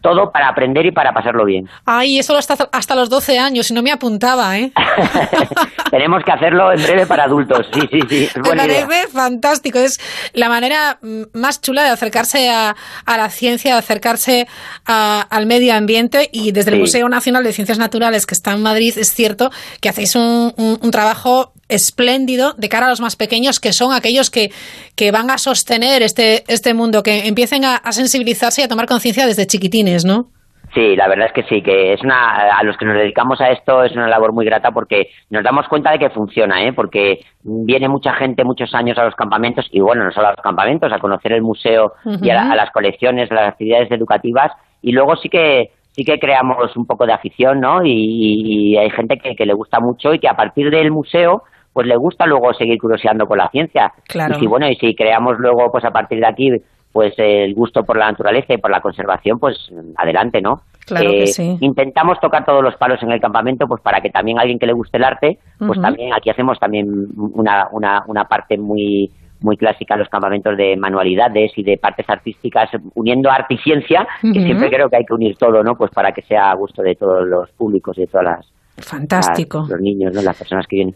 todo 0.00 0.30
para 0.32 0.48
aprender 0.48 0.86
y 0.86 0.92
para 0.92 1.12
pasarlo 1.12 1.44
bien. 1.44 1.68
Ay, 1.84 2.18
eso 2.18 2.36
hasta, 2.36 2.54
hasta 2.72 2.94
los 2.94 3.10
12 3.10 3.38
años, 3.38 3.70
y 3.70 3.74
no 3.74 3.82
me 3.82 3.92
apuntaba, 3.92 4.58
¿eh? 4.58 4.72
Tenemos 5.90 6.22
que 6.24 6.32
hacerlo 6.32 6.72
en 6.72 6.82
breve 6.82 7.06
para 7.06 7.24
adultos, 7.24 7.66
sí, 7.72 7.80
sí, 7.90 8.00
sí. 8.08 8.28
Me 8.36 8.56
parece 8.56 9.08
fantástico, 9.08 9.78
es 9.78 9.98
la 10.32 10.48
manera 10.48 10.98
más 11.34 11.60
chula 11.60 11.84
de 11.84 11.90
acercarse 11.90 12.50
a, 12.50 12.74
la 13.06 13.28
ciencia, 13.30 13.72
de 13.72 13.78
acercarse 13.78 14.46
al 14.86 15.46
medio 15.46 15.74
ambiente 15.74 16.28
y 16.32 16.52
desde 16.52 16.72
el 16.72 16.80
Museo 16.80 17.08
Nacional 17.08 17.44
de 17.44 17.52
Ciencias 17.52 17.78
Naturales 17.78 18.26
que 18.26 18.34
está 18.34 18.52
en 18.52 18.62
Madrid 18.62 18.94
es 18.96 19.12
cierto 19.12 19.50
que 19.80 19.88
hacéis 19.88 20.16
un, 20.16 20.52
un 20.56 20.90
trabajo 20.90 21.52
espléndido 21.68 22.52
de 22.54 22.68
cara 22.68 22.86
a 22.86 22.90
los 22.90 23.00
más 23.00 23.16
pequeños, 23.16 23.60
que 23.60 23.72
son 23.72 23.92
aquellos 23.92 24.30
que, 24.30 24.50
que 24.96 25.10
van 25.10 25.30
a 25.30 25.38
sostener 25.38 26.02
este, 26.02 26.44
este 26.48 26.74
mundo, 26.74 27.02
que 27.02 27.26
empiecen 27.26 27.64
a, 27.64 27.80
sensibilizarse 27.92 28.62
y 28.62 28.64
a 28.64 28.68
tomar 28.68 28.86
conciencia 28.86 29.26
desde 29.26 29.46
chiquitines, 29.46 30.04
¿no? 30.04 30.26
Sí, 30.74 30.94
la 30.94 31.08
verdad 31.08 31.28
es 31.28 31.32
que 31.32 31.44
sí, 31.44 31.62
que 31.62 31.94
es 31.94 32.02
una, 32.02 32.58
a 32.58 32.62
los 32.62 32.76
que 32.76 32.84
nos 32.84 32.96
dedicamos 32.96 33.40
a 33.40 33.50
esto 33.50 33.82
es 33.82 33.92
una 33.92 34.08
labor 34.08 34.34
muy 34.34 34.44
grata 34.44 34.72
porque 34.72 35.08
nos 35.30 35.42
damos 35.42 35.66
cuenta 35.68 35.90
de 35.90 35.98
que 35.98 36.10
funciona, 36.10 36.64
¿eh? 36.64 36.72
porque 36.74 37.20
viene 37.42 37.88
mucha 37.88 38.12
gente 38.14 38.44
muchos 38.44 38.74
años 38.74 38.98
a 38.98 39.04
los 39.04 39.14
campamentos 39.14 39.66
y 39.70 39.80
bueno, 39.80 40.04
no 40.04 40.10
solo 40.10 40.26
a 40.26 40.30
los 40.32 40.42
campamentos, 40.42 40.92
a 40.92 40.98
conocer 40.98 41.32
el 41.32 41.40
museo 41.40 41.92
y 42.20 42.28
a, 42.28 42.54
las 42.54 42.70
colecciones, 42.72 43.30
a 43.30 43.36
las 43.36 43.48
actividades 43.52 43.90
educativas 43.90 44.52
y 44.82 44.92
luego 44.92 45.16
sí 45.16 45.30
que 45.30 45.70
sí 45.92 46.04
que 46.04 46.18
creamos 46.18 46.76
un 46.76 46.84
poco 46.84 47.06
de 47.06 47.14
afición, 47.14 47.58
¿no? 47.60 47.78
Y, 47.82 48.76
hay 48.76 48.90
gente 48.90 49.16
que, 49.16 49.34
que, 49.34 49.46
le 49.46 49.54
gusta 49.54 49.80
mucho 49.80 50.12
y 50.12 50.18
que 50.18 50.28
a 50.28 50.34
partir 50.34 50.70
del 50.70 50.90
museo 50.90 51.42
pues 51.76 51.86
le 51.86 51.96
gusta 51.98 52.24
luego 52.24 52.54
seguir 52.54 52.78
curioseando 52.78 53.26
con 53.26 53.36
la 53.36 53.50
ciencia. 53.50 53.92
Claro. 54.08 54.34
Y 54.34 54.40
si, 54.40 54.46
bueno, 54.46 54.66
y 54.66 54.76
si 54.76 54.94
creamos 54.94 55.34
luego, 55.38 55.70
pues 55.70 55.84
a 55.84 55.90
partir 55.90 56.20
de 56.20 56.26
aquí, 56.26 56.50
pues 56.90 57.12
el 57.18 57.52
gusto 57.52 57.82
por 57.82 57.98
la 57.98 58.10
naturaleza 58.10 58.54
y 58.54 58.56
por 58.56 58.70
la 58.70 58.80
conservación, 58.80 59.38
pues 59.38 59.70
adelante, 59.94 60.40
¿no? 60.40 60.62
Claro 60.86 61.10
que 61.10 61.24
eh, 61.24 61.26
sí. 61.26 61.58
Intentamos 61.60 62.18
tocar 62.18 62.46
todos 62.46 62.62
los 62.62 62.76
palos 62.76 63.02
en 63.02 63.12
el 63.12 63.20
campamento, 63.20 63.66
pues 63.66 63.82
para 63.82 64.00
que 64.00 64.08
también 64.08 64.38
alguien 64.38 64.58
que 64.58 64.64
le 64.64 64.72
guste 64.72 64.96
el 64.96 65.04
arte, 65.04 65.36
pues 65.58 65.78
también 65.78 66.14
aquí 66.14 66.30
hacemos 66.30 66.58
también 66.58 66.86
una, 67.14 67.68
una, 67.70 68.02
una 68.06 68.24
parte 68.24 68.56
muy 68.56 69.10
muy 69.42 69.58
clásica 69.58 69.96
en 69.96 70.00
los 70.00 70.08
campamentos 70.08 70.56
de 70.56 70.78
manualidades 70.78 71.52
y 71.56 71.62
de 71.62 71.76
partes 71.76 72.08
artísticas, 72.08 72.70
uniendo 72.94 73.30
arte 73.30 73.52
y 73.52 73.58
ciencia, 73.58 74.08
que 74.22 74.40
siempre 74.40 74.70
creo 74.70 74.88
que 74.88 74.96
hay 74.96 75.04
que 75.04 75.12
unir 75.12 75.36
todo, 75.36 75.62
¿no? 75.62 75.74
Pues 75.74 75.90
para 75.90 76.12
que 76.12 76.22
sea 76.22 76.52
a 76.52 76.54
gusto 76.54 76.80
de 76.82 76.94
todos 76.94 77.28
los 77.28 77.50
públicos 77.50 77.98
y 77.98 78.00
de 78.00 78.06
todas 78.06 78.24
las... 78.24 78.52
Fantástico. 78.78 79.66
los 79.68 79.78
niños, 79.78 80.14
¿no? 80.14 80.22
Las 80.22 80.38
personas 80.38 80.66
que 80.66 80.76
vienen. 80.76 80.94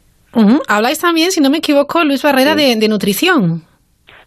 Habláis 0.69 1.01
también, 1.01 1.31
si 1.31 1.41
no 1.41 1.51
me 1.51 1.59
equivoco, 1.59 2.05
Luis 2.05 2.23
Barrera, 2.23 2.55
de, 2.55 2.89
nutrición. 2.89 3.63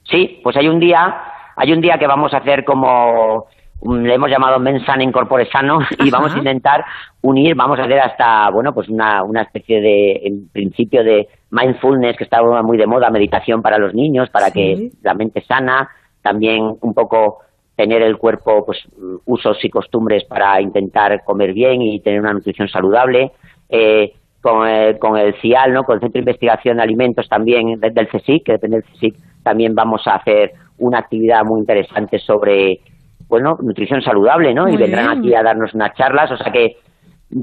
Sí, 0.04 0.40
pues 0.44 0.56
hay 0.58 0.68
un 0.68 0.80
día, 0.80 1.16
hay 1.56 1.72
un 1.72 1.82
día 1.82 1.98
que 1.98 2.08
vamos 2.08 2.34
a 2.34 2.38
hacer 2.38 2.66
como 2.66 3.46
le 3.86 4.14
hemos 4.14 4.30
llamado 4.30 4.60
Mensana 4.60 5.04
Incorpore 5.04 5.50
Sano 5.52 5.80
y 6.00 6.10
vamos 6.10 6.34
a 6.34 6.38
intentar 6.38 6.86
unir, 7.22 7.56
vamos 7.56 7.80
a 7.80 7.84
hacer 7.84 8.00
hasta, 8.00 8.50
bueno, 8.50 8.74
pues 8.74 8.88
una, 8.90 9.24
una 9.24 9.42
especie 9.42 9.82
de, 9.82 10.22
en 10.24 10.50
principio 10.50 11.04
de 11.04 11.28
mindfulness 11.52 12.18
que 12.18 12.24
está 12.24 12.42
muy 12.64 12.78
de 12.78 12.88
moda, 12.88 13.10
meditación 13.10 13.62
para 13.62 13.78
los 13.78 13.94
niños, 13.94 14.30
para 14.30 14.52
que 14.52 14.92
la 15.02 15.14
mente 15.14 15.42
sana, 15.42 15.90
también 16.22 16.62
un 16.82 16.94
poco 16.94 17.40
tener 17.76 18.02
el 18.02 18.18
cuerpo, 18.18 18.66
pues 18.66 18.80
usos 19.26 19.58
y 19.64 19.70
costumbres 19.70 20.24
para 20.26 20.62
intentar 20.62 21.24
comer 21.24 21.54
bien 21.54 21.82
y 21.82 22.00
tener 22.02 22.20
una 22.20 22.34
nutrición 22.34 22.68
saludable. 22.68 23.32
Eh, 23.70 24.14
con 24.44 24.68
el, 24.68 25.00
con 25.00 25.18
el 25.18 25.34
CIAL, 25.42 25.72
¿no? 25.72 25.84
con 25.86 25.96
el 25.96 26.02
Centro 26.02 26.20
de 26.20 26.30
Investigación 26.30 26.76
de 26.76 26.84
Alimentos 26.84 27.30
también 27.30 27.80
del 27.80 28.08
CSIC, 28.10 28.44
que 28.44 28.52
depende 28.52 28.82
del 28.82 28.86
CSIC, 28.92 29.16
también 29.42 29.74
vamos 29.74 30.06
a 30.06 30.16
hacer 30.16 30.52
una 30.80 31.00
actividad 31.00 31.46
muy 31.46 31.62
interesante 31.62 32.20
sobre 32.20 32.82
bueno, 33.30 33.58
nutrición 33.62 34.02
saludable, 34.02 34.54
¿no? 34.54 34.68
y 34.68 34.76
vendrán 34.76 35.18
aquí 35.18 35.34
a 35.34 35.44
darnos 35.44 35.74
unas 35.74 35.94
charlas, 35.96 36.30
o 36.30 36.36
sea 36.36 36.52
que 36.52 36.76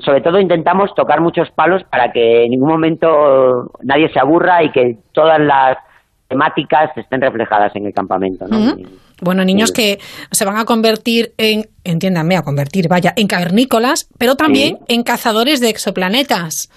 sobre 0.00 0.20
todo 0.20 0.38
intentamos 0.38 0.94
tocar 0.94 1.22
muchos 1.22 1.50
palos 1.52 1.82
para 1.84 2.12
que 2.12 2.44
en 2.44 2.50
ningún 2.50 2.68
momento 2.68 3.70
nadie 3.82 4.10
se 4.12 4.20
aburra 4.20 4.62
y 4.62 4.70
que 4.70 4.98
todas 5.12 5.40
las 5.40 5.78
temáticas 6.28 6.90
estén 6.96 7.22
reflejadas 7.22 7.74
en 7.76 7.86
el 7.86 7.94
campamento, 7.94 8.46
¿no? 8.46 8.74
Bueno, 9.20 9.44
niños 9.44 9.72
que 9.72 9.98
se 10.30 10.44
van 10.44 10.56
a 10.56 10.64
convertir 10.64 11.32
en, 11.38 11.66
entiéndanme, 11.84 12.36
a 12.36 12.42
convertir, 12.42 12.88
vaya, 12.88 13.12
en 13.16 13.26
cavernícolas, 13.26 14.08
pero 14.18 14.34
también 14.34 14.78
en 14.88 15.02
cazadores 15.02 15.60
de 15.60 15.70
exoplanetas. 15.70 16.70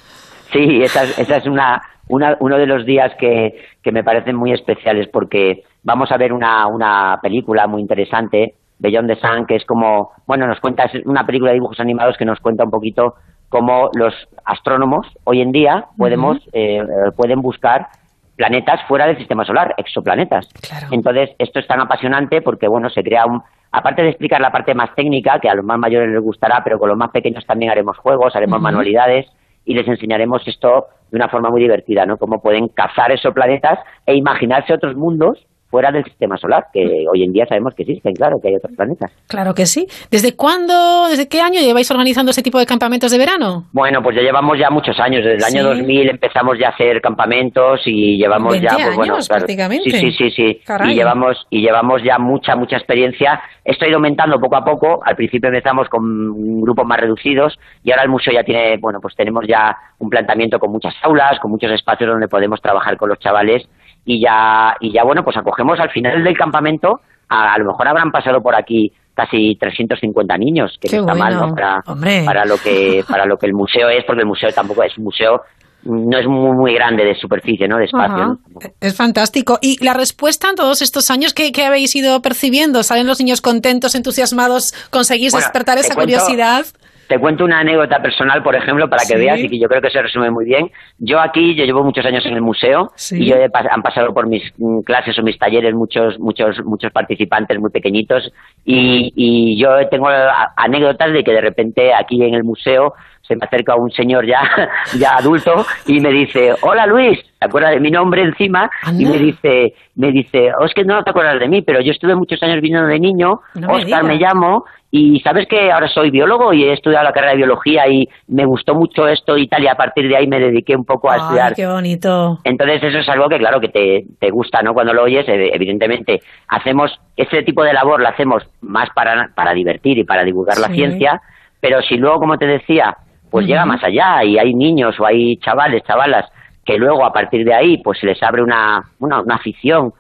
Sí, 0.52 0.82
esa, 0.84 1.04
esa 1.04 1.38
es 1.38 1.46
una, 1.46 1.82
una, 2.08 2.38
uno 2.40 2.58
de 2.58 2.68
los 2.68 2.86
días 2.86 3.12
que, 3.20 3.56
que 3.82 3.92
me 3.92 4.04
parecen 4.04 4.36
muy 4.36 4.52
especiales 4.52 5.08
porque 5.12 5.64
vamos 5.84 6.12
a 6.12 6.18
ver 6.18 6.34
una, 6.34 6.68
una 6.68 7.20
película 7.22 7.68
muy 7.68 7.82
interesante, 7.82 8.56
Beyond 8.80 9.08
the 9.08 9.16
Sun, 9.16 9.46
que 9.48 9.56
es 9.56 9.66
como, 9.66 10.12
bueno, 10.28 10.48
nos 10.48 10.60
cuenta, 10.60 10.84
es 10.84 11.06
una 11.06 11.26
película 11.26 11.52
de 11.52 11.56
dibujos 11.56 11.80
animados 11.80 12.18
que 12.18 12.26
nos 12.26 12.40
cuenta 12.40 12.64
un 12.66 12.72
poquito 12.72 13.16
cómo 13.50 13.90
los 13.94 14.14
astrónomos 14.46 15.08
hoy 15.26 15.42
en 15.42 15.52
día 15.52 15.86
podemos, 15.98 16.38
eh, 16.54 16.82
pueden 17.16 17.42
buscar 17.42 17.88
planetas 18.36 18.82
fuera 18.88 19.08
del 19.08 19.18
sistema 19.18 19.46
solar, 19.46 19.74
exoplanetas. 19.78 20.50
Entonces, 20.92 21.32
esto 21.38 21.60
es 21.60 21.68
tan 21.68 21.80
apasionante 21.80 22.42
porque, 22.42 22.68
bueno, 22.68 22.90
se 22.90 23.04
crea 23.04 23.26
un... 23.26 23.42
Aparte 23.72 24.04
de 24.04 24.10
explicar 24.10 24.40
la 24.40 24.52
parte 24.52 24.76
más 24.76 24.94
técnica, 24.96 25.40
que 25.40 25.50
a 25.50 25.56
los 25.56 25.66
más 25.66 25.80
mayores 25.80 26.10
les 26.10 26.22
gustará, 26.22 26.62
pero 26.64 26.78
con 26.78 26.90
los 26.90 26.98
más 26.98 27.10
pequeños 27.10 27.46
también 27.46 27.72
haremos 27.72 27.98
juegos, 27.98 28.36
haremos 28.36 28.62
manualidades 28.62 29.26
y 29.66 29.74
les 29.74 29.88
enseñaremos 29.88 30.48
esto 30.48 30.88
de 31.10 31.18
una 31.18 31.28
forma 31.28 31.50
muy 31.50 31.62
divertida, 31.62 32.06
¿no? 32.06 32.18
Cómo 32.18 32.40
pueden 32.40 32.68
cazar 32.68 33.12
exoplanetas 33.12 33.80
e 34.06 34.16
imaginarse 34.16 34.74
otros 34.74 34.96
mundos 34.96 35.48
fuera 35.74 35.92
del 35.92 36.04
sistema 36.04 36.38
solar, 36.38 36.66
que 36.72 36.86
hoy 37.12 37.24
en 37.24 37.32
día 37.32 37.48
sabemos 37.50 37.74
que 37.74 37.82
existen, 37.82 38.14
claro, 38.14 38.38
que 38.40 38.50
hay 38.50 38.56
otros 38.58 38.76
planetas. 38.78 39.12
Claro 39.28 39.56
que 39.56 39.66
sí. 39.66 39.88
¿Desde 40.12 40.36
cuándo, 40.36 41.08
desde 41.10 41.28
qué 41.28 41.42
año 41.42 41.62
lleváis 41.62 41.90
organizando 41.90 42.30
ese 42.30 42.44
tipo 42.44 42.60
de 42.60 42.68
campamentos 42.68 43.10
de 43.10 43.18
verano? 43.18 43.64
Bueno, 43.74 44.04
pues 44.04 44.16
ya 44.16 44.22
llevamos 44.22 44.60
ya 44.60 44.70
muchos 44.70 45.00
años. 45.00 45.26
Desde 45.26 45.38
el 45.38 45.44
año 45.44 45.64
2000 45.64 46.12
empezamos 46.12 46.60
ya 46.60 46.68
a 46.68 46.70
hacer 46.74 47.02
campamentos 47.02 47.82
y 47.88 48.18
llevamos 48.20 48.62
ya, 48.62 48.70
pues 48.70 48.96
bueno, 48.96 49.18
prácticamente. 49.28 49.90
Sí, 49.90 50.12
sí, 50.12 50.12
sí, 50.12 50.30
sí. 50.30 50.62
Y 50.90 50.94
llevamos 50.94 51.44
y 51.50 51.62
llevamos 51.62 52.04
ya 52.04 52.20
mucha 52.20 52.56
mucha 52.56 52.78
experiencia. 52.78 53.42
Esto 53.66 53.86
ha 53.86 53.88
ido 53.88 53.98
aumentando 53.98 54.38
poco 54.40 54.56
a 54.56 54.64
poco. 54.64 55.00
Al 55.04 55.16
principio 55.16 55.50
empezamos 55.50 55.90
con 55.90 56.62
grupos 56.62 56.86
más 56.86 57.00
reducidos 57.00 57.58
y 57.84 57.90
ahora 57.90 58.04
el 58.04 58.10
museo 58.10 58.32
ya 58.32 58.44
tiene, 58.44 58.78
bueno, 58.80 59.00
pues 59.02 59.16
tenemos 59.16 59.44
ya 59.48 59.76
un 59.98 60.10
planteamiento 60.10 60.60
con 60.60 60.72
muchas 60.72 60.94
aulas, 61.02 61.40
con 61.42 61.50
muchos 61.50 61.72
espacios 61.72 62.12
donde 62.12 62.28
podemos 62.28 62.62
trabajar 62.62 62.96
con 62.96 63.10
los 63.10 63.18
chavales 63.18 63.68
y 64.06 64.22
ya, 64.22 64.76
y 64.80 64.92
ya 64.92 65.04
bueno, 65.04 65.24
pues 65.24 65.38
acogemos 65.38 65.80
al 65.80 65.90
final 65.92 66.24
del 66.24 66.38
campamento, 66.38 67.00
a, 67.30 67.58
lo 67.58 67.66
mejor 67.66 67.88
habrán 67.88 68.12
pasado 68.12 68.42
por 68.42 68.56
aquí 68.56 68.92
casi 69.14 69.56
350 69.60 70.38
niños, 70.38 70.78
que 70.82 70.90
no 70.96 71.02
está 71.02 71.16
mal, 71.16 71.36
¿no? 71.36 71.54
Para, 71.54 71.82
para, 72.26 72.46
lo 72.46 72.58
que, 72.58 73.04
para 73.10 73.26
lo 73.26 73.38
que 73.38 73.46
el 73.46 73.54
museo 73.54 73.90
es, 73.90 74.04
porque 74.06 74.22
el 74.22 74.28
museo 74.28 74.50
tampoco 74.52 74.84
es 74.84 74.98
un 74.98 75.06
museo 75.06 75.42
no 75.86 76.18
es 76.18 76.26
muy, 76.28 76.56
muy 76.56 76.74
grande 76.74 77.04
de 77.04 77.16
superficie, 77.16 77.68
¿no? 77.68 77.78
De 77.78 77.86
espacio. 77.86 78.38
Es 78.80 78.96
fantástico. 78.96 79.60
¿Y 79.62 79.84
la 79.84 79.94
respuesta 79.94 80.50
en 80.50 80.56
todos 80.56 80.82
estos 80.82 81.12
años 81.12 81.34
que, 81.34 81.52
habéis 81.64 81.96
ido 81.96 82.22
percibiendo? 82.22 82.84
¿Salen 82.84 83.06
los 83.06 83.20
niños 83.20 83.42
contentos, 83.42 83.96
entusiasmados? 83.96 84.74
¿Conseguís 84.90 85.34
despertar 85.34 85.78
esa 85.78 85.96
curiosidad? 85.96 86.66
Te 87.08 87.20
cuento 87.20 87.44
una 87.44 87.60
anécdota 87.60 88.02
personal, 88.02 88.42
por 88.42 88.56
ejemplo, 88.56 88.90
para 88.90 89.04
que 89.08 89.18
veas 89.18 89.40
y 89.40 89.50
que 89.50 89.60
yo 89.60 89.68
creo 89.68 89.82
que 89.82 89.90
se 89.90 90.02
resume 90.02 90.32
muy 90.32 90.46
bien. 90.46 90.70
Yo 91.00 91.20
aquí, 91.20 91.56
yo 91.56 91.66
llevo 91.66 91.84
muchos 91.84 92.06
años 92.06 92.26
en 92.26 92.34
el 92.34 92.42
museo 92.42 92.92
y 93.12 93.26
yo 93.26 93.36
han 93.36 93.82
pasado 93.82 94.14
por 94.14 94.28
mis 94.28 94.44
mm, 94.58 94.82
clases 94.82 95.18
o 95.20 95.24
mis 95.24 95.38
talleres 95.38 95.74
muchos 95.74 96.20
muchos 96.20 96.64
muchos 96.64 96.92
participantes 96.92 97.60
muy 97.60 97.72
pequeñitos 97.72 98.32
y, 98.66 99.12
y 99.16 99.62
yo 99.62 99.70
tengo 99.90 100.08
anécdotas 100.56 101.12
de 101.12 101.24
que 101.24 101.32
de 101.32 101.42
repente 101.42 101.94
aquí 101.94 102.22
en 102.24 102.34
el 102.34 102.44
museo 102.44 102.94
se 103.28 103.36
me 103.36 103.46
acerca 103.46 103.76
un 103.76 103.92
señor 103.92 104.26
ya, 104.26 104.42
ya 105.00 105.16
adulto 105.16 105.66
y 105.88 106.00
me 106.00 106.12
dice, 106.12 106.54
hola 106.62 106.86
Luis, 106.86 107.20
¿te 107.40 107.46
acuerdas 107.46 107.72
de 107.72 107.80
mi 107.80 107.90
nombre 107.90 108.22
encima? 108.22 108.70
Y 108.98 109.06
me 109.06 109.18
dice, 109.18 109.74
me 109.96 110.12
dice, 110.12 110.52
oh, 110.60 110.66
es 110.66 110.74
que 110.74 110.84
no 110.84 111.04
te 111.04 111.10
acuerdas 111.10 111.40
de 111.40 111.48
mí, 111.48 111.62
pero 111.62 111.82
yo 111.82 111.92
estuve 111.92 112.16
muchos 112.16 112.42
años 112.44 112.62
viniendo 112.62 112.88
de 112.88 113.00
niño, 113.00 113.40
Oscar 113.68 114.04
me 114.04 114.16
llamo, 114.16 114.66
y 114.96 115.20
sabes 115.22 115.48
que 115.48 115.72
ahora 115.72 115.88
soy 115.88 116.12
biólogo 116.12 116.54
y 116.54 116.66
he 116.66 116.74
estudiado 116.74 117.04
la 117.04 117.12
carrera 117.12 117.32
de 117.32 117.38
biología 117.38 117.88
y 117.88 118.08
me 118.28 118.46
gustó 118.46 118.76
mucho 118.76 119.08
esto 119.08 119.36
y 119.40 119.48
tal, 119.48 119.64
y 119.64 119.68
a 119.68 119.74
partir 119.74 120.08
de 120.08 120.16
ahí 120.16 120.28
me 120.28 120.40
dediqué 120.40 120.76
un 120.76 120.86
poco 120.86 121.10
a 121.10 121.16
estudiar. 121.16 121.56
qué 121.56 121.66
bonito! 121.66 122.38
Entonces 122.44 122.84
eso 122.84 123.00
es 123.00 123.10
algo 123.10 123.28
que 123.28 123.40
claro 123.40 123.60
que 123.60 123.70
te, 123.70 124.04
te 124.20 124.30
gusta, 124.30 124.62
¿no? 124.62 124.76
Cuando 124.76 124.94
lo 124.94 125.02
oyes, 125.02 125.26
evidentemente, 125.28 126.22
hacemos, 126.48 126.92
ese 127.18 127.42
tipo 127.42 127.64
de 127.64 127.74
labor 127.74 128.04
la 128.04 128.10
hacemos 128.10 128.44
más 128.62 128.88
para, 128.94 129.32
para 129.34 129.54
divertir 129.54 129.98
y 129.98 130.04
para 130.04 130.24
divulgar 130.24 130.60
la 130.60 130.68
ciencia, 130.68 131.20
pero 131.60 131.82
si 131.82 131.98
luego, 131.98 132.20
como 132.20 132.38
te 132.38 132.46
decía, 132.46 132.96
pues 133.32 133.48
llega 133.48 133.66
más 133.66 133.84
allá 133.84 134.24
y 134.24 134.38
hay 134.38 134.54
niños 134.54 135.00
o 135.00 135.08
hay 135.08 135.38
chavales, 135.38 135.82
chavalas, 135.88 136.32
que 136.64 136.78
luego 136.78 137.04
a 137.04 137.12
partir 137.12 137.44
de 137.46 137.56
ahí 137.56 137.82
pues 137.82 137.98
se 137.98 138.06
les 138.06 138.22
abre 138.22 138.44
una, 138.44 138.84
una, 139.00 139.22
una 139.22 139.36
afición 139.38 139.92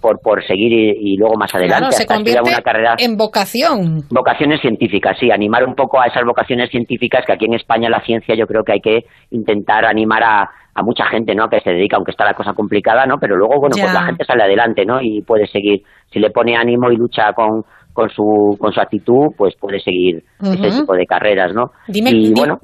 por, 0.00 0.20
por 0.20 0.44
seguir 0.46 0.72
y, 0.72 1.16
luego 1.16 1.36
más 1.36 1.54
adelante 1.54 1.92
se 1.92 2.06
convierte 2.06 2.50
una 2.50 2.62
carrera 2.62 2.94
en 2.98 3.16
vocación. 3.16 4.02
Vocaciones 4.10 4.60
científicas 4.60 5.16
sí 5.18 5.30
animar 5.30 5.66
un 5.66 5.74
poco 5.74 6.00
a 6.00 6.06
esas 6.06 6.24
vocaciones 6.24 6.70
científicas 6.70 7.24
que 7.26 7.32
aquí 7.32 7.46
en 7.46 7.54
España 7.54 7.88
la 7.88 8.02
ciencia 8.02 8.34
yo 8.34 8.46
creo 8.46 8.62
que 8.64 8.72
hay 8.72 8.80
que 8.80 9.04
intentar 9.30 9.84
animar 9.84 10.22
a, 10.22 10.50
a 10.74 10.82
mucha 10.82 11.04
gente 11.06 11.34
no 11.34 11.48
que 11.48 11.60
se 11.60 11.70
dedica 11.70 11.96
aunque 11.96 12.12
está 12.12 12.24
la 12.24 12.34
cosa 12.34 12.52
complicada 12.52 13.06
no 13.06 13.18
pero 13.18 13.36
luego 13.36 13.58
bueno 13.58 13.76
pues 13.78 13.92
la 13.92 14.04
gente 14.04 14.24
sale 14.24 14.42
adelante 14.42 14.84
no 14.84 15.00
y 15.00 15.22
puede 15.22 15.46
seguir. 15.46 15.82
Si 16.12 16.18
le 16.18 16.30
pone 16.30 16.56
ánimo 16.56 16.90
y 16.90 16.96
lucha 16.96 17.32
con 17.32 17.64
con 17.92 18.08
su, 18.10 18.56
con 18.58 18.72
su 18.72 18.80
actitud, 18.80 19.28
pues 19.36 19.54
puede 19.58 19.80
seguir 19.80 20.22
ese 20.42 20.80
tipo 20.80 20.94
de 20.94 21.06
carreras, 21.06 21.52
¿no? 21.54 21.70
Dime, 21.88 22.10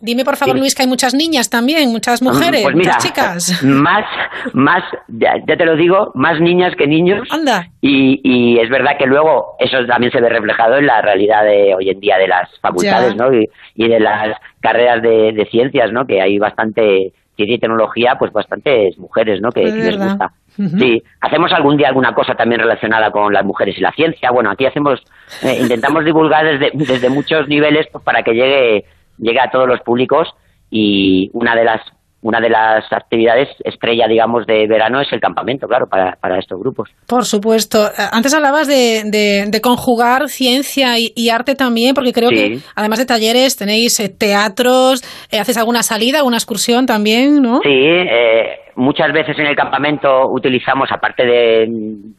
dime 0.00 0.24
por 0.24 0.36
favor, 0.36 0.58
Luis, 0.58 0.74
que 0.74 0.82
hay 0.82 0.88
muchas 0.88 1.14
niñas 1.14 1.50
también, 1.50 1.90
muchas 1.90 2.22
mm, 2.22 2.24
mujeres, 2.24 2.62
pues 2.62 2.76
muchas 2.76 2.98
chicas. 2.98 3.62
Más, 3.64 4.04
más, 4.52 4.82
ya, 5.08 5.32
te 5.46 5.64
lo 5.64 5.76
digo, 5.76 6.12
más 6.14 6.40
niñas 6.40 6.74
que 6.76 6.86
niños. 6.86 7.28
Anda. 7.30 7.66
Y, 7.80 8.20
y, 8.22 8.58
es 8.58 8.68
verdad 8.70 8.92
que 8.98 9.06
luego 9.06 9.56
eso 9.58 9.78
también 9.86 10.12
se 10.12 10.20
ve 10.20 10.28
reflejado 10.28 10.76
en 10.76 10.86
la 10.86 11.02
realidad 11.02 11.44
de 11.44 11.74
hoy 11.74 11.90
en 11.90 12.00
día 12.00 12.16
de 12.18 12.28
las 12.28 12.48
facultades, 12.60 13.14
¿no? 13.16 13.32
Y, 13.32 13.46
y, 13.74 13.88
de 13.88 14.00
las 14.00 14.36
carreras 14.60 15.02
de, 15.02 15.32
de 15.32 15.46
ciencias, 15.50 15.92
¿no? 15.92 16.04
Que 16.06 16.20
hay 16.20 16.38
bastante 16.38 17.12
ciencia 17.36 17.56
y 17.56 17.58
tecnología, 17.58 18.14
pues 18.18 18.32
bastantes 18.32 18.98
mujeres, 18.98 19.40
¿no? 19.40 19.50
Que, 19.50 19.62
que 19.62 19.70
les 19.70 19.98
gusta. 19.98 20.32
Sí, 20.56 21.02
hacemos 21.20 21.52
algún 21.52 21.76
día 21.76 21.88
alguna 21.88 22.14
cosa 22.14 22.34
también 22.34 22.60
relacionada 22.60 23.10
con 23.10 23.32
las 23.32 23.44
mujeres 23.44 23.76
y 23.76 23.80
la 23.80 23.92
ciencia. 23.92 24.30
Bueno, 24.30 24.50
aquí 24.50 24.64
hacemos, 24.66 25.02
eh, 25.42 25.58
intentamos 25.60 26.04
divulgar 26.04 26.44
desde, 26.44 26.70
desde 26.74 27.10
muchos 27.10 27.46
niveles 27.48 27.86
pues, 27.92 28.02
para 28.02 28.22
que 28.22 28.32
llegue, 28.32 28.84
llegue 29.18 29.40
a 29.40 29.50
todos 29.50 29.68
los 29.68 29.80
públicos 29.82 30.34
y 30.70 31.30
una 31.34 31.54
de 31.54 31.64
las 31.64 31.80
una 32.22 32.40
de 32.40 32.48
las 32.48 32.92
actividades 32.92 33.48
estrella, 33.62 34.08
digamos, 34.08 34.46
de 34.46 34.66
verano 34.66 35.00
es 35.00 35.12
el 35.12 35.20
campamento, 35.20 35.68
claro, 35.68 35.86
para, 35.86 36.16
para 36.20 36.38
estos 36.38 36.58
grupos. 36.58 36.90
Por 37.06 37.24
supuesto. 37.24 37.78
Antes 38.12 38.34
hablabas 38.34 38.66
de, 38.66 39.02
de, 39.48 39.60
conjugar 39.60 40.28
ciencia 40.28 40.94
y, 40.98 41.28
arte 41.30 41.54
también, 41.54 41.94
porque 41.94 42.12
creo 42.12 42.30
que 42.30 42.58
además 42.74 42.98
de 42.98 43.06
talleres 43.06 43.56
tenéis 43.56 44.00
eh, 44.00 44.08
teatros, 44.08 45.02
eh, 45.30 45.38
haces 45.38 45.56
alguna 45.56 45.82
salida, 45.82 46.18
alguna 46.18 46.36
excursión 46.36 46.86
también, 46.86 47.42
¿no? 47.42 47.60
Sí, 47.62 47.70
eh, 47.70 48.58
muchas 48.76 49.12
veces 49.12 49.38
en 49.38 49.46
el 49.46 49.56
campamento 49.56 50.28
utilizamos, 50.30 50.90
aparte 50.90 51.24
de 51.24 51.68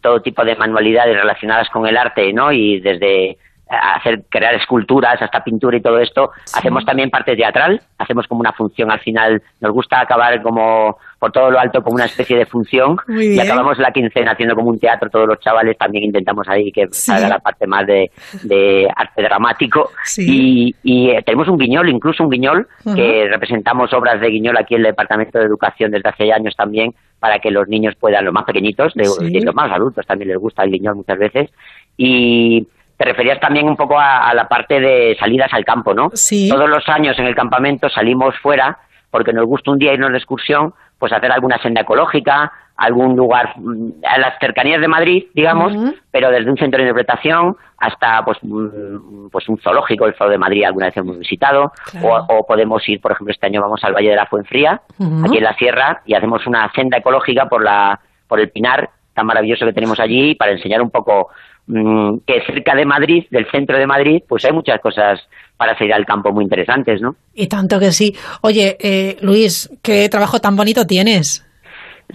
todo 0.01 0.21
tipo 0.21 0.43
de 0.45 0.55
manualidades 0.55 1.15
relacionadas 1.15 1.69
con 1.69 1.87
el 1.87 1.97
arte, 1.97 2.31
¿no? 2.33 2.51
Y 2.51 2.79
desde 2.79 3.37
hacer 3.69 4.23
crear 4.29 4.55
esculturas 4.55 5.21
hasta 5.21 5.43
pintura 5.43 5.77
y 5.77 5.81
todo 5.81 5.99
esto 5.99 6.31
hacemos 6.53 6.85
también 6.85 7.09
parte 7.09 7.35
teatral 7.35 7.81
hacemos 7.97 8.27
como 8.27 8.41
una 8.41 8.53
función 8.53 8.91
al 8.91 8.99
final 8.99 9.41
nos 9.59 9.71
gusta 9.71 10.01
acabar 10.01 10.41
como 10.41 10.97
por 11.19 11.31
todo 11.31 11.51
lo 11.51 11.59
alto 11.59 11.81
como 11.81 11.95
una 11.95 12.05
especie 12.05 12.37
de 12.37 12.45
función 12.45 12.97
y 13.07 13.39
acabamos 13.39 13.77
la 13.79 13.91
quincena 13.91 14.31
haciendo 14.31 14.55
como 14.55 14.69
un 14.69 14.79
teatro 14.79 15.09
todos 15.09 15.27
los 15.27 15.39
chavales 15.39 15.77
también 15.77 16.05
intentamos 16.05 16.47
ahí 16.47 16.71
que 16.71 16.87
salga 16.91 17.29
la 17.29 17.39
parte 17.39 17.67
más 17.67 17.85
de, 17.85 18.11
de 18.43 18.87
arte 18.95 19.21
dramático. 19.21 19.91
Y, 20.17 20.73
y, 20.83 21.09
eh, 21.09 21.21
tenemos 21.25 21.47
un 21.47 21.57
guiñol 21.57 21.89
incluso 21.89 22.23
un 22.23 22.29
guiñol 22.29 22.67
que 22.95 23.27
representamos 23.29 23.93
obras 23.93 24.19
de 24.21 24.29
guiñol 24.29 24.57
aquí 24.57 24.75
en 24.75 24.81
el 24.81 24.87
departamento 24.87 25.39
de 25.39 25.45
educación 25.45 25.91
desde 25.91 26.09
hace 26.09 26.31
años 26.31 26.55
también 26.55 26.91
para 27.19 27.39
que 27.39 27.51
los 27.51 27.67
niños 27.67 27.95
puedan 27.99 28.25
los 28.25 28.33
más 28.33 28.45
pequeñitos 28.45 28.93
y 28.95 29.39
los 29.41 29.55
más 29.55 29.71
adultos 29.71 30.05
también 30.05 30.29
les 30.29 30.37
gusta 30.37 30.63
el 30.63 30.71
guiñol 30.71 30.95
muchas 30.95 31.17
veces. 31.17 31.49
Y 31.97 32.67
te 32.97 33.05
referías 33.05 33.39
también 33.39 33.67
un 33.67 33.77
poco 33.77 33.99
a, 33.99 34.33
la 34.33 34.47
parte 34.47 34.79
de 34.79 35.15
salidas 35.19 35.53
al 35.53 35.63
campo, 35.63 35.93
¿no? 35.93 36.09
Sí. 36.13 36.49
Todos 36.49 36.69
los 36.69 36.87
años 36.89 37.17
en 37.19 37.27
el 37.27 37.35
campamento 37.35 37.89
salimos 37.89 38.35
fuera 38.41 38.79
porque 39.11 39.33
nos 39.33 39.45
gusta 39.45 39.71
un 39.71 39.77
día 39.77 39.93
irnos 39.93 40.11
de 40.11 40.17
excursión, 40.17 40.73
pues 40.97 41.13
hacer 41.13 41.31
alguna 41.31 41.61
senda 41.61 41.81
ecológica, 41.81 42.51
algún 42.75 43.15
lugar 43.15 43.53
mm, 43.57 44.03
a 44.03 44.17
las 44.17 44.39
cercanías 44.39 44.81
de 44.81 44.87
Madrid, 44.87 45.25
digamos, 45.33 45.73
pero 46.11 46.29
desde 46.29 46.49
un 46.49 46.57
centro 46.57 46.77
de 46.77 46.89
interpretación 46.89 47.55
hasta 47.77 48.25
pues 48.25 48.37
mm, 48.41 49.29
pues 49.31 49.47
un 49.47 49.59
zoológico, 49.59 50.05
el 50.05 50.15
Zoo 50.15 50.29
de 50.29 50.37
Madrid 50.37 50.63
alguna 50.63 50.87
vez 50.87 50.97
hemos 50.97 51.19
visitado, 51.19 51.71
o, 52.01 52.45
podemos 52.47 52.87
ir, 52.89 52.99
por 52.99 53.11
ejemplo, 53.11 53.31
este 53.31 53.45
año 53.45 53.61
vamos 53.61 53.83
al 53.83 53.93
Valle 53.93 54.09
de 54.09 54.15
la 54.15 54.25
Fuenfría, 54.25 54.81
aquí 55.23 55.37
en 55.37 55.43
la 55.43 55.55
sierra, 55.55 56.01
y 56.05 56.15
hacemos 56.15 56.45
una 56.47 56.71
senda 56.73 56.97
ecológica 56.97 57.47
por 57.47 57.63
la 57.63 57.99
por 58.27 58.39
el 58.39 58.49
Pinar 58.49 58.89
tan 59.13 59.25
maravilloso 59.25 59.65
que 59.65 59.73
tenemos 59.73 59.99
allí 59.99 60.35
para 60.35 60.51
enseñar 60.51 60.81
un 60.81 60.91
poco 60.91 61.29
que 61.67 62.41
cerca 62.45 62.75
de 62.75 62.85
Madrid, 62.85 63.25
del 63.29 63.45
centro 63.51 63.77
de 63.77 63.85
Madrid, 63.85 64.23
pues 64.27 64.45
hay 64.45 64.53
muchas 64.53 64.79
cosas 64.79 65.19
para 65.57 65.77
salir 65.77 65.93
al 65.93 66.05
campo 66.05 66.31
muy 66.31 66.43
interesantes, 66.43 67.01
¿no? 67.01 67.15
Y 67.33 67.47
tanto 67.47 67.79
que 67.79 67.91
sí. 67.91 68.15
Oye, 68.41 68.77
eh, 68.79 69.17
Luis, 69.21 69.69
qué 69.83 70.07
trabajo 70.09 70.39
tan 70.39 70.55
bonito 70.55 70.85
tienes. 70.85 71.43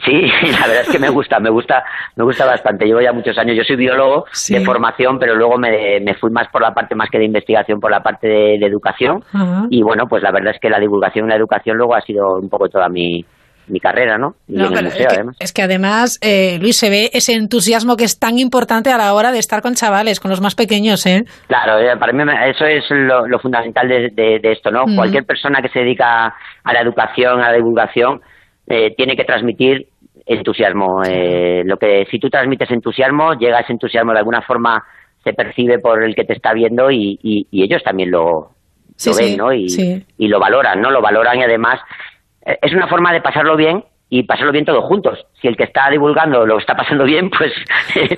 Sí, 0.07 0.13
la 0.51 0.67
verdad 0.67 0.83
es 0.83 0.89
que 0.89 0.99
me 0.99 1.11
gusta, 1.11 1.39
me 1.39 1.51
gusta, 1.51 1.85
me 2.17 2.25
gusta 2.25 2.47
bastante. 2.47 2.87
Llevo 2.87 3.03
ya 3.03 3.13
muchos 3.13 3.37
años. 3.37 3.57
Yo 3.57 3.63
soy 3.63 3.77
biólogo 3.77 4.25
de 4.49 4.65
formación, 4.65 5.19
pero 5.19 5.35
luego 5.35 5.59
me, 5.59 6.01
me, 6.01 6.15
fui 6.15 6.31
más 6.31 6.49
por 6.49 6.63
la 6.63 6.73
parte 6.73 6.95
más 6.95 7.11
que 7.11 7.19
de 7.19 7.27
investigación, 7.27 7.79
por 7.79 7.91
la 7.91 8.01
parte 8.01 8.27
de, 8.27 8.67
educación. 8.67 9.23
Y 9.69 9.83
bueno, 9.83 10.07
pues 10.09 10.23
la 10.23 10.33
verdad 10.33 10.55
es 10.55 10.61
que 10.61 10.71
la 10.71 10.81
divulgación 10.81 11.27
y 11.27 11.29
la 11.29 11.37
educación 11.37 11.77
luego 11.77 11.95
ha 11.95 12.01
sido 12.01 12.39
un 12.41 12.49
poco 12.49 12.69
toda 12.69 12.89
mi, 12.89 13.23
mi 13.69 13.81
carrera, 13.81 14.19
¿no? 14.19 14.35
es, 15.39 15.53
que, 15.53 15.63
además. 15.63 16.19
Eh, 16.21 16.59
Luis, 16.61 16.77
se 16.77 16.91
ve 16.91 17.11
ese 17.13 17.35
entusiasmo 17.35 17.97
que 17.97 18.05
es 18.05 18.19
tan 18.19 18.39
importante 18.39 18.91
a 18.91 18.99
la 18.99 19.15
hora 19.15 19.33
de 19.33 19.39
estar 19.39 19.63
con 19.63 19.75
chavales, 19.75 20.21
con 20.21 20.31
los 20.31 20.41
más 20.41 20.55
pequeños, 20.55 21.07
¿eh? 21.07 21.25
Claro, 21.47 21.79
eh, 21.79 21.97
para 21.99 22.13
mí 22.13 22.23
eso 22.49 22.65
es 22.65 22.85
lo, 22.91 23.39
fundamental 23.39 23.89
de, 23.89 24.41
esto, 24.43 24.71
¿no? 24.71 24.85
Cualquier 24.97 25.25
persona 25.25 25.61
que 25.63 25.69
se 25.69 25.81
dedica 25.81 26.35
a 26.65 26.73
la 26.73 26.81
educación, 26.81 27.41
a 27.41 27.51
la 27.51 27.57
divulgación, 27.57 28.21
eh, 28.67 28.95
tiene 28.97 29.17
que 29.17 29.25
transmitir 29.25 29.87
entusiasmo. 30.27 31.03
lo 31.65 31.77
que 31.77 32.07
si 32.11 32.19
tú 32.19 32.29
transmites 32.29 32.71
entusiasmo, 32.71 33.35
llega 33.35 33.61
ese 33.61 33.73
entusiasmo 33.73 34.13
de 34.13 34.19
alguna 34.19 34.43
forma 34.43 34.83
se 35.25 35.33
percibe 35.35 35.79
por 35.79 36.03
el 36.03 36.15
que 36.15 36.25
te 36.25 36.33
está 36.33 36.53
viendo 36.53 36.91
y, 36.91 37.47
ellos 37.53 37.83
también 37.85 38.11
lo, 38.11 38.51
ven, 39.17 39.37
¿no? 39.37 39.53
Y, 39.53 39.67
y, 40.19 40.29
lo 40.29 40.41
valoran, 40.41 40.81
¿no? 40.81 40.91
Lo 40.91 41.01
valoran 41.01 41.39
y 41.39 41.45
además 41.45 41.81
eh, 41.81 42.12
es 42.45 42.73
una 42.73 42.89
forma 42.89 43.13
de 43.13 43.21
pasarlo 43.21 43.57
bien 43.57 43.85
y 44.15 44.25
pasarlo 44.25 44.53
bien 44.53 44.67
todos 44.67 44.85
juntos. 44.85 45.19
Si 45.41 45.49
el 45.49 45.57
que 45.57 45.65
está 45.65 45.89
divulgando 45.89 46.45
lo 46.45 46.59
está 46.59 46.75
pasando 46.75 47.05
bien, 47.05 47.31
pues 47.31 47.51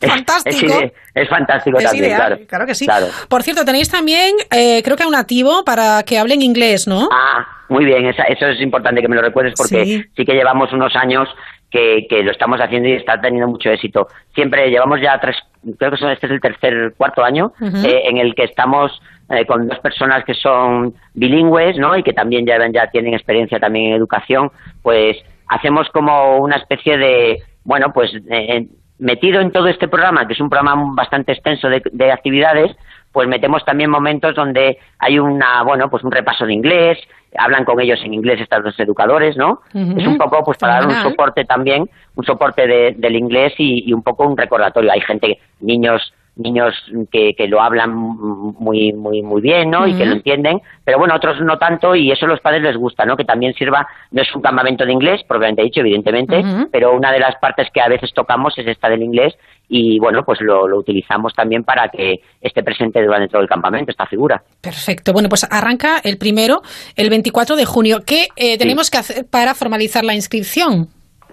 fantástico. 0.00 0.74
Es, 1.12 1.28
fantástico 1.28 1.78
también, 1.78 2.16
claro. 2.46 2.66
que 2.66 2.74
sí. 2.76 2.86
Por 3.28 3.42
cierto, 3.42 3.64
tenéis 3.64 3.90
también, 3.90 4.36
eh, 4.52 4.80
creo 4.84 4.96
que 4.96 5.04
un 5.04 5.16
activo 5.16 5.64
para 5.64 6.04
que 6.04 6.18
hablen 6.18 6.40
inglés, 6.40 6.86
¿no? 6.86 7.08
Ah, 7.10 7.44
muy 7.68 7.84
bien, 7.84 8.06
eso 8.06 8.46
es 8.46 8.60
importante 8.60 9.02
que 9.02 9.08
me 9.08 9.16
lo 9.16 9.22
recuerdes 9.22 9.54
porque 9.56 10.04
sí, 10.14 10.24
que 10.24 10.34
llevamos 10.34 10.72
unos 10.72 10.94
años 10.94 11.28
que, 11.68 12.06
que, 12.08 12.22
lo 12.22 12.30
estamos 12.30 12.60
haciendo 12.60 12.88
y 12.88 12.92
está 12.92 13.20
teniendo 13.20 13.48
mucho 13.48 13.70
éxito. 13.70 14.06
Siempre 14.36 14.70
llevamos 14.70 15.00
ya 15.00 15.18
tres, 15.18 15.36
creo 15.78 15.90
que 15.90 16.12
este 16.12 16.26
es 16.26 16.32
el 16.32 16.40
tercer, 16.40 16.94
cuarto 16.96 17.24
año 17.24 17.54
eh, 17.60 18.02
en 18.04 18.18
el 18.18 18.36
que 18.36 18.44
estamos 18.44 18.92
eh, 19.32 19.46
con 19.46 19.66
dos 19.66 19.78
personas 19.78 20.24
que 20.26 20.34
son 20.34 20.92
bilingües, 21.14 21.78
¿no? 21.78 21.96
Y 21.96 22.02
que 22.02 22.12
también 22.12 22.44
ya, 22.44 22.58
ya 22.70 22.88
tienen 22.88 23.14
experiencia 23.14 23.58
también 23.58 23.86
en 23.86 23.92
educación, 23.94 24.50
pues 24.82 25.16
hacemos 25.48 25.88
como 25.88 26.36
una 26.36 26.56
especie 26.56 26.98
de, 26.98 27.42
bueno, 27.64 27.94
pues 27.94 28.12
eh, 28.30 28.66
metido 28.98 29.40
en 29.40 29.50
todo 29.50 29.68
este 29.68 29.88
programa, 29.88 30.26
que 30.26 30.34
es 30.34 30.40
un 30.40 30.50
programa 30.50 30.92
bastante 30.94 31.32
extenso 31.32 31.70
de, 31.70 32.12
actividades, 32.12 32.76
pues 33.10 33.26
metemos 33.26 33.64
también 33.64 33.88
momentos 33.88 34.34
donde 34.34 34.76
hay 34.98 35.18
una, 35.18 35.62
bueno, 35.62 35.88
pues 35.88 36.04
un 36.04 36.12
repaso 36.12 36.44
de 36.44 36.52
inglés, 36.52 36.98
hablan 37.34 37.64
con 37.64 37.80
ellos 37.80 38.00
en 38.04 38.12
inglés 38.12 38.38
estos 38.38 38.62
dos 38.62 38.78
educadores, 38.80 39.38
¿no? 39.38 39.62
Es 39.72 40.06
un 40.06 40.18
poco 40.18 40.44
pues 40.44 40.58
para 40.58 40.74
dar 40.74 40.86
un 40.88 40.94
soporte 40.96 41.46
también, 41.46 41.88
un 42.16 42.24
soporte 42.24 42.94
del 42.94 43.16
inglés 43.16 43.54
y, 43.56 43.88
y, 43.88 43.94
un 43.94 44.02
poco 44.02 44.26
un 44.26 44.36
recordatorio. 44.36 44.92
Hay 44.92 45.00
gente, 45.00 45.38
niños 45.60 46.12
niños 46.36 46.74
que, 47.10 47.34
que 47.34 47.46
lo 47.46 47.60
hablan 47.60 47.94
muy 47.94 48.92
muy 48.92 49.22
muy 49.22 49.42
bien 49.42 49.70
no 49.70 49.86
y 49.86 49.94
que 49.94 50.06
lo 50.06 50.12
entienden 50.12 50.60
pero 50.84 50.98
bueno 50.98 51.14
otros 51.14 51.40
no 51.42 51.58
tanto 51.58 51.94
y 51.94 52.10
eso 52.10 52.24
a 52.24 52.28
los 52.28 52.40
padres 52.40 52.62
les 52.62 52.76
gusta 52.76 53.04
no 53.04 53.16
que 53.16 53.24
también 53.24 53.52
sirva 53.52 53.86
no 54.10 54.22
es 54.22 54.34
un 54.34 54.40
campamento 54.40 54.86
de 54.86 54.92
inglés 54.92 55.20
propiamente 55.28 55.62
dicho 55.62 55.80
evidentemente 55.80 56.42
pero 56.70 56.96
una 56.96 57.12
de 57.12 57.20
las 57.20 57.36
partes 57.36 57.68
que 57.72 57.82
a 57.82 57.88
veces 57.88 58.12
tocamos 58.14 58.56
es 58.56 58.66
esta 58.66 58.88
del 58.88 59.02
inglés 59.02 59.34
y 59.68 59.98
bueno 59.98 60.22
pues 60.24 60.40
lo, 60.40 60.66
lo 60.66 60.78
utilizamos 60.78 61.32
también 61.34 61.64
para 61.64 61.88
que 61.88 62.16
esté 62.40 62.62
presente 62.62 63.02
durante 63.02 63.28
todo 63.28 63.40
el 63.40 63.48
campamento 63.48 63.90
esta 63.90 64.06
figura. 64.06 64.42
Perfecto. 64.60 65.12
Bueno 65.12 65.28
pues 65.28 65.46
arranca 65.50 65.98
el 66.04 66.18
primero 66.18 66.60
el 66.96 67.08
24 67.08 67.56
de 67.56 67.64
junio. 67.64 68.00
Qué 68.06 68.28
eh, 68.36 68.58
tenemos 68.58 68.90
que 68.90 68.98
hacer 68.98 69.24
para 69.30 69.54
formalizar 69.54 70.04
la 70.04 70.14
inscripción 70.14 70.88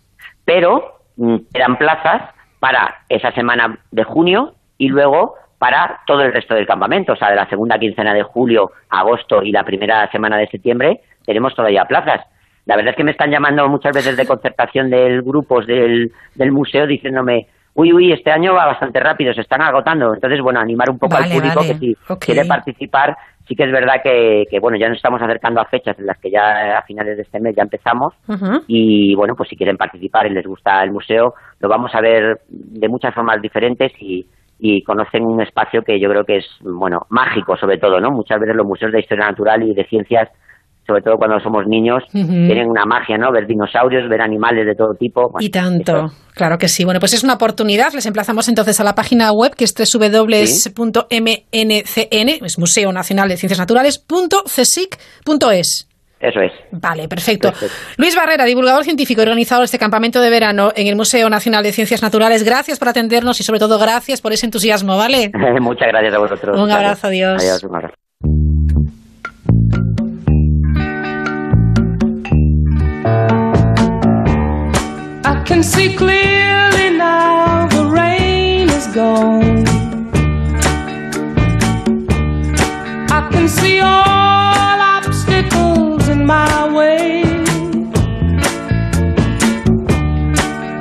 Pero 0.45 1.01
mm, 1.17 1.37
eran 1.53 1.77
plazas 1.77 2.23
para 2.59 3.03
esa 3.09 3.33
semana 3.33 3.79
de 3.91 4.05
junio 4.05 4.55
y 4.79 4.89
luego 4.89 5.35
para 5.59 6.01
todo 6.07 6.23
el 6.23 6.33
resto 6.33 6.55
del 6.55 6.67
campamento. 6.67 7.13
O 7.13 7.17
sea, 7.17 7.29
de 7.31 7.37
la 7.37 7.49
segunda 7.49 7.79
quincena 7.79 8.15
de 8.15 8.23
julio, 8.23 8.73
agosto 8.89 9.43
y 9.43 9.53
la 9.53 9.65
primera 9.65 10.11
semana 10.11 10.39
de 10.39 10.49
septiembre 10.49 11.03
tenemos 11.25 11.55
todavía 11.55 11.85
plazas. 11.85 12.23
La 12.67 12.77
verdad 12.77 12.91
es 12.91 12.97
que 12.97 13.05
me 13.05 13.13
están 13.13 13.31
llamando 13.31 13.69
muchas 13.69 13.95
veces 13.95 14.17
de 14.17 14.27
concertación 14.27 14.91
del 14.91 15.23
grupos 15.23 15.67
del, 15.67 16.11
del 16.35 16.53
museo 16.53 16.87
diciéndome, 16.87 17.47
uy, 17.75 17.93
uy, 17.93 18.13
este 18.13 18.33
año 18.33 18.55
va 18.55 18.67
bastante 18.67 18.99
rápido, 18.99 19.33
se 19.33 19.43
están 19.43 19.63
agotando. 19.63 20.13
Entonces, 20.15 20.41
bueno, 20.43 20.61
animar 20.61 20.91
un 20.91 20.99
poco 20.99 21.17
al 21.17 21.31
público 21.31 21.61
que 21.61 21.75
si 21.75 21.95
quiere 22.27 22.45
participar, 22.45 23.17
sí 23.47 23.55
que 23.55 23.65
es 23.65 23.73
verdad 23.73 24.03
que, 24.03 24.45
que, 24.51 24.59
bueno, 24.59 24.77
ya 24.79 24.89
nos 24.89 24.97
estamos 24.97 25.23
acercando 25.23 25.61
a 25.61 25.67
fechas 25.67 25.97
en 25.99 26.07
las 26.07 26.19
que 26.19 26.31
ya 26.31 26.79
a 26.79 26.83
finales 26.83 27.17
de 27.17 27.23
este 27.23 27.39
mes 27.39 27.55
ya 27.55 27.63
empezamos. 27.63 28.15
Y 28.67 29.15
bueno, 29.15 29.35
pues 29.37 29.49
si 29.49 29.57
quieren 29.57 29.77
participar 29.77 30.27
y 30.27 30.35
les 30.35 30.47
gusta 30.47 30.83
el 30.83 30.91
museo, 30.91 31.35
lo 31.61 31.69
vamos 31.69 31.95
a 31.95 32.01
ver 32.01 32.41
de 32.49 32.89
muchas 32.89 33.15
formas 33.15 33.41
diferentes 33.41 33.93
y, 34.01 34.27
y 34.59 34.83
conocen 34.83 35.25
un 35.25 35.41
espacio 35.41 35.83
que 35.83 36.01
yo 36.01 36.09
creo 36.09 36.25
que 36.25 36.39
es, 36.39 36.47
bueno, 36.63 37.03
mágico 37.11 37.57
sobre 37.57 37.79
todo, 37.79 38.01
¿no? 38.01 38.11
Muchas 38.11 38.41
veces 38.41 38.57
los 38.57 38.67
museos 38.67 38.91
de 38.91 39.01
historia 39.01 39.27
natural 39.27 39.63
y 39.63 39.75
de 39.75 39.85
ciencias 39.85 40.31
sobre 40.87 41.03
todo 41.03 41.17
cuando 41.17 41.41
somos 41.41 41.67
niños, 41.67 42.03
tienen 42.13 42.69
una 42.69 42.85
magia, 42.85 43.19
¿no? 43.19 43.33
Ver 43.33 43.47
dinosaurios, 43.47 44.09
ver 44.09 44.21
animales 44.21 44.67
de 44.67 44.75
todo 44.75 44.95
tipo. 44.95 45.33
y 45.41 45.51
tanto, 45.51 46.07
claro 46.35 46.59
que 46.59 46.69
sí. 46.69 46.85
Bueno, 46.85 47.01
pues 47.01 47.13
es 47.15 47.25
una 47.25 47.35
oportunidad. 47.35 47.93
Les 47.93 48.07
emplazamos 48.07 48.49
entonces 48.49 48.79
a 48.81 48.85
la 48.85 48.95
página 48.95 49.33
web 49.33 49.55
que 49.57 49.65
es 49.65 49.75
www.mncn, 49.75 51.09
es 52.45 52.59
Museo 52.59 52.93
Nacional 52.93 53.29
de 53.29 53.37
Ciencias 53.37 53.59
Naturales, 53.59 54.05
.csic.es. 54.47 55.89
Eso 56.19 56.41
es. 56.41 56.53
Vale, 56.73 57.09
perfecto. 57.09 57.53
Luis 57.99 58.17
Barrera, 58.17 58.45
divulgador 58.45 58.85
científico 58.85 59.21
y 59.21 59.25
organizador 59.25 59.63
de 59.63 59.67
este 59.67 59.79
campamento 59.79 60.21
de 60.21 60.31
verano 60.31 60.73
en 60.75 60.87
el 60.87 60.97
Museo 60.97 61.29
Nacional 61.29 61.63
de 61.63 61.73
Ciencias 61.73 62.03
Naturales. 62.03 62.43
Gracias 62.43 62.79
por 62.79 62.89
atendernos 62.89 63.39
y 63.41 63.43
sobre 63.43 63.61
todo 63.61 63.79
gracias 63.79 64.23
por 64.23 64.33
ese 64.33 64.47
entusiasmo, 64.47 64.97
¿vale? 64.97 65.31
Muchas 65.61 65.89
gracias 65.89 66.15
a 66.15 66.19
vosotros. 66.19 66.59
Un 66.59 66.71
abrazo, 66.71 67.09
adiós. 67.09 67.43
Adiós, 67.43 67.65
un 67.65 67.77
abrazo. 67.77 68.06
I 75.25 75.43
can 75.45 75.63
see 75.63 75.95
clearly 75.95 76.91
now 76.97 77.69
the 77.69 77.87
rain 77.87 78.69
is 78.69 78.87
gone. 78.89 79.65
I 83.19 83.29
can 83.33 83.49
see 83.49 83.81
all 83.81 84.79
obstacles 84.97 86.09
in 86.09 86.27
my 86.27 86.73
way. 86.77 87.23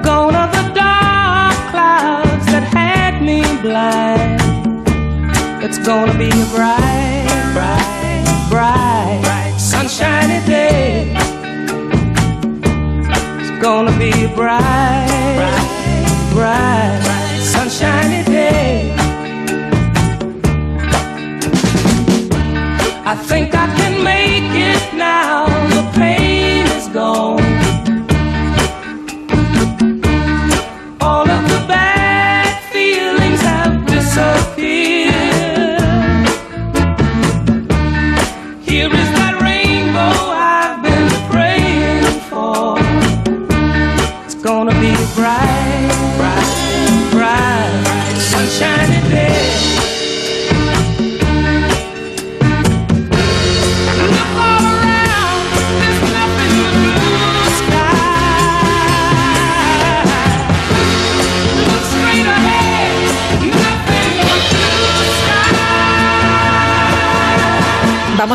Gone 0.04 0.36
are 0.42 0.52
the 0.58 0.66
dark 0.74 1.58
clouds 1.72 2.46
that 2.48 2.66
had 2.74 3.22
me 3.22 3.42
blind. 3.62 4.42
It's 5.64 5.80
gonna 5.80 6.18
be 6.18 6.30
a 6.30 6.46
bright, 6.56 7.52
bright, 7.54 8.48
bright, 8.50 9.20
bright 9.24 9.60
sunshiny 9.60 10.40
day 10.46 11.25
gonna 13.66 13.98
be 13.98 14.12
a 14.12 14.28
bright, 14.36 15.08
bright, 15.38 16.30
bright, 16.34 17.02
sunshiny 17.42 18.24
day. 18.26 18.94
I 23.12 23.16
think 23.30 23.56
I 23.56 23.66
can 23.76 24.04
make 24.04 24.52
it 24.72 24.84
now. 24.96 25.35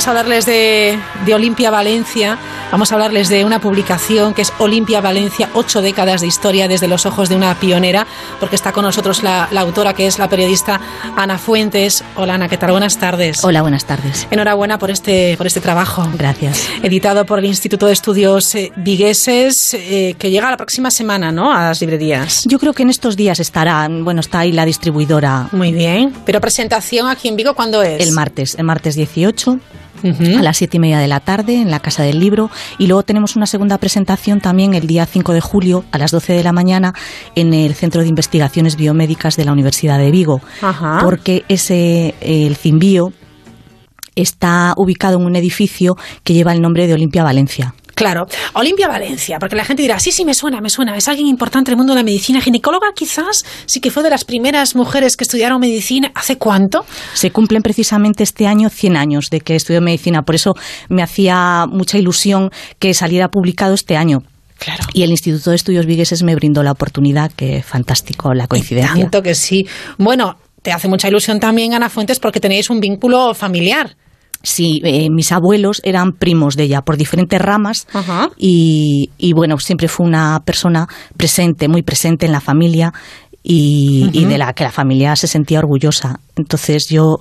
Vamos 0.00 0.08
a 0.08 0.10
hablarles 0.12 0.46
de, 0.46 0.98
de 1.26 1.34
Olimpia 1.34 1.70
Valencia. 1.70 2.38
Vamos 2.72 2.90
a 2.90 2.94
hablarles 2.94 3.28
de 3.28 3.44
una 3.44 3.60
publicación 3.60 4.32
que 4.32 4.40
es 4.40 4.50
Olimpia 4.58 5.02
Valencia, 5.02 5.50
ocho 5.52 5.82
décadas 5.82 6.22
de 6.22 6.26
historia 6.26 6.68
desde 6.68 6.88
los 6.88 7.04
ojos 7.04 7.28
de 7.28 7.36
una 7.36 7.54
pionera, 7.60 8.06
porque 8.38 8.56
está 8.56 8.72
con 8.72 8.86
nosotros 8.86 9.22
la, 9.22 9.48
la, 9.50 9.60
autora 9.60 9.92
que 9.92 10.06
es 10.06 10.18
la 10.18 10.26
periodista 10.26 10.80
Ana 11.16 11.36
Fuentes. 11.36 12.02
Hola 12.16 12.36
Ana, 12.36 12.48
¿qué 12.48 12.56
tal? 12.56 12.70
Buenas 12.70 12.96
tardes. 12.96 13.44
Hola, 13.44 13.60
buenas 13.60 13.84
tardes. 13.84 14.26
Enhorabuena 14.30 14.78
por 14.78 14.90
este, 14.90 15.36
por 15.36 15.46
este 15.46 15.60
trabajo. 15.60 16.08
Gracias. 16.16 16.66
Editado 16.82 17.26
por 17.26 17.38
el 17.38 17.44
Instituto 17.44 17.84
de 17.84 17.92
Estudios 17.92 18.54
eh, 18.54 18.72
Vigueses, 18.76 19.74
eh, 19.74 20.14
que 20.18 20.30
llega 20.30 20.50
la 20.50 20.56
próxima 20.56 20.90
semana, 20.90 21.30
¿no? 21.30 21.52
A 21.52 21.64
las 21.64 21.82
librerías. 21.82 22.44
Yo 22.46 22.58
creo 22.58 22.72
que 22.72 22.84
en 22.84 22.88
estos 22.88 23.18
días 23.18 23.38
estará, 23.38 23.86
bueno, 23.90 24.20
está 24.20 24.38
ahí 24.38 24.52
la 24.52 24.64
distribuidora. 24.64 25.50
Muy 25.52 25.72
bien. 25.72 26.14
Pero 26.24 26.40
presentación 26.40 27.06
aquí 27.06 27.28
en 27.28 27.36
Vigo, 27.36 27.52
¿cuándo 27.52 27.82
es? 27.82 28.00
El 28.00 28.12
martes, 28.12 28.54
el 28.54 28.64
martes 28.64 28.94
18. 28.94 29.60
Uh 30.02 30.08
-huh. 30.08 30.38
a 30.38 30.42
las 30.42 30.56
siete 30.56 30.76
y 30.76 30.80
media 30.80 30.98
de 30.98 31.08
la 31.08 31.20
tarde 31.20 31.60
en 31.60 31.70
la 31.70 31.80
Casa 31.80 32.02
del 32.02 32.20
Libro 32.20 32.50
y 32.78 32.86
luego 32.86 33.02
tenemos 33.02 33.36
una 33.36 33.46
segunda 33.46 33.78
presentación 33.78 34.40
también 34.40 34.74
el 34.74 34.86
día 34.86 35.06
5 35.06 35.32
de 35.32 35.40
julio 35.40 35.84
a 35.92 35.98
las 35.98 36.10
12 36.10 36.32
de 36.32 36.42
la 36.42 36.52
mañana 36.52 36.94
en 37.34 37.52
el 37.54 37.74
Centro 37.74 38.02
de 38.02 38.08
Investigaciones 38.08 38.76
Biomédicas 38.76 39.36
de 39.36 39.44
la 39.44 39.52
Universidad 39.52 39.98
de 39.98 40.10
Vigo 40.10 40.40
Ajá. 40.62 41.00
porque 41.02 41.44
ese 41.48 42.14
el 42.20 42.56
CIMBIO 42.56 43.12
está 44.14 44.74
ubicado 44.76 45.18
en 45.18 45.24
un 45.26 45.36
edificio 45.36 45.96
que 46.24 46.34
lleva 46.34 46.52
el 46.52 46.60
nombre 46.60 46.86
de 46.86 46.94
Olimpia 46.94 47.22
Valencia. 47.24 47.74
Claro, 48.00 48.26
Olimpia 48.54 48.88
Valencia, 48.88 49.38
porque 49.38 49.54
la 49.54 49.62
gente 49.62 49.82
dirá, 49.82 50.00
sí, 50.00 50.10
sí, 50.10 50.24
me 50.24 50.32
suena, 50.32 50.62
me 50.62 50.70
suena, 50.70 50.96
es 50.96 51.06
alguien 51.06 51.26
importante 51.26 51.70
en 51.70 51.74
el 51.74 51.76
mundo 51.76 51.92
de 51.92 52.00
la 52.00 52.02
medicina, 52.02 52.40
ginecóloga 52.40 52.94
quizás, 52.94 53.44
sí 53.66 53.78
que 53.78 53.90
fue 53.90 54.02
de 54.02 54.08
las 54.08 54.24
primeras 54.24 54.74
mujeres 54.74 55.18
que 55.18 55.24
estudiaron 55.24 55.60
medicina, 55.60 56.10
¿hace 56.14 56.38
cuánto? 56.38 56.86
Se 57.12 57.30
cumplen 57.30 57.60
precisamente 57.60 58.22
este 58.22 58.46
año 58.46 58.70
100 58.70 58.96
años 58.96 59.28
de 59.28 59.42
que 59.42 59.54
estudió 59.54 59.82
medicina, 59.82 60.22
por 60.22 60.34
eso 60.34 60.54
me 60.88 61.02
hacía 61.02 61.66
mucha 61.70 61.98
ilusión 61.98 62.48
que 62.78 62.94
saliera 62.94 63.28
publicado 63.28 63.74
este 63.74 63.98
año. 63.98 64.22
Claro. 64.58 64.82
Y 64.94 65.02
el 65.02 65.10
Instituto 65.10 65.50
de 65.50 65.56
Estudios 65.56 65.84
Vigueses 65.84 66.22
me 66.22 66.34
brindó 66.34 66.62
la 66.62 66.72
oportunidad, 66.72 67.30
que 67.30 67.62
fantástico 67.62 68.32
la 68.32 68.46
coincidencia. 68.46 68.96
Y 68.96 69.02
tanto 69.02 69.22
que 69.22 69.34
sí. 69.34 69.66
Bueno, 69.98 70.38
te 70.62 70.72
hace 70.72 70.88
mucha 70.88 71.08
ilusión 71.08 71.38
también, 71.38 71.74
Ana 71.74 71.90
Fuentes, 71.90 72.18
porque 72.18 72.40
tenéis 72.40 72.70
un 72.70 72.80
vínculo 72.80 73.34
familiar. 73.34 73.94
Sí, 74.42 74.80
eh, 74.84 75.10
mis 75.10 75.32
abuelos 75.32 75.82
eran 75.84 76.12
primos 76.12 76.56
de 76.56 76.64
ella 76.64 76.80
por 76.80 76.96
diferentes 76.96 77.40
ramas. 77.40 77.86
Y, 78.38 79.10
y, 79.18 79.32
bueno, 79.34 79.58
siempre 79.58 79.88
fue 79.88 80.06
una 80.06 80.40
persona 80.44 80.86
presente, 81.16 81.68
muy 81.68 81.82
presente 81.82 82.26
en 82.26 82.32
la 82.32 82.40
familia 82.40 82.92
y, 83.42 84.08
y, 84.12 84.24
de 84.24 84.38
la 84.38 84.52
que 84.54 84.64
la 84.64 84.70
familia 84.72 85.14
se 85.16 85.26
sentía 85.26 85.58
orgullosa. 85.58 86.20
Entonces 86.36 86.88
yo 86.88 87.18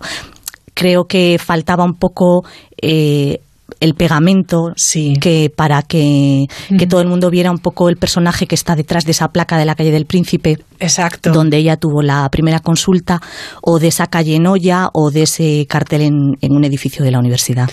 creo 0.74 1.05
que 1.05 1.38
faltaba 1.39 1.84
un 1.84 1.95
poco... 1.95 2.45
Eh, 2.82 3.41
el 3.80 3.93
pegamento 3.93 4.72
sí. 4.76 5.13
que 5.20 5.51
para 5.55 5.82
que, 5.82 6.45
uh 6.70 6.74
-huh. 6.74 6.89
todo 6.89 7.01
el 7.01 7.07
mundo 7.07 7.30
viera 7.30 7.51
un 7.51 7.59
poco 7.59 7.89
el 7.89 7.97
personaje 7.97 8.47
que 8.47 8.55
está 8.55 8.76
detrás 8.76 9.05
de 9.05 9.11
esa 9.11 9.28
placa 9.30 9.57
de 9.57 9.65
la 9.65 9.76
calle 9.76 9.91
del 9.91 10.05
Príncipe. 10.05 10.57
Exacto. 10.80 11.32
Donde 11.32 11.57
ella 11.57 11.78
tuvo 11.78 12.01
la 12.01 12.28
primera 12.30 12.59
consulta, 12.59 13.22
o 13.61 13.80
de 13.80 13.88
esa 13.88 14.07
calle 14.07 14.36
en 14.36 14.47
Olla, 14.47 14.89
o 14.93 15.11
de 15.11 15.24
ese 15.24 15.65
cartel 15.67 16.01
en, 16.01 16.15
en 16.41 16.51
un 16.53 16.63
edificio 16.63 17.03
de 17.03 17.11
la 17.11 17.20
universidad. 17.20 17.70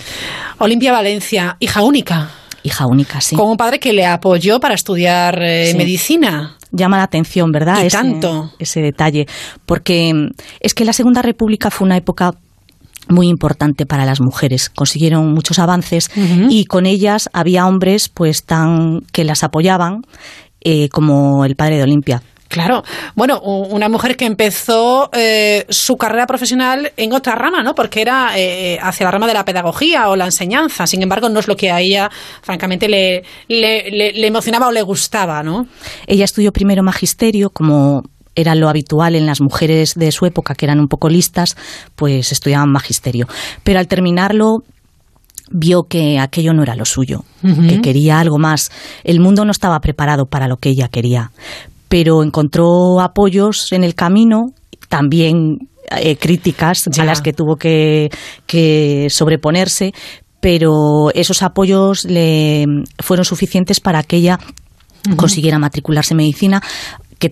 Olimpia 0.59 0.91
Valencia, 0.91 1.57
hija 1.59 1.81
única. 1.83 2.29
Hija 2.63 2.85
única, 2.85 3.21
sí. 3.21 3.35
Con 3.35 3.49
un 3.49 3.57
padre 3.57 3.79
que 3.79 3.93
le 3.93 4.05
apoyó 4.05 4.59
para 4.59 4.73
estudiar 4.75 5.41
eh, 5.41 5.71
sí. 5.71 5.77
medicina 5.77 6.57
llama 6.71 6.97
la 6.97 7.03
atención, 7.03 7.51
¿verdad? 7.51 7.83
Y 7.83 7.87
ese, 7.87 7.97
tanto. 7.97 8.51
Ese 8.59 8.81
detalle. 8.81 9.25
Porque 9.65 10.13
es 10.59 10.73
que 10.73 10.85
la 10.85 10.93
Segunda 10.93 11.21
República 11.21 11.71
fue 11.71 11.85
una 11.85 11.97
época 11.97 12.33
muy 13.09 13.27
importante 13.27 13.85
para 13.85 14.05
las 14.05 14.21
mujeres. 14.21 14.69
Consiguieron 14.69 15.33
muchos 15.33 15.59
avances 15.59 16.09
uh 16.15 16.19
-huh. 16.19 16.47
y 16.49 16.65
con 16.65 16.85
ellas 16.85 17.29
había 17.33 17.65
hombres 17.65 18.09
pues 18.09 18.43
tan 18.43 19.01
que 19.11 19.23
las 19.23 19.43
apoyaban 19.43 20.01
eh, 20.61 20.89
como 20.89 21.45
el 21.45 21.55
padre 21.55 21.77
de 21.77 21.83
Olimpia. 21.83 22.21
Claro, 22.47 22.83
bueno, 23.15 23.41
una 23.41 23.89
mujer 23.89 24.15
que 24.15 24.25
empezó 24.25 25.09
eh, 25.11 25.65
su 25.69 25.97
carrera 25.97 26.25
profesional 26.25 26.93
en 26.95 27.13
otra 27.13 27.35
rama, 27.35 27.61
¿no? 27.61 27.75
Porque 27.75 28.01
era 28.01 28.37
eh, 28.37 28.79
hacia 28.81 29.05
la 29.05 29.11
rama 29.11 29.27
de 29.27 29.33
la 29.33 29.43
pedagogía 29.43 30.09
o 30.09 30.15
la 30.15 30.25
enseñanza. 30.25 30.87
Sin 30.87 31.01
embargo, 31.01 31.27
no 31.27 31.39
es 31.39 31.47
lo 31.47 31.57
que 31.57 31.71
a 31.71 31.81
ella, 31.81 32.09
francamente, 32.41 32.87
le, 32.87 33.23
le, 33.49 34.27
emocionaba 34.27 34.67
o 34.67 34.71
le 34.71 34.81
gustaba, 34.81 35.43
¿no? 35.43 35.67
Ella 36.05 36.23
estudió 36.23 36.53
primero 36.53 36.83
magisterio, 36.83 37.49
como 37.49 38.03
era 38.37 38.55
lo 38.55 38.69
habitual 38.69 39.15
en 39.15 39.25
las 39.25 39.41
mujeres 39.41 39.95
de 39.95 40.13
su 40.13 40.25
época, 40.25 40.55
que 40.55 40.65
eran 40.65 40.79
un 40.79 40.87
poco 40.87 41.09
listas, 41.09 41.57
pues 41.95 42.31
estudiaban 42.31 42.71
magisterio. 42.71 43.27
Pero 43.63 43.79
al 43.79 43.87
terminarlo 43.87 44.59
vio 45.51 45.83
que 45.83 46.19
aquello 46.19 46.53
no 46.53 46.63
era 46.63 46.75
lo 46.75 46.85
suyo, 46.85 47.25
que 47.41 47.81
quería 47.81 48.19
algo 48.19 48.37
más. 48.37 48.71
El 49.03 49.19
mundo 49.19 49.43
no 49.43 49.51
estaba 49.51 49.79
preparado 49.79 50.25
para 50.25 50.47
lo 50.47 50.57
que 50.57 50.69
ella 50.69 50.87
quería 50.87 51.31
pero 51.87 52.23
encontró 52.23 52.99
apoyos 53.01 53.71
en 53.71 53.83
el 53.83 53.95
camino, 53.95 54.53
también 54.89 55.69
eh, 55.95 56.17
críticas 56.17 56.87
a 56.97 57.05
las 57.05 57.21
que 57.21 57.33
tuvo 57.33 57.55
que, 57.55 58.09
sobreponerse, 59.09 59.93
pero 60.39 61.11
esos 61.13 61.41
apoyos 61.41 62.05
le 62.05 62.65
fueron 62.99 63.25
suficientes 63.25 63.79
para 63.79 64.03
que 64.03 64.17
ella 64.17 64.39
consiguiera 65.15 65.57
matricularse 65.57 66.13
en 66.13 66.17
medicina 66.17 66.61
que 67.17 67.31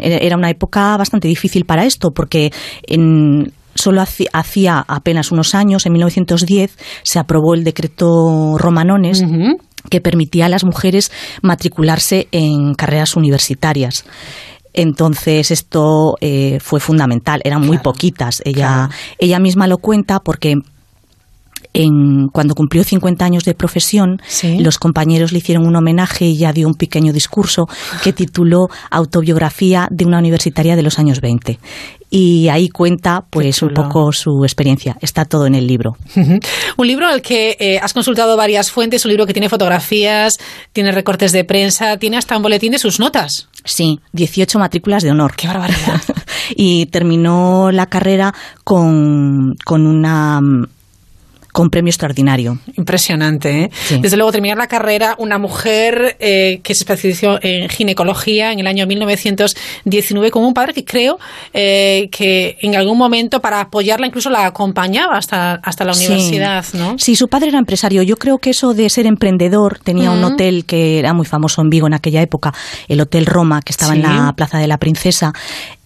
era 0.00 0.36
una 0.36 0.50
época 0.50 0.96
bastante 0.96 1.28
difícil 1.28 1.64
para 1.64 1.84
esto, 1.84 2.12
porque 2.12 2.52
en, 2.86 3.52
solo 3.74 4.02
hacía 4.32 4.84
apenas 4.86 5.32
unos 5.32 5.54
años, 5.54 5.86
en 5.86 5.92
1910, 5.92 6.76
se 7.02 7.18
aprobó 7.18 7.54
el 7.54 7.64
decreto 7.64 8.56
Romanones, 8.58 9.24
que 9.90 10.00
permitía 10.00 10.46
a 10.46 10.48
las 10.48 10.64
mujeres 10.64 11.12
matricularse 11.42 12.28
en 12.32 12.74
carreras 12.74 13.16
universitarias. 13.16 14.04
Entonces 14.72 15.50
esto 15.50 16.16
eh, 16.20 16.58
fue 16.60 16.80
fundamental, 16.80 17.40
eran 17.44 17.64
muy 17.64 17.78
poquitas. 17.78 18.42
Ella, 18.44 18.90
ella 19.18 19.38
misma 19.38 19.66
lo 19.66 19.78
cuenta 19.78 20.20
porque 20.20 20.56
en, 21.76 22.28
cuando 22.28 22.54
cumplió 22.54 22.82
50 22.82 23.24
años 23.24 23.44
de 23.44 23.54
profesión, 23.54 24.20
los 24.58 24.78
compañeros 24.78 25.32
le 25.32 25.38
hicieron 25.38 25.66
un 25.66 25.76
homenaje 25.76 26.24
y 26.24 26.36
ella 26.36 26.52
dio 26.52 26.66
un 26.66 26.74
pequeño 26.74 27.12
discurso 27.12 27.68
que 28.02 28.12
tituló 28.12 28.70
Autobiografía 28.90 29.86
de 29.90 30.06
una 30.06 30.18
universitaria 30.18 30.74
de 30.74 30.82
los 30.82 30.98
años 30.98 31.20
20 31.20 31.58
y 32.08 32.48
ahí 32.48 32.68
cuenta 32.68 33.26
pues 33.28 33.62
un 33.62 33.74
poco 33.74 34.12
su 34.12 34.44
experiencia. 34.44 34.96
Está 35.00 35.24
todo 35.24 35.46
en 35.46 35.54
el 35.54 35.66
libro. 35.66 35.96
un 36.76 36.86
libro 36.86 37.06
al 37.08 37.20
que 37.20 37.56
eh, 37.58 37.78
has 37.78 37.92
consultado 37.92 38.36
varias 38.36 38.70
fuentes, 38.70 39.04
un 39.04 39.10
libro 39.10 39.26
que 39.26 39.32
tiene 39.32 39.48
fotografías, 39.48 40.38
tiene 40.72 40.92
recortes 40.92 41.32
de 41.32 41.44
prensa, 41.44 41.98
tiene 41.98 42.16
hasta 42.16 42.36
un 42.36 42.42
boletín 42.42 42.72
de 42.72 42.78
sus 42.78 43.00
notas. 43.00 43.48
Sí, 43.64 44.00
18 44.12 44.58
matrículas 44.58 45.02
de 45.02 45.10
honor. 45.10 45.34
¡Qué 45.36 45.46
barbaridad! 45.46 46.00
y 46.56 46.86
terminó 46.86 47.70
la 47.72 47.86
carrera 47.86 48.32
con, 48.64 49.56
con 49.64 49.86
una 49.86 50.40
con 51.56 51.70
premio 51.70 51.88
extraordinario. 51.88 52.58
Impresionante. 52.76 53.62
¿eh? 53.62 53.70
Desde 54.02 54.18
luego, 54.18 54.30
terminar 54.30 54.58
la 54.58 54.66
carrera, 54.66 55.14
una 55.18 55.38
mujer 55.38 56.14
eh, 56.20 56.60
que 56.62 56.74
se 56.74 56.82
especializó 56.82 57.38
en 57.40 57.70
ginecología 57.70 58.52
en 58.52 58.58
el 58.58 58.66
año 58.66 58.86
1919 58.86 60.30
con 60.30 60.44
un 60.44 60.52
padre 60.52 60.74
que 60.74 60.84
creo 60.84 61.18
eh, 61.54 62.10
que 62.12 62.58
en 62.60 62.76
algún 62.76 62.98
momento 62.98 63.40
para 63.40 63.62
apoyarla 63.62 64.06
incluso 64.06 64.28
la 64.28 64.44
acompañaba 64.44 65.16
hasta, 65.16 65.54
hasta 65.54 65.86
la 65.86 65.94
universidad. 65.94 66.62
¿no? 66.74 66.98
Sí, 66.98 67.16
su 67.16 67.28
padre 67.28 67.48
era 67.48 67.58
empresario. 67.58 68.02
Yo 68.02 68.18
creo 68.18 68.36
que 68.36 68.50
eso 68.50 68.74
de 68.74 68.90
ser 68.90 69.06
emprendedor, 69.06 69.78
tenía 69.78 70.10
un 70.10 70.22
hotel 70.24 70.66
que 70.66 70.98
era 70.98 71.14
muy 71.14 71.24
famoso 71.24 71.62
en 71.62 71.70
Vigo 71.70 71.86
en 71.86 71.94
aquella 71.94 72.20
época, 72.20 72.52
el 72.86 73.00
Hotel 73.00 73.24
Roma, 73.24 73.62
que 73.62 73.72
estaba 73.72 73.94
en 73.94 74.02
la 74.02 74.34
Plaza 74.36 74.58
de 74.58 74.66
la 74.66 74.76
Princesa. 74.76 75.32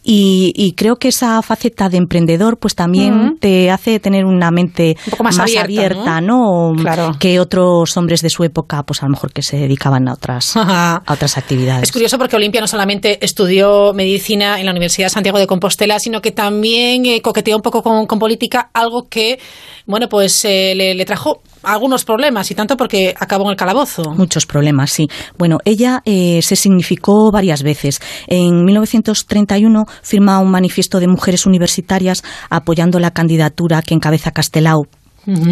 Y, 0.03 0.75
creo 0.77 0.97
que 0.97 1.09
esa 1.09 1.43
faceta 1.43 1.89
de 1.89 1.99
emprendedor 1.99 2.59
pues 2.59 2.75
también 2.75 3.37
te 3.39 3.71
hace 3.71 4.01
tener 4.01 4.25
una 4.25 4.51
mente 4.51 4.97
más, 5.23 5.39
abierta, 5.39 6.21
¿no? 6.21 6.73
Que 7.19 7.39
otros 7.39 7.97
hombres 7.97 8.23
de 8.23 8.31
su 8.31 8.45
época, 8.45 8.83
pues 8.83 9.03
a 9.03 9.07
lo 9.07 9.11
mejor 9.11 9.33
que 9.33 9.43
se 9.43 9.59
dedicaban 9.59 10.09
a 10.09 10.15
otras, 10.15 10.53
a 10.57 11.03
otras 11.07 11.37
actividades. 11.37 11.83
Es 11.83 11.93
curioso 11.93 12.19
porque 12.19 12.37
Olimpia 12.37 12.61
no 12.61 12.67
solamente 12.67 13.25
estudió 13.25 13.93
medicina 13.93 14.59
en 14.59 14.67
la 14.67 14.73
Universidad 14.73 15.07
de 15.07 15.11
Santiago 15.11 15.39
de 15.39 15.47
Compostela, 15.47 15.99
sino 15.99 16.21
que 16.21 16.31
también 16.31 17.05
eh, 17.05 17.21
coqueteó 17.21 17.57
un 17.57 17.63
poco 17.63 17.83
con, 17.83 18.19
política, 18.19 18.71
algo 18.73 19.09
que, 19.09 19.39
bueno, 19.87 20.09
pues 20.09 20.45
eh, 20.45 20.75
le, 20.75 21.05
trajo 21.05 21.43
algunos 21.63 22.05
problemas 22.05 22.51
y 22.51 22.55
tanto 22.55 22.77
porque 22.77 23.15
acabó 23.19 23.45
en 23.45 23.51
el 23.51 23.57
calabozo. 23.57 24.15
Muchos 24.17 24.47
problemas, 24.47 24.91
sí. 24.91 25.09
Bueno, 25.39 25.59
ella 25.65 26.03
eh, 26.05 26.41
se 26.43 26.57
significó 26.57 27.31
varias 27.31 27.63
veces. 27.63 28.01
En 28.27 28.65
1931 28.65 29.85
firma 30.03 30.39
un 30.39 30.51
manifiesto 30.51 31.01
de 31.01 31.09
mujeres 31.09 31.47
universitarias 31.47 32.23
apoyando 32.49 32.99
la 32.99 33.11
candidatura 33.11 33.83
que 33.83 33.95
encabeza 33.95 34.31
Castelao 34.31 34.87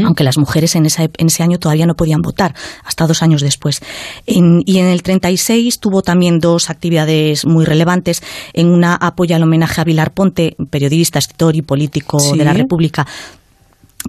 aunque 0.05 0.25
las 0.25 0.39
mujeres 0.39 0.75
en, 0.77 0.87
en, 0.87 1.27
ese 1.27 1.43
año 1.43 1.59
todavía 1.59 1.87
no 1.87 1.95
podían 1.95 2.21
votar, 2.21 2.55
hasta 2.85 3.07
dos 3.07 3.23
años 3.23 3.43
después. 3.43 3.81
y 4.27 4.79
en 4.79 4.87
el 4.87 5.03
36 5.03 5.79
tuvo 5.81 6.03
también 6.03 6.39
dos 6.39 6.71
actividades 6.71 7.47
muy 7.47 7.65
relevantes. 7.65 8.23
En 8.55 8.69
una 8.69 8.95
apoya 8.95 9.37
el 9.37 9.43
homenaje 9.43 9.81
a 9.81 9.85
Vilar 9.85 10.13
Ponte, 10.13 10.57
periodista, 10.71 11.19
escritor 11.19 11.55
y 11.57 11.63
político 11.63 12.19
de 12.35 12.45
la 12.45 12.53
República, 12.53 13.07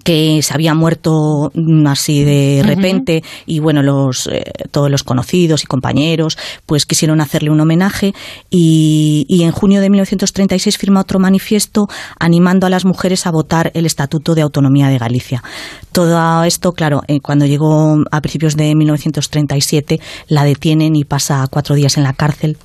que 0.04 0.42
se 0.44 0.54
había 0.54 0.74
muerto 0.74 1.52
así 1.88 2.24
de 2.24 2.62
repente 2.64 3.24
y 3.46 3.60
bueno 3.60 3.82
los 3.82 4.28
eh, 4.28 4.44
todos 4.72 4.90
los 4.90 5.04
conocidos 5.04 5.64
y 5.64 5.68
compañeros 5.68 6.38
pues 6.66 6.86
quisieron 6.86 7.22
hacerle 7.22 7.50
un 7.50 7.60
homenaje 7.60 8.14
y, 8.50 9.26
en 9.42 9.52
junio 9.52 9.82
de 9.82 9.90
1936 9.90 10.78
firma 10.78 11.02
otro 11.02 11.20
manifiesto 11.20 11.88
animando 12.20 12.68
a 12.68 12.70
las 12.70 12.86
mujeres 12.86 13.26
a 13.26 13.32
votar 13.32 13.72
el 13.74 13.86
Estatuto 13.86 14.36
de 14.36 14.42
Autonomía 14.42 14.90
de 14.90 14.98
Galicia. 14.98 15.44
Todo 15.92 16.44
esto 16.44 16.74
claro 16.74 17.02
eh, 17.08 17.20
cuando 17.20 17.46
llegó 17.46 17.98
a 18.12 18.22
principios 18.22 18.56
de 18.56 18.76
1937 18.76 20.00
la 20.28 20.44
detienen 20.44 20.96
y 20.96 21.04
pasa 21.04 21.48
cuatro 21.50 21.76
días 21.76 21.98
en 21.98 22.04
la 22.04 22.14
cárcel 22.14 22.58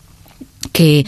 que 0.73 1.07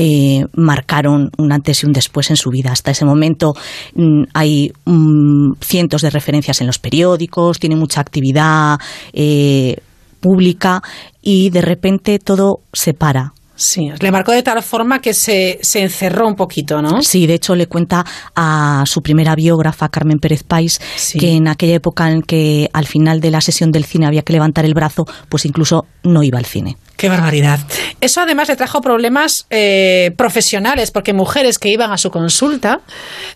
eh, 0.00 0.46
marcaron 0.54 1.32
un 1.38 1.50
antes 1.50 1.82
y 1.82 1.86
un 1.86 1.92
después 1.92 2.30
en 2.30 2.36
su 2.36 2.50
vida. 2.50 2.70
Hasta 2.70 2.92
ese 2.92 3.04
momento 3.04 3.54
mm, 3.96 4.22
hay 4.32 4.70
mm, 4.84 5.54
cientos 5.60 6.02
de 6.02 6.10
referencias 6.10 6.60
en 6.60 6.68
los 6.68 6.78
periódicos, 6.78 7.58
tiene 7.58 7.74
mucha 7.74 8.00
actividad 8.00 8.78
eh, 9.12 9.76
pública 10.20 10.82
y 11.20 11.50
de 11.50 11.62
repente 11.62 12.20
todo 12.20 12.60
se 12.72 12.94
para. 12.94 13.32
Sí, 13.56 13.90
le 13.98 14.12
marcó 14.12 14.30
de 14.30 14.44
tal 14.44 14.62
forma 14.62 15.00
que 15.00 15.12
se, 15.12 15.58
se, 15.62 15.82
encerró 15.82 16.28
un 16.28 16.36
poquito, 16.36 16.80
¿no? 16.80 17.02
Sí, 17.02 17.26
de 17.26 17.34
hecho 17.34 17.56
le 17.56 17.66
cuenta 17.66 18.06
a 18.36 18.84
su 18.86 19.00
primera 19.00 19.34
biógrafa, 19.34 19.88
Carmen 19.88 20.20
Pérez 20.20 20.44
Pais, 20.44 20.80
que 21.18 21.32
en 21.32 21.48
aquella 21.48 21.74
época 21.74 22.08
en 22.08 22.22
que 22.22 22.70
al 22.72 22.86
final 22.86 23.20
de 23.20 23.32
la 23.32 23.40
sesión 23.40 23.72
del 23.72 23.84
cine 23.84 24.06
había 24.06 24.22
que 24.22 24.32
levantar 24.32 24.64
el 24.64 24.74
brazo, 24.74 25.06
pues 25.28 25.44
incluso 25.44 25.86
no 26.04 26.22
iba 26.22 26.38
al 26.38 26.46
cine. 26.46 26.76
Qué 26.98 27.08
barbaridad. 27.08 27.60
Eso 28.00 28.20
además 28.20 28.48
le 28.48 28.56
trajo 28.56 28.80
problemas 28.80 29.46
eh, 29.50 30.10
profesionales, 30.16 30.90
porque 30.90 31.12
mujeres 31.12 31.60
que 31.60 31.68
iban 31.68 31.92
a 31.92 31.96
su 31.96 32.10
consulta 32.10 32.80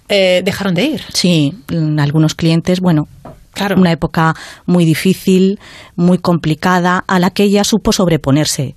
eh, 0.08 0.42
dejaron 0.44 0.74
de 0.74 0.84
ir. 0.84 1.02
Sí, 1.14 1.54
algunos 1.96 2.34
clientes, 2.34 2.80
bueno, 2.80 3.06
Claro. 3.54 3.76
Una 3.78 3.92
época 3.92 4.34
muy 4.64 4.86
difícil, 4.86 5.60
muy 5.94 6.16
complicada, 6.16 7.04
a 7.06 7.18
la 7.18 7.28
que 7.28 7.42
ella 7.42 7.64
supo 7.64 7.92
sobreponerse. 7.92 8.76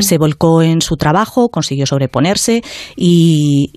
Se 0.00 0.16
volcó 0.16 0.62
en 0.62 0.80
su 0.80 0.96
trabajo, 0.96 1.48
consiguió 1.48 1.86
sobreponerse 1.86 2.62
y, 2.96 3.72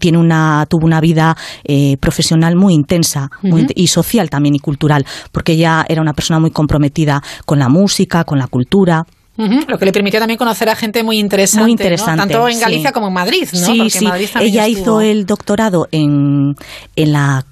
tiene 0.00 0.18
una, 0.18 0.64
tuvo 0.68 0.86
una 0.86 1.00
vida 1.00 1.36
eh, 1.64 1.96
profesional 1.98 2.56
muy 2.56 2.72
intensa 2.72 3.30
y 3.74 3.88
social 3.88 4.30
también 4.30 4.54
y 4.54 4.58
cultural, 4.58 5.04
porque 5.30 5.52
ella 5.52 5.84
era 5.88 6.00
una 6.00 6.14
persona 6.14 6.40
muy 6.40 6.50
comprometida 6.50 7.22
con 7.44 7.58
la 7.58 7.68
música, 7.68 8.24
con 8.24 8.38
la 8.38 8.46
cultura. 8.46 9.04
Lo 9.38 9.78
que 9.78 9.84
le 9.84 9.92
permitió 9.92 10.18
también 10.18 10.36
conocer 10.36 10.68
a 10.68 10.74
gente 10.74 11.04
muy 11.04 11.18
interesante, 11.18 11.62
muy 11.62 11.70
interesante 11.70 12.22
tanto 12.22 12.48
en 12.48 12.58
Galicia 12.58 12.90
como 12.90 13.06
en 13.06 13.14
Madrid. 13.14 13.48
¿no? 13.52 13.58
Sí, 13.58 13.88
sí. 13.88 14.08
Ella 14.40 14.66
hizo 14.66 15.00
el 15.00 15.26
doctorado 15.26 15.86
en, 15.92 16.56
en 16.96 17.12
la 17.12 17.46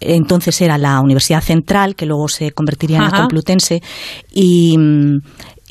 entonces 0.00 0.60
era 0.60 0.78
la 0.78 1.00
Universidad 1.00 1.42
Central, 1.42 1.96
que 1.96 2.06
luego 2.06 2.28
se 2.28 2.52
convertiría 2.52 2.98
en 2.98 3.04
la 3.04 3.10
Complutense, 3.10 3.82
y, 4.32 4.76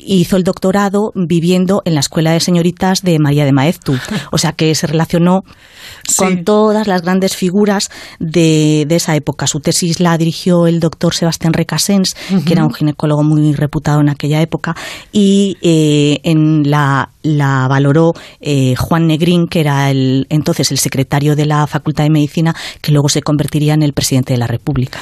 hizo 0.06 0.36
el 0.36 0.44
doctorado 0.44 1.12
viviendo 1.14 1.82
en 1.84 1.94
la 1.94 2.00
Escuela 2.00 2.32
de 2.32 2.40
Señoritas 2.40 3.02
de 3.02 3.18
María 3.18 3.44
de 3.44 3.52
Maeztu. 3.52 3.98
O 4.30 4.38
sea 4.38 4.52
que 4.52 4.74
se 4.74 4.86
relacionó 4.86 5.44
con 6.16 6.44
todas 6.44 6.86
las 6.86 7.02
grandes 7.02 7.36
figuras 7.36 7.90
de, 8.18 8.84
de, 8.86 8.96
esa 8.96 9.14
época. 9.14 9.46
Su 9.46 9.60
tesis 9.60 10.00
la 10.00 10.18
dirigió 10.18 10.66
el 10.66 10.80
doctor 10.80 11.14
Sebastián 11.14 11.52
Recasens, 11.52 12.16
que 12.44 12.52
era 12.52 12.64
un 12.64 12.74
ginecólogo 12.74 13.22
muy 13.22 13.54
reputado 13.54 14.00
en 14.00 14.08
aquella 14.08 14.40
época, 14.40 14.76
y 15.12 15.56
eh, 15.62 16.20
en 16.24 16.70
la, 16.70 17.10
la 17.22 17.66
valoró 17.68 18.14
eh, 18.40 18.74
Juan 18.76 19.06
Negrín, 19.06 19.46
que 19.46 19.60
era 19.60 19.90
el, 19.90 20.26
entonces 20.28 20.70
el 20.70 20.78
secretario 20.78 21.36
de 21.36 21.46
la 21.46 21.66
Facultad 21.66 22.04
de 22.04 22.10
Medicina, 22.10 22.54
que 22.80 22.92
luego 22.92 23.08
se 23.08 23.22
convertiría 23.22 23.74
en 23.74 23.82
el 23.82 23.92
presidente 23.92 24.32
de 24.32 24.38
la 24.38 24.46
República. 24.46 24.98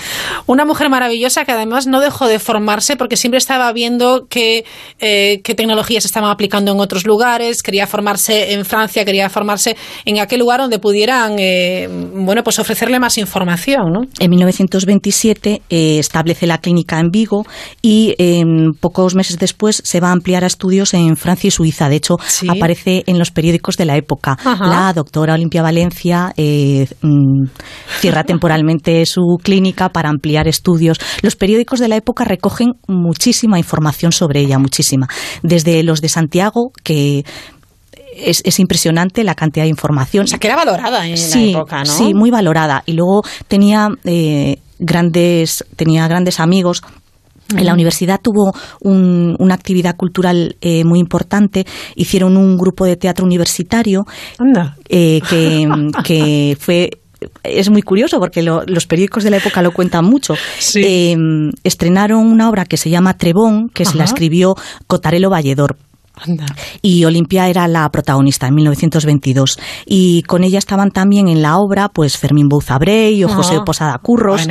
Una 0.46 0.64
mujer 0.64 0.90
maravillosa 0.90 1.44
que 1.44 1.52
además 1.52 1.86
no 1.86 2.00
dejó 2.00 2.26
de 2.26 2.38
formarse 2.38 2.96
porque 2.96 3.16
siempre 3.16 3.38
estaba 3.38 3.72
viendo 3.72 4.26
que 4.28 4.64
eh, 4.98 5.40
qué 5.42 5.54
tecnologías 5.54 6.04
estaban 6.04 6.30
aplicando 6.30 6.72
en 6.72 6.80
otros 6.80 7.06
lugares, 7.06 7.62
quería 7.62 7.86
formarse 7.86 8.52
en 8.52 8.64
Francia, 8.64 9.04
quería 9.04 9.28
formarse 9.28 9.76
en 10.04 10.18
aquel 10.18 10.40
lugar 10.40 10.60
donde 10.60 10.78
pudieran, 10.78 11.36
eh, 11.38 11.88
bueno, 12.14 12.42
pues 12.42 12.58
ofrecerle 12.58 12.98
más 12.98 13.18
información, 13.18 13.92
¿no? 13.92 14.00
En 14.18 14.30
1927 14.30 15.62
eh, 15.68 15.98
establece 15.98 16.46
la 16.46 16.58
clínica 16.58 16.98
en 16.98 17.10
Vigo 17.10 17.46
y 17.82 18.14
pocos 18.80 19.14
meses 19.14 19.38
después 19.38 19.82
se 19.84 20.00
va 20.00 20.08
a 20.08 20.12
ampliar 20.12 20.44
a 20.44 20.46
estudios 20.46 20.94
en 20.94 21.16
Francia 21.16 21.48
y 21.48 21.50
Suiza. 21.50 21.88
De 21.88 21.96
hecho, 21.96 22.16
aparece 22.48 23.04
en 23.06 23.18
los 23.18 23.30
periódicos 23.30 23.76
de 23.76 23.84
la 23.84 23.96
época. 23.96 24.36
La 24.44 24.92
doctora 24.94 25.34
Olimpia 25.34 25.62
Valencia 25.62 26.32
mm, 26.36 27.44
cierra 28.00 28.24
temporalmente 28.24 29.04
su 29.06 29.38
clínica 29.42 29.90
para 29.90 30.08
ampliar 30.08 30.48
estudios. 30.48 30.98
Los 31.22 31.36
periódicos 31.36 31.80
de 31.80 31.88
la 31.88 31.96
época 31.96 32.24
recogen 32.24 32.74
muchísima 32.86 33.58
información 33.58 34.12
sobre 34.12 34.40
ella, 34.40 34.58
muchísima. 34.58 34.79
Desde 35.42 35.82
los 35.82 36.00
de 36.00 36.08
Santiago, 36.08 36.72
que 36.82 37.24
es, 38.16 38.58
impresionante 38.58 39.24
la 39.24 39.34
cantidad 39.34 39.64
de 39.64 39.70
información. 39.70 40.24
O 40.24 40.26
sea, 40.26 40.38
que 40.38 40.48
era 40.48 40.56
valorada 40.56 41.06
en 41.06 41.14
la 41.14 41.40
época, 41.40 41.78
¿no? 41.84 41.92
Sí, 41.92 42.14
muy 42.14 42.30
valorada. 42.30 42.82
Y 42.86 42.92
luego 42.92 43.22
tenía 43.48 43.88
eh, 44.04 44.58
grandes, 44.78 45.64
tenía 45.76 46.06
grandes 46.08 46.40
amigos 46.40 46.82
en 47.56 47.66
la 47.66 47.72
universidad 47.72 48.20
tuvo 48.22 48.52
una 48.82 49.54
actividad 49.54 49.96
cultural 49.96 50.56
eh, 50.60 50.84
muy 50.84 51.00
importante. 51.00 51.66
Hicieron 51.96 52.36
un 52.36 52.56
grupo 52.56 52.84
de 52.84 52.96
teatro 52.96 53.24
universitario 53.24 54.04
eh, 54.88 55.20
que, 56.04 56.56
fue 56.58 56.90
es 57.42 57.70
muy 57.70 57.82
curioso 57.82 58.18
porque 58.18 58.42
los 58.42 58.86
periódicos 58.86 59.24
de 59.24 59.30
la 59.30 59.36
época 59.38 59.62
lo 59.62 59.72
cuentan 59.72 60.04
mucho. 60.04 60.34
estrenaron 61.64 62.26
una 62.26 62.48
obra 62.48 62.64
que 62.64 62.76
se 62.76 62.90
llama 62.90 63.16
Trebón, 63.16 63.68
que 63.68 63.84
se 63.84 63.96
la 63.96 64.04
escribió 64.04 64.54
Cotarelo 64.86 65.30
Valledor 65.30 65.76
y 66.82 67.04
Olimpia 67.04 67.48
era 67.48 67.68
la 67.68 67.88
protagonista 67.90 68.46
en 68.46 68.54
1922. 68.54 69.58
Y 69.86 70.22
con 70.24 70.44
ella 70.44 70.58
estaban 70.58 70.90
también 70.90 71.28
en 71.28 71.42
la 71.42 71.58
obra 71.58 71.88
pues 71.88 72.16
Fermín 72.16 72.48
Bouzabrey 72.48 73.22
o 73.24 73.28
José 73.28 73.60
Posada 73.64 73.98
Curros. 73.98 74.46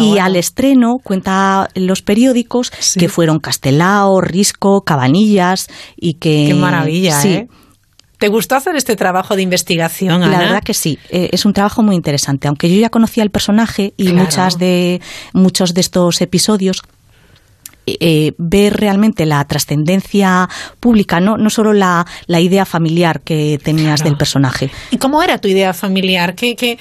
y 0.00 0.18
al 0.18 0.36
estreno 0.36 0.96
cuenta 1.02 1.68
en 1.74 1.86
los 1.86 2.02
periódicos 2.02 2.70
que 2.96 3.08
fueron 3.08 3.38
Castelao, 3.38 4.20
Risco, 4.20 4.82
Cabanillas 4.82 5.68
y 5.96 6.14
que... 6.14 6.46
Qué 6.48 6.54
maravilla, 6.54 7.22
¿eh? 7.24 7.48
¿Te 8.20 8.28
gustó 8.28 8.54
hacer 8.54 8.76
este 8.76 8.96
trabajo 8.96 9.34
de 9.34 9.40
investigación, 9.40 10.22
Ana? 10.22 10.28
La 10.28 10.38
verdad 10.40 10.62
que 10.62 10.74
sí, 10.74 10.98
eh, 11.08 11.30
es 11.32 11.46
un 11.46 11.54
trabajo 11.54 11.82
muy 11.82 11.96
interesante. 11.96 12.48
Aunque 12.48 12.68
yo 12.68 12.78
ya 12.78 12.90
conocía 12.90 13.22
el 13.22 13.30
personaje 13.30 13.94
y 13.96 14.12
muchas 14.12 14.58
de, 14.58 15.00
muchos 15.32 15.72
de 15.72 15.80
estos 15.80 16.20
episodios 16.20 16.82
eh, 17.86 18.32
ver 18.38 18.76
realmente 18.76 19.26
la 19.26 19.44
trascendencia 19.44 20.48
pública, 20.80 21.20
no, 21.20 21.36
no 21.36 21.50
solo 21.50 21.72
la, 21.72 22.06
la 22.26 22.40
idea 22.40 22.64
familiar 22.64 23.20
que 23.20 23.58
tenías 23.62 24.04
del 24.04 24.16
personaje. 24.16 24.70
¿Y 24.90 24.98
cómo 24.98 25.22
era 25.22 25.38
tu 25.38 25.48
idea 25.48 25.72
familiar? 25.72 26.34
¿Qué, 26.34 26.56
qué, 26.56 26.78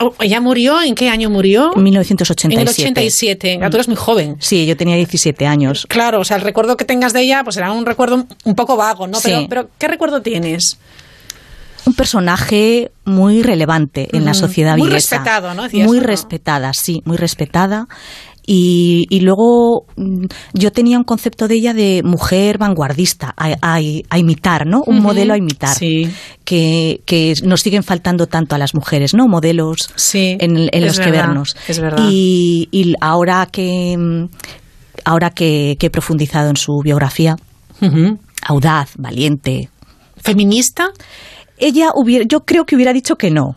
oh, 0.00 0.14
¿Ella 0.20 0.40
murió? 0.40 0.82
¿En 0.82 0.94
qué 0.94 1.08
año 1.08 1.30
murió? 1.30 1.72
En 1.76 1.82
1987. 1.82 2.54
En 2.54 2.60
el 2.60 2.68
87. 2.68 3.58
Tú 3.70 3.76
eres 3.76 3.88
muy 3.88 3.96
joven. 3.96 4.36
Sí, 4.40 4.66
yo 4.66 4.76
tenía 4.76 4.96
17 4.96 5.46
años. 5.46 5.86
Claro, 5.88 6.20
o 6.20 6.24
sea, 6.24 6.36
el 6.36 6.42
recuerdo 6.42 6.76
que 6.76 6.84
tengas 6.84 7.12
de 7.12 7.22
ella 7.22 7.42
pues 7.44 7.56
era 7.56 7.70
un 7.72 7.86
recuerdo 7.86 8.26
un 8.44 8.54
poco 8.54 8.76
vago, 8.76 9.06
¿no? 9.06 9.18
Pero, 9.22 9.46
pero 9.48 9.68
¿qué 9.78 9.88
recuerdo 9.88 10.22
tienes? 10.22 10.78
un 11.86 11.94
personaje 11.94 12.92
muy 13.04 13.42
relevante 13.42 14.08
en 14.12 14.24
la 14.24 14.34
sociedad 14.34 14.76
Muy 14.76 14.88
respetado, 14.88 15.54
¿no? 15.54 15.68
muy 15.84 16.00
respetada, 16.00 16.72
sí, 16.72 17.02
muy 17.04 17.16
respetada. 17.16 17.88
Y, 18.46 19.06
y, 19.08 19.20
luego 19.20 19.86
mm, 19.96 20.26
yo 20.52 20.70
tenía 20.70 20.98
un 20.98 21.04
concepto 21.04 21.48
de 21.48 21.54
ella 21.54 21.72
de 21.72 22.02
mujer 22.04 22.58
vanguardista, 22.58 23.34
a, 23.36 23.80
imitar, 24.18 24.66
¿no? 24.66 24.82
Un 24.86 25.00
modelo 25.00 25.34
a 25.34 25.38
imitar. 25.38 25.76
Que, 25.78 27.00
que, 27.06 27.34
nos 27.42 27.62
siguen 27.62 27.82
faltando 27.82 28.26
tanto 28.26 28.54
a 28.54 28.58
las 28.58 28.74
mujeres, 28.74 29.14
¿no? 29.14 29.28
Modelos 29.28 29.88
en, 30.12 30.68
los 30.84 31.00
que 31.00 31.10
vernos. 31.10 31.56
Es 31.68 31.80
verdad. 31.80 32.06
Y, 32.10 32.68
y 32.70 32.94
ahora 33.00 33.48
que 33.50 33.96
mm, 33.96 34.24
ahora 35.04 35.30
que, 35.30 35.76
he 35.78 35.90
profundizado 35.90 36.50
en 36.50 36.56
su 36.56 36.80
biografía, 36.82 37.36
audaz, 38.42 38.92
valiente. 38.96 39.68
¿Feminista? 40.16 40.90
Ella 41.58 41.90
hubiera, 41.94 42.24
yo 42.26 42.40
creo 42.40 42.64
que 42.64 42.76
hubiera 42.76 42.92
dicho 42.92 43.16
que 43.16 43.30
no. 43.30 43.56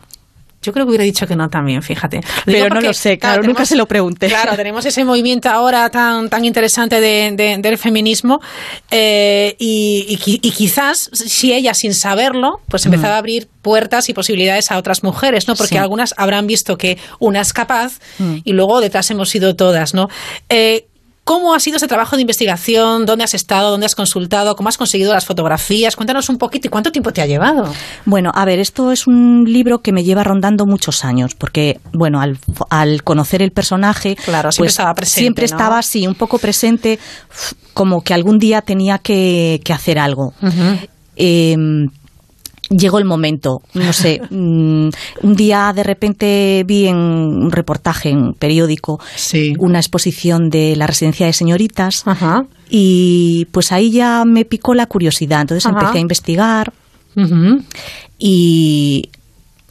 Yo 0.68 0.72
creo 0.74 0.84
que 0.84 0.90
hubiera 0.90 1.04
dicho 1.04 1.26
que 1.26 1.34
no 1.34 1.48
también, 1.48 1.82
fíjate. 1.82 2.20
Pero 2.44 2.68
no 2.68 2.82
lo 2.82 2.92
sé, 2.92 3.16
claro, 3.18 3.42
nunca 3.42 3.64
se 3.64 3.74
lo 3.74 3.88
pregunté. 3.88 4.28
Claro, 4.28 4.54
tenemos 4.54 4.84
ese 4.84 5.02
movimiento 5.02 5.48
ahora 5.48 5.88
tan, 5.88 6.28
tan 6.28 6.44
interesante 6.44 7.00
del 7.00 7.78
feminismo 7.78 8.42
eh, 8.90 9.56
y, 9.58 10.18
quizás 10.54 11.08
si 11.14 11.54
ella 11.54 11.72
sin 11.72 11.94
saberlo, 11.94 12.60
pues 12.68 12.84
mm. 12.84 12.88
empezaba 12.88 13.14
a 13.14 13.18
abrir 13.18 13.48
puertas 13.62 14.10
y 14.10 14.12
posibilidades 14.12 14.70
a 14.70 14.76
otras 14.76 15.02
mujeres, 15.02 15.48
¿no? 15.48 15.56
Porque 15.56 15.78
algunas 15.78 16.12
habrán 16.18 16.46
visto 16.46 16.76
que 16.76 16.98
una 17.18 17.40
es 17.40 17.54
capaz 17.54 17.94
mm. 18.18 18.36
y 18.44 18.52
luego 18.52 18.82
detrás 18.82 19.10
hemos 19.10 19.30
sido 19.30 19.56
todas, 19.56 19.94
¿no? 19.94 20.10
Eh, 20.50 20.84
¿Cómo 21.28 21.52
ha 21.52 21.60
sido 21.60 21.76
ese 21.76 21.86
trabajo 21.86 22.16
de 22.16 22.22
investigación? 22.22 23.04
¿Dónde 23.04 23.22
has 23.22 23.34
estado? 23.34 23.70
¿Dónde 23.70 23.84
has 23.84 23.94
consultado? 23.94 24.56
¿Cómo 24.56 24.70
has 24.70 24.78
conseguido 24.78 25.12
las 25.12 25.26
fotografías? 25.26 25.94
Cuéntanos 25.94 26.30
un 26.30 26.38
poquito 26.38 26.68
y 26.68 26.70
cuánto 26.70 26.90
tiempo 26.90 27.12
te 27.12 27.20
ha 27.20 27.26
llevado. 27.26 27.70
Bueno, 28.06 28.32
a 28.34 28.46
ver, 28.46 28.58
esto 28.60 28.92
es 28.92 29.06
un 29.06 29.44
libro 29.44 29.80
que 29.80 29.92
me 29.92 30.04
lleva 30.04 30.24
rondando 30.24 30.64
muchos 30.64 31.04
años, 31.04 31.34
porque, 31.34 31.80
bueno, 31.92 32.22
al, 32.22 33.02
conocer 33.02 33.42
el 33.42 33.50
personaje, 33.50 34.16
claro, 34.16 34.50
siempre 34.50 34.68
pues, 34.68 34.72
estaba 34.72 34.94
presente. 34.94 35.20
Siempre 35.20 35.44
estaba 35.44 35.78
así, 35.78 36.06
un 36.06 36.14
poco 36.14 36.38
presente, 36.38 36.98
como 37.74 38.00
que 38.00 38.14
algún 38.14 38.38
día 38.38 38.62
tenía 38.62 38.96
que, 38.96 39.60
hacer 39.68 39.98
algo 39.98 40.32
llegó 42.70 42.98
el 42.98 43.04
momento, 43.04 43.62
no 43.74 43.92
sé, 43.92 44.20
mm, 44.30 44.88
un 45.22 45.34
día 45.34 45.72
de 45.74 45.82
repente 45.82 46.64
vi 46.66 46.86
en 46.86 46.96
un 46.96 47.50
reportaje 47.50 48.10
en 48.10 48.34
periódico 48.34 49.00
una 49.58 49.78
exposición 49.78 50.48
de 50.48 50.76
la 50.76 50.86
residencia 50.86 51.26
de 51.26 51.32
señoritas 51.32 52.04
y 52.70 53.46
pues 53.52 53.72
ahí 53.72 53.90
ya 53.90 54.24
me 54.26 54.44
picó 54.44 54.74
la 54.74 54.86
curiosidad, 54.86 55.42
entonces 55.42 55.70
empecé 55.70 55.98
a 55.98 56.00
investigar 56.00 56.72
y 58.18 59.10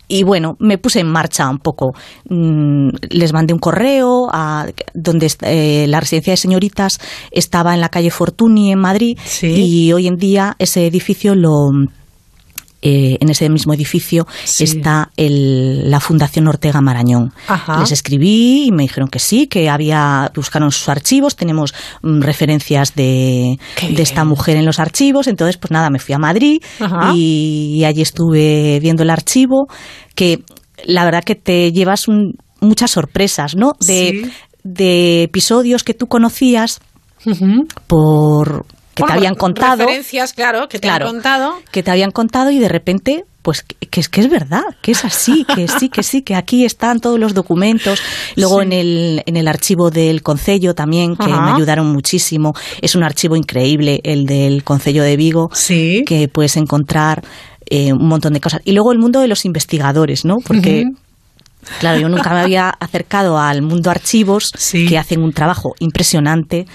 y 0.09 0.23
bueno, 0.23 0.55
me 0.59 0.77
puse 0.77 1.01
en 1.01 1.07
marcha 1.07 1.49
un 1.49 1.59
poco. 1.59 1.93
Mm, 2.29 2.89
les 3.09 3.33
mandé 3.33 3.53
un 3.53 3.59
correo 3.59 4.29
a 4.31 4.65
donde 4.93 5.29
eh, 5.41 5.85
la 5.87 5.99
residencia 5.99 6.31
de 6.31 6.37
señoritas 6.37 6.99
estaba 7.31 7.73
en 7.73 7.81
la 7.81 7.89
calle 7.89 8.09
Fortuny 8.09 8.71
en 8.71 8.79
Madrid 8.79 9.17
y 9.41 9.91
hoy 9.91 10.07
en 10.07 10.15
día 10.15 10.55
ese 10.59 10.87
edificio 10.87 11.35
lo 11.35 11.71
eh, 12.89 13.17
en 13.19 13.29
ese 13.29 13.49
mismo 13.49 13.73
edificio 13.73 14.25
está 14.59 15.11
el, 15.17 15.91
la 15.91 15.99
Fundación 15.99 16.47
Ortega 16.47 16.79
Marañón. 16.79 17.33
Les 17.79 17.91
escribí 17.91 18.67
y 18.67 18.71
me 18.71 18.83
dijeron 18.83 19.09
que 19.09 19.19
sí, 19.19 19.47
que 19.47 19.69
había 19.69 20.31
buscaron 20.33 20.71
sus 20.71 20.87
archivos, 20.87 21.35
tenemos 21.35 21.73
mm, 22.01 22.21
referencias 22.21 22.95
de, 22.95 23.59
de, 23.81 24.01
esta 24.01 24.23
mujer 24.23 24.55
en 24.55 24.65
los 24.65 24.79
archivos, 24.79 25.27
entonces 25.27 25.57
pues 25.57 25.71
nada, 25.71 25.89
me 25.89 25.99
fui 25.99 26.15
a 26.15 26.17
Madrid 26.17 26.59
y, 27.13 27.83
allí 27.83 28.03
estuve 28.03 28.79
viendo 28.79 29.03
el 29.03 29.09
archivo, 29.09 29.67
que 30.15 30.43
la 30.85 31.03
verdad 31.03 31.25
que 31.25 31.35
te 31.35 31.73
llevas 31.73 32.05
muchas 32.61 32.91
sorpresas, 32.91 33.57
¿no? 33.57 33.73
De, 33.85 34.31
de 34.63 35.23
episodios 35.23 35.83
que 35.83 35.93
tú 35.93 36.07
conocías 36.07 36.79
por 37.87 38.65
que 38.97 39.03
te 39.03 39.13
habían 39.13 39.35
contado. 39.35 39.85
Referencias, 39.85 40.33
claro, 40.33 40.67
que 40.67 40.79
te 40.79 40.89
habían 40.89 41.13
contado. 41.13 41.55
Que 41.71 41.83
te 41.83 41.91
habían 41.91 42.11
contado 42.11 42.51
y 42.51 42.59
de 42.59 42.69
repente 42.69 43.23
pues 43.41 43.63
que, 43.63 44.01
es 44.01 44.09
que 44.09 44.19
es 44.19 44.29
verdad, 44.29 44.63
que 44.81 44.91
es 44.91 45.05
así, 45.05 45.45
que 45.55 45.69
sí, 45.69 45.87
que 45.87 46.03
sí, 46.03 46.21
que 46.21 46.35
aquí 46.35 46.65
están 46.65 46.99
todos 46.99 47.17
los 47.17 47.33
documentos. 47.33 48.01
Luego 48.35 48.61
en, 48.61 48.73
el, 48.73 49.23
en 49.25 49.37
el 49.37 49.47
archivo 49.47 49.89
del 49.89 50.21
Concello 50.21 50.73
también, 50.73 51.15
que 51.15 51.27
me 51.27 51.51
ayudaron 51.51 51.87
muchísimo. 51.87 52.51
Es 52.81 52.95
un 52.95 53.03
archivo 53.03 53.37
increíble, 53.37 54.01
el 54.03 54.25
del 54.25 54.65
Concello 54.65 55.01
de 55.01 55.15
Vigo, 55.15 55.49
que 55.69 56.29
puedes 56.29 56.57
encontrar 56.57 57.23
eh, 57.69 57.93
un 57.93 58.09
montón 58.09 58.33
de 58.33 58.41
cosas. 58.41 58.59
Y 58.65 58.73
luego 58.73 58.91
el 58.91 58.99
mundo 58.99 59.21
de 59.21 59.29
los 59.29 59.45
investigadores, 59.45 60.25
¿no? 60.25 60.39
Porque 60.45 60.83
Claro, 61.79 61.99
yo 61.99 62.09
nunca 62.09 62.29
me 62.33 62.39
había 62.41 62.69
acercado 62.69 63.37
al 63.37 63.61
mundo 63.61 63.91
archivos, 63.91 64.51
que 64.71 64.97
hacen 64.97 65.21
un 65.21 65.33
trabajo 65.33 65.73
impresionante, 65.79 66.65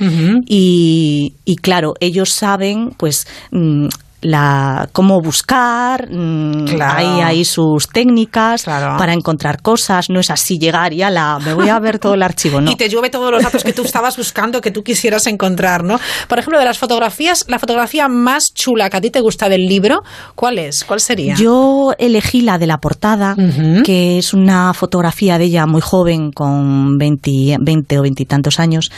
y, 0.46 1.34
y, 1.44 1.56
claro, 1.56 1.94
ellos 2.00 2.30
saben, 2.30 2.90
pues, 2.96 3.26
mm, 3.50 3.88
la 4.22 4.88
cómo 4.92 5.20
buscar, 5.20 6.08
mm, 6.10 6.80
hay 6.80 7.20
ahí 7.20 7.44
sus 7.44 7.88
técnicas 7.88 8.64
para 8.64 9.12
encontrar 9.12 9.60
cosas, 9.60 10.08
no 10.08 10.20
es 10.20 10.30
así 10.30 10.58
llegar 10.58 10.92
y 10.92 10.98
la 10.98 11.38
me 11.44 11.54
voy 11.54 11.68
a 11.68 11.78
ver 11.80 11.98
todo 11.98 12.14
el 12.14 12.22
archivo, 12.22 12.60
¿no? 12.60 12.70
Y 12.72 12.76
te 12.76 12.88
llueve 12.88 13.10
todos 13.10 13.30
los 13.30 13.42
datos 13.42 13.64
que 13.64 13.72
tú 13.72 13.82
estabas 13.82 14.16
buscando, 14.16 14.60
que 14.60 14.70
tú 14.70 14.82
quisieras 14.82 15.26
encontrar, 15.26 15.84
¿no? 15.84 15.98
Por 16.28 16.38
ejemplo, 16.38 16.58
de 16.58 16.64
las 16.64 16.78
fotografías, 16.78 17.44
la 17.48 17.58
fotografía 17.58 18.08
más 18.08 18.54
chula 18.54 18.88
que 18.88 18.96
a 18.96 19.00
ti 19.00 19.10
te 19.10 19.20
gusta 19.20 19.48
del 19.48 19.66
libro, 19.66 20.02
¿cuál 20.34 20.58
es? 20.58 20.84
¿Cuál 20.84 21.00
sería? 21.00 21.34
Yo 21.34 21.92
elegí 21.98 22.42
la 22.42 22.58
de 22.58 22.66
la 22.66 22.78
portada, 22.78 23.36
que 23.84 24.18
es 24.18 24.32
una 24.32 24.72
fotografía 24.74 25.38
de 25.38 25.44
ella 25.44 25.66
muy 25.66 25.80
joven, 25.80 26.30
con 26.30 26.96
20, 26.96 27.58
20 27.60 27.98
o 27.98 28.02
veintitantos 28.02 28.60
años, 28.60 28.90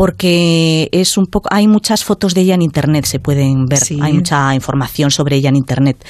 porque 0.00 0.88
es 0.92 1.18
un 1.18 1.26
poco 1.26 1.50
hay 1.52 1.68
muchas 1.68 2.04
fotos 2.04 2.32
de 2.32 2.40
ella 2.40 2.54
en 2.54 2.62
internet 2.62 3.04
se 3.04 3.18
pueden 3.18 3.66
ver 3.66 3.82
hay 4.00 4.14
mucha 4.14 4.54
información 4.54 5.10
sobre 5.10 5.36
ella 5.36 5.50
en 5.50 5.56
internet 5.56 6.02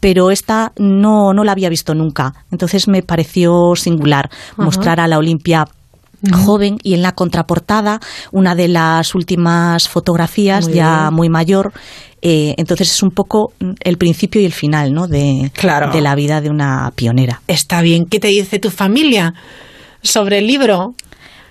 pero 0.00 0.30
esta 0.30 0.72
no 0.78 1.34
no 1.34 1.44
la 1.44 1.52
había 1.52 1.68
visto 1.68 1.94
nunca 1.94 2.32
entonces 2.50 2.88
me 2.88 3.02
pareció 3.02 3.76
singular 3.76 4.30
mostrar 4.56 5.00
a 5.00 5.06
la 5.06 5.18
Olimpia 5.18 5.66
joven 6.32 6.78
y 6.82 6.94
en 6.94 7.02
la 7.02 7.12
contraportada 7.12 8.00
una 8.32 8.54
de 8.54 8.68
las 8.68 9.14
últimas 9.14 9.86
fotografías 9.86 10.68
ya 10.72 11.10
muy 11.10 11.28
mayor 11.28 11.74
eh, 12.22 12.54
entonces 12.56 12.90
es 12.90 13.02
un 13.02 13.10
poco 13.10 13.52
el 13.80 13.98
principio 13.98 14.40
y 14.40 14.46
el 14.46 14.52
final 14.52 14.94
¿no? 14.94 15.08
de, 15.08 15.52
de 15.92 16.00
la 16.00 16.14
vida 16.14 16.40
de 16.40 16.48
una 16.48 16.90
pionera. 16.96 17.42
Está 17.46 17.82
bien. 17.82 18.06
¿Qué 18.06 18.18
te 18.18 18.28
dice 18.28 18.58
tu 18.58 18.70
familia 18.70 19.34
sobre 20.02 20.38
el 20.38 20.46
libro? 20.46 20.94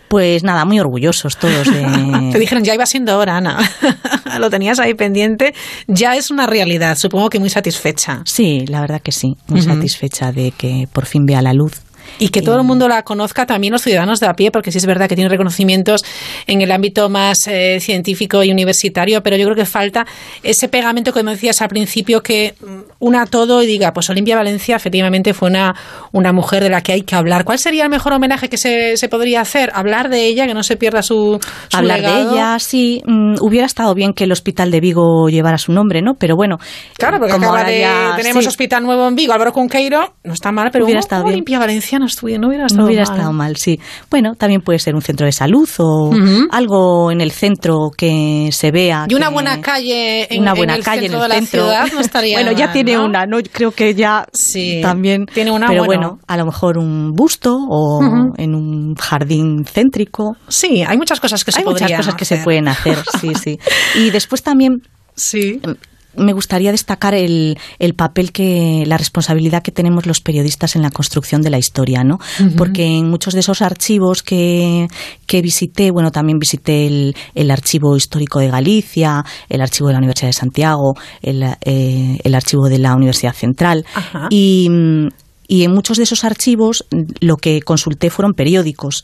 Pues 0.07 0.43
nada, 0.43 0.65
muy 0.65 0.79
orgullosos 0.79 1.37
todos. 1.37 1.71
De... 1.71 2.29
Te 2.31 2.39
dijeron, 2.39 2.63
ya 2.63 2.73
iba 2.73 2.85
siendo 2.85 3.17
hora, 3.17 3.37
Ana. 3.37 3.57
Lo 4.39 4.49
tenías 4.49 4.79
ahí 4.79 4.93
pendiente. 4.93 5.53
Ya 5.87 6.15
es 6.15 6.31
una 6.31 6.45
realidad, 6.47 6.97
supongo 6.97 7.29
que 7.29 7.39
muy 7.39 7.49
satisfecha. 7.49 8.21
Sí, 8.25 8.65
la 8.67 8.81
verdad 8.81 9.01
que 9.01 9.11
sí, 9.11 9.37
muy 9.47 9.61
satisfecha 9.61 10.31
de 10.31 10.51
que 10.51 10.87
por 10.91 11.05
fin 11.05 11.25
vea 11.25 11.41
la 11.41 11.53
luz 11.53 11.84
y 12.19 12.29
que 12.29 12.41
todo 12.41 12.57
el 12.57 12.63
mundo 12.63 12.87
la 12.87 13.03
conozca, 13.03 13.45
también 13.45 13.71
los 13.71 13.81
ciudadanos 13.81 14.19
de 14.19 14.27
a 14.27 14.33
pie, 14.33 14.51
porque 14.51 14.71
sí 14.71 14.77
es 14.77 14.85
verdad 14.85 15.07
que 15.07 15.15
tiene 15.15 15.29
reconocimientos 15.29 16.03
en 16.47 16.61
el 16.61 16.71
ámbito 16.71 17.09
más 17.09 17.47
eh, 17.47 17.79
científico 17.79 18.43
y 18.43 18.51
universitario, 18.51 19.21
pero 19.21 19.37
yo 19.37 19.45
creo 19.45 19.55
que 19.55 19.65
falta 19.65 20.05
ese 20.43 20.69
pegamento 20.69 21.13
que 21.13 21.23
me 21.23 21.31
decías 21.31 21.61
al 21.61 21.69
principio 21.69 22.21
que 22.21 22.55
mm, 22.59 22.79
una 22.99 23.25
todo 23.25 23.61
y 23.61 23.67
diga, 23.67 23.93
pues 23.93 24.09
Olimpia 24.09 24.35
Valencia 24.35 24.75
efectivamente 24.75 25.33
fue 25.33 25.49
una, 25.49 25.75
una 26.11 26.31
mujer 26.31 26.63
de 26.63 26.69
la 26.69 26.81
que 26.81 26.93
hay 26.93 27.01
que 27.01 27.15
hablar. 27.15 27.43
¿Cuál 27.43 27.59
sería 27.59 27.83
el 27.83 27.89
mejor 27.89 28.13
homenaje 28.13 28.49
que 28.49 28.57
se, 28.57 28.97
se 28.97 29.09
podría 29.09 29.41
hacer? 29.41 29.71
Hablar 29.73 30.09
de 30.09 30.25
ella, 30.25 30.47
que 30.47 30.53
no 30.53 30.63
se 30.63 30.77
pierda 30.77 31.01
su, 31.01 31.39
Hablar 31.73 32.01
de 32.01 32.21
ella, 32.21 32.57
sí. 32.59 33.01
Mm, 33.05 33.35
hubiera 33.41 33.65
estado 33.65 33.93
bien 33.93 34.13
que 34.13 34.25
el 34.25 34.31
Hospital 34.31 34.71
de 34.71 34.79
Vigo 34.79 35.29
llevara 35.29 35.57
su 35.57 35.71
nombre, 35.71 36.01
¿no? 36.01 36.15
Pero 36.15 36.35
bueno. 36.35 36.57
Claro, 36.97 37.19
porque 37.19 37.33
acaba 37.33 37.63
de, 37.63 37.85
tenemos 38.15 38.45
Hospital 38.47 38.83
Nuevo 38.83 39.07
en 39.07 39.15
Vigo, 39.15 39.33
Álvaro 39.33 39.53
Cunqueiro, 39.53 40.15
no 40.23 40.33
está 40.33 40.51
mal, 40.51 40.69
pero 40.71 40.85
hubiera 40.85 40.99
estado 40.99 41.23
bien. 41.23 41.33
Olimpia 41.33 41.59
Valencia 41.59 41.94
no, 41.99 42.85
hubiera 42.85 43.03
estado, 43.03 43.31
mal. 43.33 43.57
sí. 43.57 43.79
Bueno, 44.09 44.35
también 44.35 44.61
puede 44.61 44.79
ser 44.79 44.95
un 44.95 45.01
centro 45.01 45.25
de 45.25 45.31
salud 45.31 45.69
o 45.79 46.11
algo 46.51 47.11
en 47.11 47.21
el 47.21 47.31
centro 47.31 47.91
que 47.95 48.49
se 48.51 48.71
vea. 48.71 49.05
Y 49.09 49.15
una 49.15 49.29
buena 49.29 49.61
calle 49.61 50.33
en, 50.33 50.41
una 50.41 50.53
buena 50.53 50.79
calle 50.79 51.09
centro 51.09 51.25
en 51.25 51.31
el 51.31 51.37
centro. 51.39 51.67
La 51.67 51.85
ciudad 51.85 51.93
no 51.93 51.99
estaría 52.01 52.35
Bueno, 52.41 52.51
ya 52.51 52.71
tiene 52.71 52.97
una, 52.97 53.25
¿no? 53.25 53.37
Creo 53.51 53.71
que 53.71 53.93
ya 53.93 54.25
sí, 54.33 54.79
también. 54.81 55.25
Tiene 55.25 55.51
una 55.51 55.67
Pero 55.67 55.85
bueno. 55.85 56.19
a 56.27 56.37
lo 56.37 56.45
mejor 56.45 56.77
un 56.77 57.13
busto 57.13 57.55
o 57.55 58.33
en 58.37 58.55
un 58.55 58.95
jardín 58.95 59.65
céntrico. 59.65 60.35
Sí, 60.47 60.83
hay 60.85 60.97
muchas 60.97 61.19
cosas 61.19 61.43
que 61.43 61.51
se 61.51 61.59
Hay 61.59 61.65
muchas 61.65 61.91
cosas 61.91 62.15
que 62.15 62.25
se 62.25 62.37
pueden 62.37 62.67
hacer, 62.67 62.97
sí, 63.19 63.33
sí. 63.35 63.59
Y 63.95 64.09
después 64.09 64.43
también 64.43 64.81
Sí 65.15 65.61
me 66.17 66.33
gustaría 66.33 66.71
destacar 66.71 67.13
el, 67.13 67.57
el, 67.79 67.93
papel 67.93 68.31
que, 68.31 68.83
la 68.85 68.97
responsabilidad 68.97 69.63
que 69.63 69.71
tenemos 69.71 70.05
los 70.05 70.21
periodistas 70.21 70.75
en 70.75 70.81
la 70.81 70.91
construcción 70.91 71.41
de 71.41 71.49
la 71.49 71.57
historia, 71.57 72.03
¿no? 72.03 72.19
Porque 72.57 72.85
en 72.97 73.09
muchos 73.09 73.33
de 73.33 73.41
esos 73.41 73.61
archivos 73.61 74.23
que, 74.23 74.87
que 75.25 75.41
visité, 75.41 75.91
bueno, 75.91 76.11
también 76.11 76.39
visité 76.39 76.87
el, 76.87 77.15
el, 77.33 77.51
Archivo 77.51 77.95
Histórico 77.95 78.39
de 78.39 78.49
Galicia, 78.49 79.23
el 79.49 79.61
Archivo 79.61 79.87
de 79.87 79.93
la 79.93 79.99
Universidad 79.99 80.29
de 80.29 80.33
Santiago, 80.33 80.95
el, 81.21 81.43
eh, 81.43 82.19
el 82.23 82.35
Archivo 82.35 82.67
de 82.69 82.79
la 82.79 82.95
Universidad 82.95 83.33
Central, 83.33 83.85
y, 84.29 84.69
y 85.47 85.63
en 85.63 85.73
muchos 85.73 85.97
de 85.97 86.03
esos 86.03 86.23
archivos 86.23 86.85
lo 87.19 87.37
que 87.37 87.61
consulté 87.61 88.09
fueron 88.09 88.33
periódicos. 88.33 89.03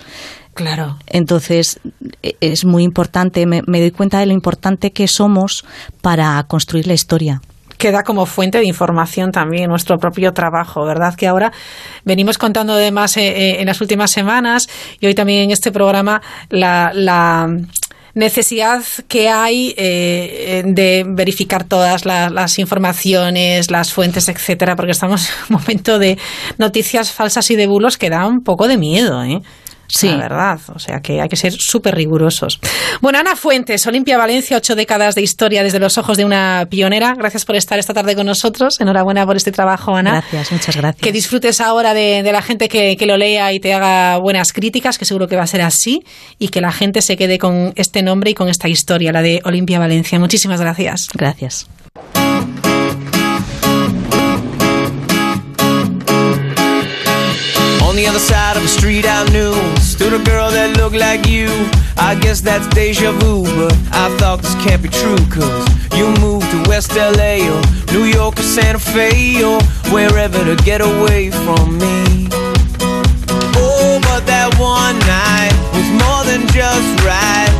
Claro. 0.53 0.97
Entonces, 1.07 1.79
e, 2.23 2.35
es 2.41 2.65
muy 2.65 2.83
importante, 2.83 3.45
me, 3.45 3.61
doy 3.61 3.91
cuenta 3.91 4.19
de 4.19 4.25
lo 4.25 4.33
importante 4.33 4.91
que 4.91 5.07
somos 5.07 5.65
para 6.01 6.43
construir 6.43 6.87
la 6.87 6.93
historia 6.93 7.41
queda 7.77 8.03
como 8.03 8.27
fuente 8.27 8.59
de 8.59 8.65
información 8.65 9.31
también 9.31 9.67
nuestro 9.67 9.97
propio 9.97 10.33
trabajo, 10.33 10.85
¿verdad? 10.85 11.15
Que 11.15 11.25
ahora 11.25 11.51
venimos 12.05 12.37
contando 12.37 12.73
además 12.73 13.17
eh, 13.17 13.29
eh, 13.29 13.55
en 13.59 13.65
las 13.65 13.81
últimas 13.81 14.11
semanas 14.11 14.69
y 14.99 15.07
hoy 15.07 15.15
también 15.15 15.45
en 15.45 15.49
este 15.49 15.71
programa 15.71 16.21
la, 16.51 16.91
la 16.93 17.49
necesidad 18.13 18.83
que 19.07 19.29
hay 19.29 19.73
eh, 19.77 20.63
de 20.65 21.05
verificar 21.07 21.63
todas 21.63 22.05
las 22.05 22.59
informaciones, 22.59 23.71
las 23.71 23.93
fuentes, 23.93 24.27
etcétera, 24.29 24.75
porque 24.75 24.91
estamos 24.91 25.27
en 25.29 25.35
un 25.55 25.61
momento 25.61 25.99
de 25.99 26.17
noticias 26.57 27.11
falsas 27.11 27.49
y 27.51 27.55
de 27.55 27.67
bulos 27.67 27.97
que 27.97 28.09
da 28.09 28.27
un 28.27 28.43
poco 28.43 28.67
de 28.67 28.77
miedo, 28.77 29.23
¿eh? 29.23 29.41
Sí. 29.91 30.07
La 30.07 30.17
verdad, 30.17 30.59
o 30.73 30.79
sea 30.79 31.01
que 31.01 31.21
hay 31.21 31.27
que 31.27 31.35
ser 31.35 31.53
súper 31.53 31.95
rigurosos. 31.95 32.59
Bueno, 33.01 33.19
Ana 33.19 33.35
Fuentes, 33.35 33.85
Olimpia 33.87 34.17
Valencia, 34.17 34.57
ocho 34.57 34.75
décadas 34.75 35.15
de 35.15 35.21
historia 35.21 35.63
desde 35.63 35.79
los 35.79 35.97
ojos 35.97 36.17
de 36.17 36.25
una 36.25 36.67
pionera. 36.69 37.13
Gracias 37.17 37.45
por 37.45 37.55
estar 37.55 37.77
esta 37.77 37.93
tarde 37.93 38.15
con 38.15 38.25
nosotros. 38.25 38.79
Enhorabuena 38.79 39.25
por 39.25 39.35
este 39.35 39.51
trabajo, 39.51 39.95
Ana. 39.95 40.11
Gracias, 40.11 40.51
muchas 40.51 40.77
gracias. 40.77 41.03
Que 41.03 41.11
disfrutes 41.11 41.59
ahora 41.59 41.93
de, 41.93 42.23
la 42.31 42.41
gente 42.41 42.69
que, 42.69 42.95
que, 42.95 43.05
lo 43.05 43.17
lea 43.17 43.51
y 43.51 43.59
te 43.59 43.73
haga 43.73 44.17
buenas 44.17 44.53
críticas, 44.53 44.97
que 44.97 45.05
seguro 45.05 45.27
que 45.27 45.35
va 45.35 45.43
a 45.43 45.47
ser 45.47 45.61
así, 45.61 46.03
y 46.39 46.47
que 46.47 46.61
la 46.61 46.71
gente 46.71 47.01
se 47.01 47.17
quede 47.17 47.37
con 47.37 47.73
este 47.75 48.01
nombre 48.01 48.31
y 48.31 48.33
con 48.33 48.47
esta 48.47 48.69
historia, 48.69 49.11
la 49.11 49.21
de 49.21 49.41
Olimpia 49.43 49.79
Valencia. 49.79 50.19
Muchísimas 50.19 50.61
gracias. 50.61 51.09
Gracias. 51.13 51.67
On 57.91 57.97
the 57.97 58.07
other 58.07 58.19
side 58.19 58.55
of 58.55 58.63
the 58.63 58.69
street 58.69 59.05
I 59.05 59.27
knew. 59.33 59.53
Stood 59.81 60.13
a 60.13 60.23
girl 60.23 60.49
that 60.49 60.77
looked 60.77 60.95
like 60.95 61.27
you. 61.27 61.49
I 61.97 62.15
guess 62.15 62.39
that's 62.39 62.65
deja 62.67 63.11
vu 63.11 63.43
But 63.43 63.73
I 63.91 64.07
thought 64.17 64.41
this 64.41 64.55
can't 64.63 64.81
be 64.81 64.87
true 64.87 65.19
Cause 65.27 65.67
you 65.97 66.07
moved 66.23 66.49
to 66.51 66.69
West 66.69 66.95
LA 66.95 67.43
Or 67.51 67.61
New 67.91 68.05
York 68.05 68.39
or 68.39 68.43
Santa 68.43 68.79
Fe 68.79 69.43
Or 69.43 69.61
wherever 69.91 70.39
to 70.39 70.55
get 70.63 70.79
away 70.79 71.31
from 71.31 71.79
me. 71.79 72.29
Oh, 73.59 73.99
but 74.07 74.25
that 74.25 74.55
one 74.55 74.97
night 75.03 75.51
Was 75.75 75.89
more 75.99 76.23
than 76.23 76.47
just 76.47 77.03
right 77.03 77.50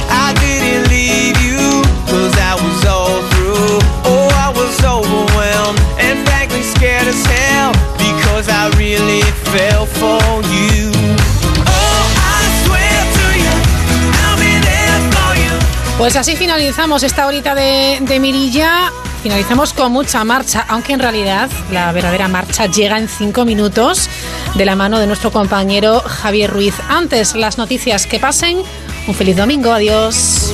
Pues 16.02 16.16
así 16.16 16.36
finalizamos 16.36 17.04
esta 17.04 17.28
horita 17.28 17.54
de, 17.54 18.00
de, 18.02 18.20
Mirilla. 18.20 18.92
Finalizamos 19.22 19.72
con 19.72 19.92
mucha 19.92 20.24
marcha, 20.24 20.66
aunque 20.68 20.94
en 20.94 21.00
realidad 21.00 21.48
la 21.72 21.92
verdadera 21.92 22.28
marcha 22.28 22.66
llega 22.66 22.98
en 22.98 23.08
cinco 23.08 23.46
minutos 23.46 24.10
de 24.56 24.66
la 24.66 24.76
mano 24.76 24.98
de 24.98 25.06
nuestro 25.06 25.32
compañero 25.32 26.02
Javier 26.02 26.50
Ruiz. 26.50 26.74
Antes, 26.90 27.36
las 27.36 27.60
noticias 27.60 28.08
que 28.08 28.20
pasen. 28.20 28.64
Un 29.08 29.14
feliz 29.14 29.38
domingo. 29.38 29.72
Adiós. 29.72 30.52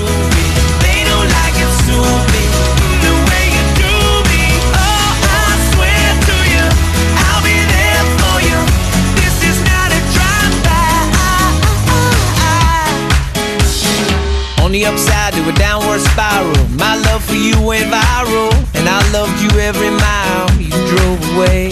On 14.68 14.74
the 14.74 14.86
upside 14.86 15.32
to 15.32 15.48
a 15.48 15.54
downward 15.54 16.02
spiral. 16.02 16.68
My 16.76 17.00
love 17.08 17.24
for 17.24 17.40
you 17.40 17.56
went 17.64 17.88
viral, 17.88 18.52
and 18.76 18.84
I 18.84 19.00
loved 19.16 19.40
you 19.40 19.48
every 19.62 19.88
mile 19.88 20.52
you 20.60 20.68
drove 20.92 21.24
away. 21.32 21.72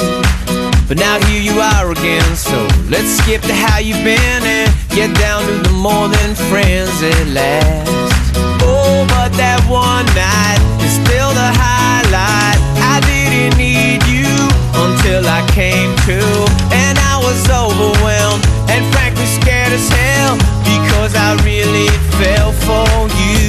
But 0.87 0.95
now 0.95 1.19
here 1.27 1.41
you 1.43 1.59
are 1.59 1.91
again, 1.91 2.23
so 2.37 2.55
let's 2.87 3.19
skip 3.19 3.41
to 3.51 3.53
how 3.53 3.79
you've 3.79 3.99
been 3.99 4.39
and 4.47 4.71
get 4.95 5.11
down 5.19 5.43
to 5.43 5.67
the 5.67 5.75
more 5.75 6.07
than 6.07 6.39
friends 6.47 6.95
at 7.03 7.27
last. 7.35 7.91
Oh, 8.63 9.03
but 9.11 9.35
that 9.35 9.59
one 9.67 10.07
night 10.15 10.63
is 10.79 10.95
still 10.95 11.35
the 11.35 11.51
highlight. 11.51 12.59
I 12.79 13.03
didn't 13.03 13.59
need 13.59 14.07
you 14.07 14.31
until 14.71 15.27
I 15.27 15.43
came 15.51 15.91
to, 16.07 16.23
and 16.71 16.95
I 17.11 17.19
was 17.19 17.43
overwhelmed 17.51 18.47
and 18.71 18.87
frankly 18.95 19.27
scared 19.35 19.75
as 19.75 19.83
hell 19.91 20.64
because 21.05 21.21
I 21.21 21.35
really 21.45 21.87
fell 22.17 22.51
for 22.51 23.07
you. 23.15 23.44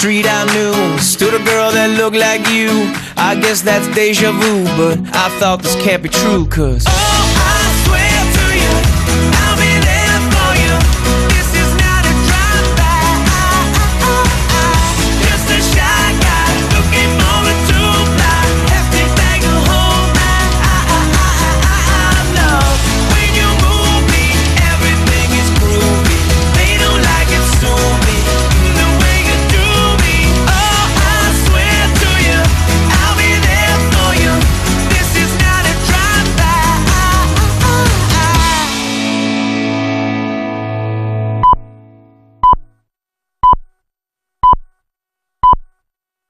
Street 0.00 0.24
I 0.26 0.46
knew. 0.54 0.98
Stood 0.98 1.34
a 1.34 1.44
girl 1.44 1.70
that 1.72 1.90
looked 2.00 2.16
like 2.16 2.48
you. 2.48 2.70
I 3.20 3.38
guess 3.38 3.60
that's 3.60 3.86
deja 3.94 4.32
vu 4.32 4.64
But 4.78 4.98
I 5.14 5.28
thought 5.38 5.62
this 5.62 5.76
can't 5.82 6.02
be 6.02 6.08
true 6.08 6.46
Cause 6.46 6.84
oh, 6.88 7.39